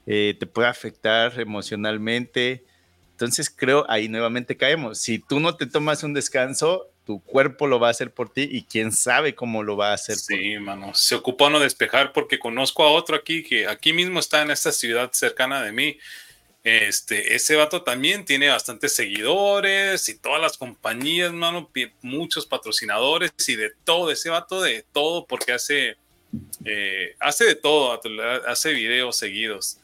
eh, 0.07 0.35
te 0.41 0.47
puede 0.47 0.67
afectar 0.67 1.39
emocionalmente. 1.39 2.65
Entonces 3.11 3.51
creo 3.55 3.85
ahí 3.87 4.09
nuevamente 4.09 4.57
caemos. 4.57 4.97
Si 4.97 5.19
tú 5.19 5.41
no 5.41 5.59
te 5.59 5.67
tomas 5.67 6.03
un 6.05 6.15
descanso, 6.15 6.89
tu 7.05 7.21
cuerpo 7.21 7.67
lo 7.67 7.79
va 7.79 7.89
a 7.89 7.91
hacer 7.91 8.15
por 8.15 8.33
ti 8.33 8.49
y 8.51 8.63
quién 8.63 8.93
sabe 8.93 9.35
cómo 9.35 9.63
lo 9.63 9.77
va 9.77 9.91
a 9.91 9.95
hacer. 9.95 10.17
Sí, 10.17 10.59
mano. 10.59 10.95
Se 10.95 11.17
ocupa 11.17 11.51
no 11.51 11.61
despejar 11.61 12.15
porque 12.15 12.39
conozco 12.39 12.83
a 12.83 12.93
otro 12.93 13.17
aquí 13.17 13.43
que 13.43 13.67
aquí 13.67 13.93
mismo 13.93 14.21
está 14.21 14.41
en 14.41 14.51
esta 14.51 14.73
ciudad 14.73 15.11
cercana 15.13 15.61
de 15.61 15.73
mí. 15.73 15.99
Este, 16.65 17.35
ese 17.35 17.57
vato 17.57 17.83
también 17.83 18.25
tiene 18.25 18.49
bastantes 18.49 18.95
seguidores 18.95 20.09
y 20.09 20.17
todas 20.17 20.41
las 20.41 20.57
compañías, 20.57 21.31
mano, 21.31 21.71
muchos 22.01 22.47
patrocinadores 22.47 23.33
y 23.47 23.55
de 23.55 23.71
todo, 23.85 24.11
ese 24.11 24.31
vato 24.31 24.63
de 24.63 24.83
todo 24.93 25.27
porque 25.27 25.53
hace, 25.53 25.99
eh, 26.65 27.17
hace 27.21 27.45
de 27.45 27.55
todo, 27.55 28.01
hace 28.49 28.73
videos 28.73 29.15
seguidos. 29.15 29.77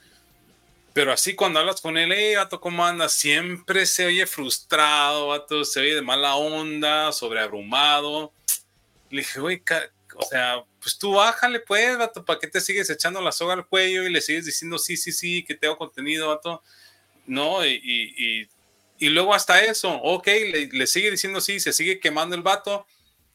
Pero 0.95 1.13
así 1.13 1.35
cuando 1.35 1.61
hablas 1.61 1.83
con 1.83 1.99
él, 1.99 2.13
hey, 2.13 2.37
vato, 2.37 2.63
¿cómo 2.63 2.85
andas? 2.85 3.13
Siempre 3.13 3.85
se 3.85 4.07
oye 4.07 4.27
frustrado, 4.27 5.29
vato, 5.29 5.67
se 5.67 5.81
oye 5.81 5.95
de 5.95 6.03
mala 6.03 6.35
onda, 6.37 7.13
sobreabrumado. 7.13 8.33
Le 9.11 9.21
dije, 9.21 9.39
güey, 9.39 9.63
o 10.17 10.23
sea, 10.23 10.65
pues 10.81 10.99
tú 10.99 11.13
bájale, 11.15 11.61
pues, 11.61 11.99
vato, 11.99 12.25
¿para 12.25 12.39
qué 12.39 12.47
te 12.47 12.61
sigues 12.61 12.91
echando 12.91 13.21
la 13.21 13.33
soga 13.33 13.55
al 13.55 13.67
cuello 13.67 14.05
y 14.05 14.11
le 14.11 14.21
sigues 14.21 14.47
diciendo 14.47 14.79
sí, 14.79 14.97
sí, 14.97 15.13
sí, 15.13 15.45
que 15.45 15.55
tengo 15.55 15.77
contenido, 15.77 16.29
vato? 16.29 16.63
No, 17.27 17.65
y, 17.65 17.81
y, 17.83 18.49
y, 18.99 19.09
luego 19.11 19.35
hasta 19.35 19.63
eso, 19.65 19.95
ok, 19.95 20.27
le, 20.27 20.69
le, 20.73 20.87
sigue 20.87 21.11
diciendo 21.11 21.41
sí, 21.41 21.61
se 21.61 21.73
sigue 21.73 22.01
quemando 22.01 22.35
el 22.35 22.43
vato. 22.43 22.87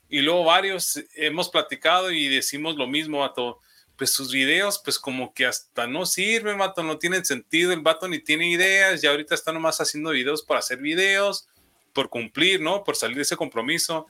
Y 0.10 0.20
luego 0.22 0.44
varios 0.44 1.02
hemos 1.16 1.50
platicado 1.50 2.12
y 2.12 2.28
decimos 2.28 2.76
lo 2.76 2.88
mismo, 2.88 3.20
vato 3.20 3.60
pues 3.98 4.12
sus 4.12 4.32
videos, 4.32 4.80
pues 4.84 5.00
como 5.00 5.34
que 5.34 5.46
hasta 5.46 5.88
no 5.88 6.06
sirven, 6.06 6.58
vato, 6.58 6.84
no 6.84 6.98
tienen 6.98 7.26
sentido, 7.26 7.72
el 7.72 7.82
vato 7.82 8.08
ni 8.08 8.20
tiene 8.20 8.50
ideas, 8.50 9.04
y 9.04 9.08
ahorita 9.08 9.36
está 9.36 9.52
nomás 9.52 9.80
haciendo 9.80 10.10
videos 10.10 10.44
para 10.44 10.60
hacer 10.60 10.80
videos, 10.80 11.48
por 11.94 12.10
cumplir, 12.10 12.62
¿no? 12.62 12.84
Por 12.84 12.96
salir 12.96 13.16
de 13.16 13.24
ese 13.24 13.38
compromiso. 13.38 14.08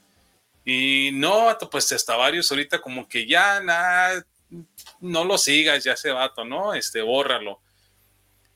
Y 0.65 1.11
no, 1.13 1.55
pues 1.71 1.91
hasta 1.91 2.15
varios 2.15 2.51
ahorita 2.51 2.81
como 2.81 3.07
que 3.07 3.27
ya, 3.27 3.61
nada, 3.61 4.25
no 4.99 5.23
lo 5.23 5.37
sigas, 5.37 5.83
ya 5.83 5.93
ese 5.93 6.09
vato, 6.09 6.43
¿no? 6.43 6.73
Este, 6.73 7.01
bórralo. 7.01 7.61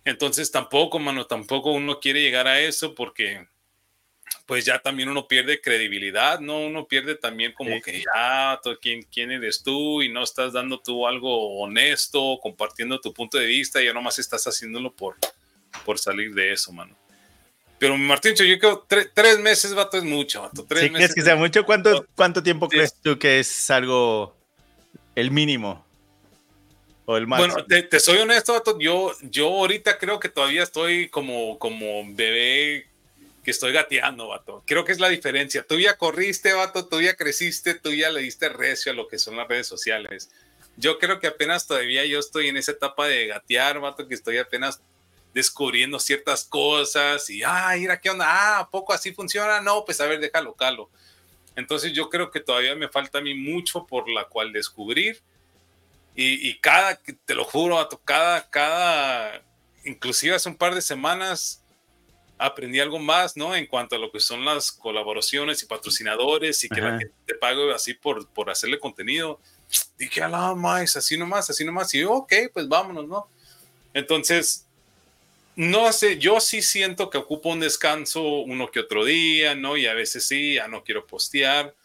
Entonces 0.04 0.52
tampoco, 0.52 0.98
mano, 0.98 1.28
tampoco 1.28 1.72
uno 1.72 2.00
quiere 2.00 2.22
llegar 2.22 2.48
a 2.48 2.60
eso 2.60 2.96
porque 2.96 3.48
pues 4.46 4.66
ya 4.66 4.80
también 4.80 5.10
uno 5.10 5.28
pierde 5.28 5.62
credibilidad, 5.62 6.40
¿no? 6.40 6.62
Uno 6.62 6.88
pierde 6.88 7.14
también 7.14 7.54
como 7.54 7.80
que 7.82 8.02
ya, 8.02 8.60
¿quién, 8.82 9.04
¿quién 9.04 9.32
eres 9.32 9.62
tú? 9.62 10.02
Y 10.02 10.10
no 10.10 10.24
estás 10.24 10.54
dando 10.54 10.80
tú 10.80 11.08
algo 11.08 11.60
honesto, 11.60 12.40
compartiendo 12.42 13.00
tu 13.00 13.14
punto 13.14 13.38
de 13.38 13.46
vista, 13.46 13.80
y 13.80 13.86
ya 13.86 13.94
nomás 13.94 14.18
estás 14.18 14.44
haciéndolo 14.46 14.92
por, 14.92 15.18
por 15.86 16.00
salir 16.00 16.34
de 16.34 16.52
eso, 16.52 16.72
mano. 16.72 16.98
Pero 17.80 17.98
Martín, 17.98 18.36
yo 18.36 18.60
creo 18.60 18.86
tres 19.14 19.40
meses, 19.40 19.74
vato, 19.74 19.98
es 19.98 20.04
mucho, 20.04 20.42
vato. 20.42 20.66
Tres 20.68 20.84
¿Sí 20.84 20.90
crees 20.90 21.16
que 21.16 21.22
sea 21.22 21.38
mucho? 21.38 21.66
¿Cuánto, 21.66 22.06
cuánto 22.14 22.44
tiempo 22.44 22.68
crees 22.68 22.94
tú 23.02 23.18
que 23.18 23.40
es 23.40 23.72
algo, 23.72 24.36
el 25.16 25.32
mínimo? 25.32 25.86
O 27.06 27.16
el 27.16 27.26
máximo? 27.26 27.54
Bueno, 27.54 27.66
te, 27.68 27.84
te, 27.84 28.00
soy 28.02 28.18
honesto, 28.18 28.52
vato, 28.52 28.78
yo, 28.80 29.14
yo 29.22 29.48
ahorita 29.48 29.98
creo 29.98 30.20
que 30.20 30.28
todavía 30.28 30.64
estoy 30.64 31.08
como, 31.08 31.58
como 31.58 32.04
bebé 32.14 32.86
que 33.46 33.52
estoy 33.52 33.72
gateando, 33.72 34.28
vato. 34.28 34.62
Creo 34.68 34.84
que 34.84 34.92
es 34.92 35.00
la 35.00 35.08
diferencia. 35.08 35.64
Tú 35.64 35.80
ya 35.80 35.96
corriste, 35.96 36.52
vato, 36.52 36.86
tú 36.86 37.02
ya 37.02 37.16
creciste, 37.16 37.76
tú 37.76 37.94
ya 37.94 38.12
le 38.12 38.22
diste 38.22 38.50
recio 38.50 38.92
a 38.92 38.96
lo 38.96 39.08
que 39.08 39.18
son 39.18 39.38
las 39.38 39.48
redes 39.48 39.68
sociales. 39.68 40.30
Yo 40.76 41.00
creo 41.00 41.20
que 41.22 41.28
apenas 41.28 41.66
todavía 41.66 42.06
yo 42.06 42.20
estoy 42.20 42.50
en 42.50 42.58
esa 42.58 42.74
etapa 42.74 43.08
de 43.08 43.28
gatear, 43.28 43.80
vato, 43.80 44.06
que 44.06 44.16
estoy 44.16 44.38
apenas 44.38 44.82
descubriendo 45.34 46.00
ciertas 46.00 46.44
cosas 46.44 47.30
y, 47.30 47.44
ah, 47.44 47.74
mira 47.78 48.00
qué 48.00 48.10
onda, 48.10 48.26
ah, 48.28 48.60
¿a 48.60 48.70
poco 48.70 48.94
así 48.94 49.14
funciona? 49.14 49.62
No, 49.62 49.86
pues 49.86 50.02
a 50.02 50.06
ver, 50.06 50.20
déjalo, 50.20 50.54
calo. 50.54 50.90
Entonces 51.56 51.94
yo 51.94 52.10
creo 52.10 52.32
que 52.32 52.40
todavía 52.40 52.76
me 52.76 52.88
falta 52.88 53.20
a 53.20 53.22
mí 53.22 53.34
mucho 53.36 53.86
por 53.86 54.10
la 54.10 54.26
cual 54.26 54.54
descubrir. 54.54 55.22
Y, 56.16 56.50
y 56.50 56.60
cada, 56.60 57.00
te 57.26 57.36
lo 57.36 57.46
juro, 57.46 57.76
vato, 57.76 58.00
cada, 58.04 58.50
cada, 58.50 59.42
inclusive 59.86 60.36
hace 60.36 60.50
un 60.50 60.56
par 60.56 60.76
de 60.76 60.82
semanas, 60.82 61.64
aprendí 62.40 62.80
algo 62.80 63.00
más, 63.00 63.36
¿no? 63.36 63.54
En 63.56 63.68
cuanto 63.68 63.96
a 63.96 64.00
lo 64.00 64.12
que 64.12 64.20
son 64.20 64.46
las 64.46 64.72
colaboraciones 64.72 65.62
y 65.62 65.66
patrocinadores 65.66 66.64
y 66.64 66.70
que 66.70 66.82
la 66.82 66.98
gente 66.98 67.14
te 67.26 67.36
pague 67.36 67.72
así 67.74 67.94
por, 67.94 68.28
por 68.30 68.50
hacerle 68.50 68.80
contenido. 68.80 69.40
Dije, 69.98 70.24
a 70.24 70.30
la 70.30 70.56
más, 70.56 70.96
así 70.96 71.18
nomás, 71.18 71.50
así 71.50 71.66
nomás. 71.66 71.94
Y 71.94 72.00
yo, 72.00 72.14
ok, 72.14 72.34
pues 72.54 72.68
vámonos, 72.68 73.08
¿no? 73.08 73.28
Entonces, 73.94 74.66
no 75.60 75.92
sé, 75.92 76.18
yo 76.20 76.40
sí 76.40 76.62
siento 76.62 77.10
que 77.10 77.18
ocupo 77.18 77.50
un 77.50 77.60
descanso 77.60 78.24
uno 78.24 78.72
que 78.72 78.80
otro 78.80 79.04
día, 79.04 79.56
¿no? 79.56 79.76
Y 79.76 79.88
a 79.88 79.94
veces 79.94 80.26
sí, 80.26 80.54
ya 80.54 80.70
no 80.70 80.86
quiero 80.86 81.06
postear. 81.06 81.76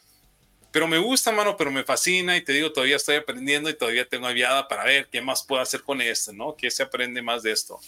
Pero 0.70 0.86
me 0.86 0.98
gusta, 0.98 1.32
mano, 1.32 1.56
pero 1.56 1.72
me 1.72 1.82
fascina 1.82 2.36
y 2.36 2.44
te 2.44 2.52
digo, 2.52 2.70
todavía 2.70 2.94
estoy 2.94 3.16
aprendiendo 3.16 3.68
y 3.68 3.74
todavía 3.74 4.08
tengo 4.08 4.28
aviada 4.28 4.68
para 4.68 4.84
ver 4.84 5.08
qué 5.10 5.20
más 5.20 5.42
puedo 5.42 5.60
hacer 5.60 5.82
con 5.82 6.00
esto, 6.00 6.32
¿no? 6.32 6.54
¿Qué 6.54 6.70
se 6.70 6.84
aprende 6.84 7.20
más 7.20 7.42
de 7.42 7.50
esto? 7.50 7.80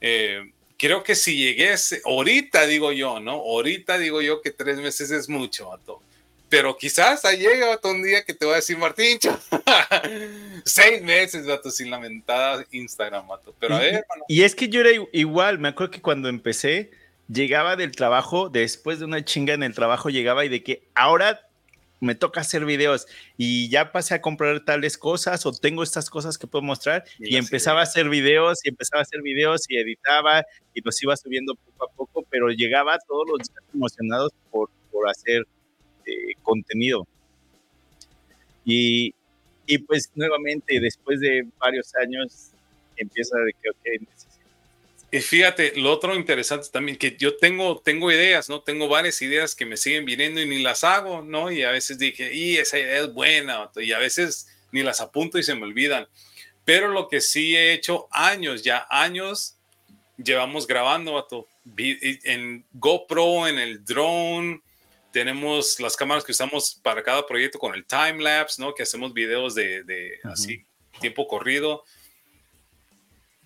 Eh, 0.00 0.50
creo 0.78 1.02
que 1.02 1.14
si 1.14 1.36
llegué, 1.36 1.74
ahorita 2.06 2.66
digo 2.66 2.92
yo, 2.92 3.20
¿no? 3.20 3.32
Ahorita 3.32 3.98
digo 3.98 4.22
yo 4.22 4.40
que 4.40 4.50
tres 4.50 4.78
meses 4.78 5.10
es 5.10 5.28
mucho, 5.28 5.68
vato. 5.68 6.00
Pero 6.48 6.76
quizás 6.76 7.24
ahí 7.24 7.38
llega 7.38 7.78
un 7.84 8.02
día 8.02 8.24
que 8.24 8.32
te 8.32 8.44
voy 8.44 8.54
a 8.54 8.56
decir, 8.56 8.78
Martín, 8.78 9.18
seis 10.64 11.02
meses, 11.02 11.46
vato, 11.46 11.70
sin 11.70 11.90
lamentada 11.90 12.64
Instagram, 12.70 13.28
vato. 13.28 13.54
Pero 13.58 13.76
a 13.76 13.80
ver, 13.80 14.04
Y 14.28 14.42
es 14.42 14.54
que 14.54 14.68
yo 14.68 14.80
era 14.80 14.90
igual, 15.12 15.58
me 15.58 15.68
acuerdo 15.68 15.90
que 15.90 16.00
cuando 16.00 16.28
empecé, 16.28 16.90
llegaba 17.28 17.76
del 17.76 17.94
trabajo, 17.94 18.48
después 18.48 18.98
de 18.98 19.04
una 19.04 19.24
chinga 19.24 19.54
en 19.54 19.62
el 19.62 19.74
trabajo, 19.74 20.08
llegaba 20.08 20.44
y 20.44 20.48
de 20.48 20.62
que 20.62 20.88
ahora 20.94 21.48
me 22.00 22.14
toca 22.14 22.40
hacer 22.40 22.64
videos 22.64 23.06
y 23.36 23.68
ya 23.68 23.92
pasé 23.92 24.14
a 24.14 24.20
comprar 24.20 24.64
tales 24.64 24.96
cosas 24.96 25.44
o 25.46 25.52
tengo 25.52 25.82
estas 25.82 26.10
cosas 26.10 26.38
que 26.38 26.46
puedo 26.46 26.62
mostrar 26.62 27.04
y, 27.18 27.36
empezaba 27.36 27.80
a 27.80 27.82
hacer 27.82 28.08
videos 28.08 28.60
y 28.64 28.68
empezaba 28.68 29.00
a 29.00 29.02
hacer 29.02 29.20
videos 29.20 29.62
y 29.68 29.78
editaba 29.78 30.44
y 30.74 30.80
los 30.80 31.02
iba 31.02 31.16
subiendo 31.16 31.56
poco 31.56 31.84
a 31.84 31.92
poco, 31.92 32.26
pero 32.30 32.50
llegaba 32.50 32.98
todos 33.06 33.26
los 33.28 33.38
días 33.38 33.64
emocionados 33.74 34.32
por, 34.50 34.70
por 34.92 35.08
hacer 35.08 35.44
eh, 36.08 36.34
contenido. 36.42 37.06
Y, 38.64 39.14
y, 39.66 39.78
pues 39.78 40.10
nuevamente, 40.14 40.80
después 40.80 41.20
de 41.20 41.46
varios 41.58 41.94
años, 41.94 42.50
empieza 42.96 43.38
de 43.38 43.52
que, 43.52 43.70
ok, 43.70 44.08
y 45.10 45.20
fíjate, 45.20 45.72
lo 45.76 45.90
otro 45.90 46.14
interesante 46.14 46.68
también, 46.70 46.98
que 46.98 47.16
yo 47.16 47.36
tengo, 47.38 47.80
tengo 47.82 48.12
ideas, 48.12 48.50
¿no? 48.50 48.60
Tengo 48.60 48.88
varias 48.88 49.22
ideas 49.22 49.54
que 49.54 49.64
me 49.64 49.78
siguen 49.78 50.04
viniendo 50.04 50.40
y 50.42 50.46
ni 50.46 50.62
las 50.62 50.84
hago, 50.84 51.22
¿no? 51.22 51.50
Y 51.50 51.62
a 51.62 51.70
veces 51.70 51.98
dije, 51.98 52.34
y 52.34 52.58
esa 52.58 52.78
idea 52.78 53.00
es 53.00 53.12
buena, 53.14 53.70
y 53.76 53.92
a 53.92 53.98
veces 53.98 54.48
ni 54.70 54.82
las 54.82 55.00
apunto 55.00 55.38
y 55.38 55.42
se 55.42 55.54
me 55.54 55.64
olvidan. 55.64 56.06
Pero 56.66 56.88
lo 56.88 57.08
que 57.08 57.22
sí 57.22 57.56
he 57.56 57.72
hecho 57.72 58.06
años, 58.10 58.62
ya 58.62 58.86
años, 58.90 59.56
llevamos 60.22 60.66
grabando, 60.66 61.14
vato. 61.14 61.48
En 61.76 62.66
GoPro, 62.74 63.48
en 63.48 63.58
el 63.58 63.82
drone, 63.86 64.60
tenemos 65.12 65.80
las 65.80 65.96
cámaras 65.96 66.24
que 66.24 66.32
usamos 66.32 66.80
para 66.82 67.02
cada 67.02 67.26
proyecto 67.26 67.58
con 67.58 67.74
el 67.74 67.84
time 67.84 68.22
lapse, 68.22 68.60
¿no? 68.60 68.74
Que 68.74 68.82
hacemos 68.82 69.12
videos 69.12 69.54
de, 69.54 69.82
de 69.84 70.18
así, 70.24 70.64
tiempo 71.00 71.26
corrido. 71.26 71.84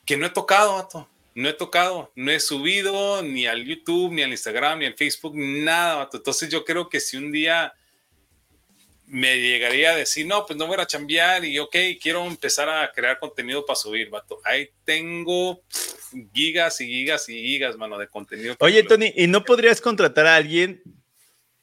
Que 0.05 0.17
no 0.17 0.27
he 0.27 0.31
tocado, 0.31 0.75
vato 0.75 1.09
no 1.35 1.49
he 1.49 1.53
tocado, 1.53 2.13
no 2.15 2.31
he 2.31 2.41
subido 2.41 3.23
ni 3.23 3.47
al 3.47 3.65
YouTube, 3.65 4.13
ni 4.13 4.23
al 4.23 4.31
Instagram, 4.31 4.81
ni 4.81 4.87
al 4.87 4.95
Facebook, 4.95 5.33
nada. 5.35 6.09
Entonces 6.13 6.49
yo 6.51 6.65
creo 6.65 6.89
que 6.89 7.01
si 7.01 7.17
un 7.17 7.33
día 7.33 7.73
me 9.07 9.39
llegaría 9.39 9.93
a 9.93 9.97
decir, 9.97 10.27
no, 10.27 10.47
pues 10.47 10.59
no 10.59 10.67
voy 10.67 10.77
a 10.79 10.87
chambear 10.87 11.45
y 11.45 11.59
ok, 11.59 11.77
quiero 12.01 12.27
empezar 12.27 12.69
a 12.69 12.91
crear 12.93 13.19
contenido 13.19 13.65
para 13.65 13.77
subir, 13.77 14.11
vato. 14.11 14.41
Ahí 14.45 14.69
tengo 14.85 15.63
gigas 16.35 16.81
y 16.81 16.87
gigas 16.87 17.29
y 17.29 17.41
gigas, 17.43 17.77
mano, 17.77 17.99
de 17.99 18.09
contenido. 18.09 18.57
Oye, 18.59 18.83
Tony, 18.83 19.13
¿y 19.17 19.27
no 19.27 19.45
podrías 19.45 19.81
contratar 19.81 20.27
a 20.27 20.37
alguien 20.37 20.83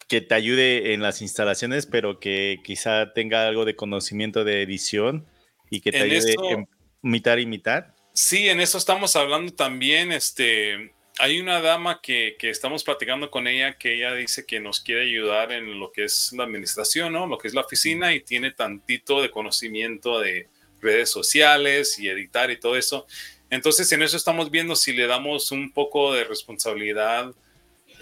que 0.10 0.22
te 0.22 0.34
ayude 0.34 0.93
en 0.93 1.01
las 1.01 1.22
instalaciones, 1.22 1.86
pero 1.86 2.20
que 2.20 2.60
quizá 2.64 3.14
tenga 3.14 3.47
algo 3.47 3.64
de 3.64 3.76
conocimiento 3.76 4.43
de 4.43 4.64
edición 4.64 5.28
y 5.70 5.82
que 5.82 5.91
te 5.91 6.01
ayude 6.01 6.34
a 6.34 6.66
imitar, 7.03 7.39
imitar? 7.39 7.95
Sí, 8.14 8.49
en 8.49 8.60
eso 8.60 8.80
estamos 8.80 9.16
hablando 9.16 9.53
también, 9.53 10.12
este, 10.12 10.93
hay 11.20 11.39
una 11.39 11.62
dama 11.62 12.01
que, 12.01 12.36
que, 12.39 12.49
estamos 12.49 12.84
platicando 12.84 13.30
con 13.30 13.47
ella 13.47 13.78
que 13.78 13.95
ella 13.95 14.16
dice 14.16 14.47
que 14.47 14.60
nos 14.60 14.80
quiere 14.80 15.03
ayudar 15.03 15.51
en 15.51 15.80
lo 15.80 15.91
que 15.91 16.05
es 16.05 16.34
la 16.34 16.43
administración, 16.43 17.14
¿no? 17.14 17.28
Lo 17.28 17.38
que 17.38 17.47
es 17.47 17.53
la 17.53 17.62
oficina 17.62 18.12
y 18.14 18.22
tiene 18.22 18.51
tantito 18.51 19.22
de 19.22 19.30
conocimiento 19.30 20.20
de 20.20 20.47
redes 20.82 21.12
sociales 21.12 21.99
y 21.99 22.10
editar 22.10 22.49
y 22.49 22.60
todo 22.60 22.76
eso. 22.76 23.05
Entonces, 23.51 23.91
en 23.91 24.01
eso 24.01 24.18
estamos 24.18 24.49
viendo 24.49 24.76
si 24.76 24.91
le 24.91 25.05
damos 25.05 25.51
un 25.51 25.72
poco 25.72 26.14
de 26.14 26.24
responsabilidad 26.24 27.32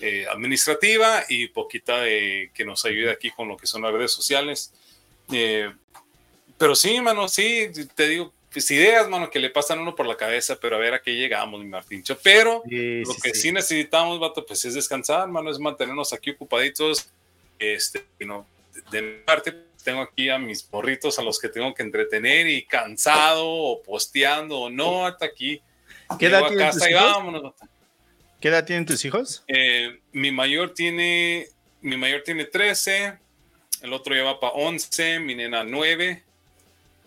eh, 0.02 0.26
administrativa 0.30 1.24
y 1.28 1.48
poquita 1.48 2.02
de 2.02 2.52
que 2.54 2.66
nos 2.66 2.86
ayude 2.86 3.12
aquí 3.12 3.32
con 3.32 3.48
lo 3.48 3.58
que 3.58 3.68
son 3.68 3.82
las 3.82 3.94
redes 3.94 4.12
sociales. 4.12 4.74
Eh, 5.32 5.72
pero 6.58 6.76
sí, 6.76 7.00
mano, 7.02 7.28
sí, 7.28 7.70
te 7.96 8.08
digo, 8.08 8.34
pues, 8.52 8.72
ideas, 8.72 9.08
mano, 9.08 9.30
que 9.30 9.40
le 9.40 9.50
pasan 9.50 9.80
uno 9.80 9.96
por 9.96 10.08
la 10.08 10.18
cabeza, 10.18 10.58
pero 10.60 10.76
a 10.76 10.80
ver 10.80 10.96
a 10.96 11.02
qué 11.02 11.16
llegamos, 11.16 11.62
mi 11.62 11.68
Martincho. 11.68 12.18
Pero 12.24 12.64
lo 12.66 13.16
que 13.22 13.34
sí. 13.36 13.52
necesitamos, 13.52 14.20
vato, 14.20 14.46
pues 14.46 14.66
es 14.66 14.74
descansar, 14.74 15.28
mano, 15.28 15.52
es 15.52 15.60
mantenernos 15.60 16.14
aquí 16.14 16.32
ocupaditos. 16.32 17.10
Este, 17.60 18.04
no, 18.20 18.48
de 18.92 19.02
mi 19.02 19.18
parte, 19.24 19.54
tengo 19.84 20.02
aquí 20.02 20.30
a 20.30 20.38
mis 20.38 20.64
porritos 20.64 21.18
a 21.20 21.22
los 21.22 21.40
que 21.40 21.50
tengo 21.50 21.74
que 21.74 21.84
entretener 21.84 22.48
y 22.48 22.66
cansado 22.66 23.48
o 23.48 23.84
posteando 23.84 24.60
o 24.60 24.70
no, 24.70 25.06
hasta 25.06 25.26
aquí. 25.26 25.62
¿Qué 26.18 26.28
edad? 26.28 26.44
¿Qué 28.40 28.50
edad 28.50 28.66
tienen 28.66 28.86
tus 28.86 29.04
hijos? 29.06 29.44
Eh, 29.48 30.00
mi 30.12 30.32
mayor 30.32 30.74
tiene, 30.74 31.48
mi 31.82 31.98
mayor 31.98 32.22
tiene 32.24 32.46
13, 32.46 33.18
el 33.82 33.94
otro 33.94 34.14
lleva 34.14 34.40
para 34.40 34.54
11, 34.54 35.20
mi 35.20 35.36
nena 35.36 35.64
9 35.64 36.24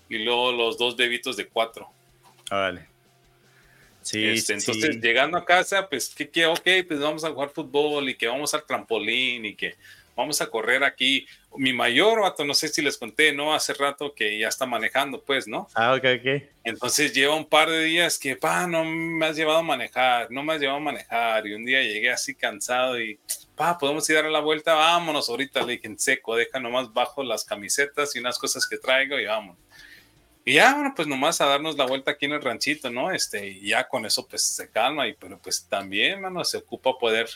y 0.09 0.19
luego 0.19 0.53
los 0.53 0.77
dos 0.77 0.97
bebitos 0.97 1.37
de 1.37 1.47
cuatro. 1.47 1.89
Ah, 2.51 2.57
vale. 2.57 2.87
Sí, 4.03 4.25
este, 4.25 4.55
entonces 4.55 5.01
llegando 5.01 5.37
a 5.39 5.45
casa, 5.45 5.89
pues 5.89 6.09
que, 6.09 6.29
que, 6.29 6.47
ok, 6.47 6.69
pues 6.89 6.99
vamos 6.99 7.23
a 7.23 7.31
jugar 7.31 7.51
fútbol 7.51 8.09
y 8.09 8.17
que 8.17 8.27
vamos 8.27 8.53
al 8.55 8.65
trampolín 8.65 9.45
y 9.45 9.55
que 9.55 9.77
vamos 10.17 10.41
a 10.41 10.47
correr 10.49 10.85
aquí. 10.85 11.27
Mi 11.57 11.73
mayor 11.73 12.21
vato, 12.21 12.45
no 12.45 12.55
sé 12.55 12.69
si 12.69 12.83
les 12.83 12.97
conté, 12.97 13.33
¿no? 13.33 13.55
Hace 13.55 13.75
rato 13.75 14.15
que 14.15 14.39
ya 14.39 14.49
está 14.49 14.67
manejando, 14.67 15.23
pues, 15.23 15.49
¿no? 15.49 15.69
Ah, 15.75 15.95
ok, 15.95 16.05
ok. 16.21 16.43
Entonces 16.65 17.13
lleva 17.13 17.35
un 17.35 17.47
par 17.47 17.69
de 17.69 17.85
días 17.85 18.19
que, 18.19 18.37
pa, 18.37 18.67
no 18.67 18.85
me 18.85 19.27
has 19.27 19.37
llevado 19.37 19.59
a 19.59 19.63
manejar, 19.63 20.31
no 20.31 20.43
me 20.43 20.55
has 20.55 20.61
llevado 20.61 20.79
a 20.79 20.83
manejar. 20.83 21.47
Y 21.47 21.55
un 21.55 21.65
día 21.65 21.83
llegué 21.83 22.11
así 22.11 22.35
cansado 22.35 23.01
y, 23.01 23.19
pa, 23.57 23.79
podemos 23.79 24.09
ir 24.09 24.17
a 24.17 24.23
dar 24.23 24.31
la 24.31 24.41
vuelta, 24.41 24.75
vámonos 24.75 25.29
ahorita, 25.29 25.63
le 25.63 25.73
dije 25.73 25.87
en 25.87 25.99
seco, 25.99 26.37
deja 26.37 26.61
nomás 26.61 26.93
bajo 26.93 27.23
las 27.23 27.45
camisetas 27.45 28.15
y 28.15 28.19
unas 28.19 28.39
cosas 28.39 28.67
que 28.69 28.79
traigo 28.79 29.19
y 29.19 29.27
vámonos. 29.27 29.59
Y 30.45 30.55
ya, 30.55 30.75
bueno, 30.75 30.93
pues 30.97 31.07
nomás 31.07 31.41
a 31.41 31.47
darnos 31.47 31.77
la 31.77 31.85
vuelta 31.85 32.13
aquí 32.13 32.27
en 32.27 32.33
el 32.33 32.43
ranchito, 32.43 32.91
¿no? 32.91 33.11
Este, 33.13 33.47
y 33.47 33.69
ya 33.69 33.87
con 33.87 34.07
eso 34.07 34.27
pues 34.27 34.43
se 34.43 34.71
calma 34.71 35.07
y 35.07 35.13
pero 35.13 35.39
pues 35.39 35.67
también, 35.69 36.21
mano, 36.23 36.45
se 36.45 36.57
ocupa 36.59 36.99
poder 36.99 37.29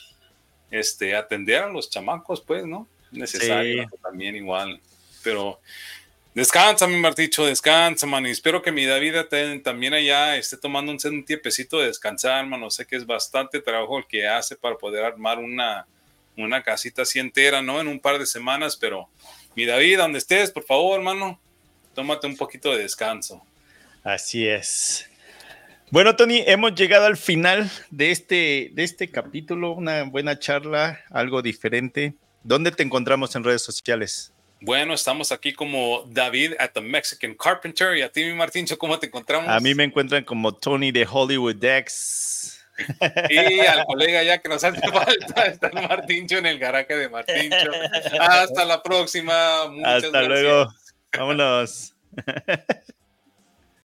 este, 0.74 1.14
atender 1.14 1.62
a 1.62 1.68
los 1.68 1.88
chamacos, 1.88 2.40
pues, 2.40 2.66
¿no? 2.66 2.88
Necesario 3.12 3.88
también 4.02 4.34
igual. 4.34 4.80
Pero 5.22 5.60
descansa, 6.34 6.88
mi 6.88 6.96
Marticho, 6.96 7.46
descansa, 7.46 8.06
mano. 8.06 8.26
Y 8.26 8.32
espero 8.32 8.60
que 8.60 8.72
mi 8.72 8.84
David 8.84 9.14
también 9.62 9.94
allá 9.94 10.36
esté 10.36 10.56
tomando 10.56 10.90
un, 10.90 10.98
un 11.04 11.24
tiempecito 11.24 11.78
de 11.78 11.86
descansar, 11.86 12.44
mano. 12.44 12.70
Sé 12.70 12.86
que 12.86 12.96
es 12.96 13.06
bastante 13.06 13.60
trabajo 13.60 13.98
el 13.98 14.06
que 14.06 14.26
hace 14.26 14.56
para 14.56 14.76
poder 14.76 15.04
armar 15.04 15.38
una, 15.38 15.86
una 16.36 16.62
casita 16.64 17.02
así 17.02 17.20
entera, 17.20 17.62
¿no? 17.62 17.80
En 17.80 17.86
un 17.86 18.00
par 18.00 18.18
de 18.18 18.26
semanas, 18.26 18.76
pero 18.76 19.08
mi 19.54 19.66
David, 19.66 19.98
donde 19.98 20.18
estés, 20.18 20.50
por 20.50 20.64
favor, 20.64 21.00
mano, 21.00 21.38
tómate 21.94 22.26
un 22.26 22.36
poquito 22.36 22.72
de 22.72 22.78
descanso. 22.78 23.40
Así 24.02 24.46
es. 24.46 25.08
Bueno, 25.94 26.16
Tony, 26.16 26.42
hemos 26.44 26.74
llegado 26.74 27.06
al 27.06 27.16
final 27.16 27.70
de 27.90 28.10
este, 28.10 28.70
de 28.72 28.82
este 28.82 29.12
capítulo, 29.12 29.70
una 29.70 30.02
buena 30.02 30.36
charla, 30.36 30.98
algo 31.08 31.40
diferente. 31.40 32.14
¿Dónde 32.42 32.72
te 32.72 32.82
encontramos 32.82 33.36
en 33.36 33.44
redes 33.44 33.62
sociales? 33.62 34.32
Bueno, 34.60 34.94
estamos 34.94 35.30
aquí 35.30 35.52
como 35.52 36.02
David 36.08 36.54
at 36.58 36.70
the 36.72 36.80
Mexican 36.80 37.36
Carpenter 37.36 37.96
y 37.96 38.02
a 38.02 38.10
ti, 38.10 38.24
mi 38.24 38.32
Martincho, 38.32 38.76
¿cómo 38.76 38.98
te 38.98 39.06
encontramos? 39.06 39.48
A 39.48 39.60
mí 39.60 39.72
me 39.76 39.84
encuentran 39.84 40.24
como 40.24 40.52
Tony 40.52 40.90
de 40.90 41.06
Hollywood 41.08 41.54
Dex. 41.54 42.58
Y 43.30 43.60
al 43.60 43.84
colega 43.84 44.24
ya 44.24 44.38
que 44.38 44.48
nos 44.48 44.64
hace 44.64 44.80
falta 44.90 45.44
está 45.44 45.68
el 45.68 45.74
Martincho 45.74 46.38
en 46.38 46.46
el 46.46 46.58
garaje 46.58 46.96
de 46.96 47.08
Martincho. 47.08 47.70
Hasta 48.18 48.64
la 48.64 48.82
próxima. 48.82 49.68
Muchas 49.70 50.06
Hasta 50.06 50.22
luego. 50.22 50.74
Vámonos. 51.12 51.94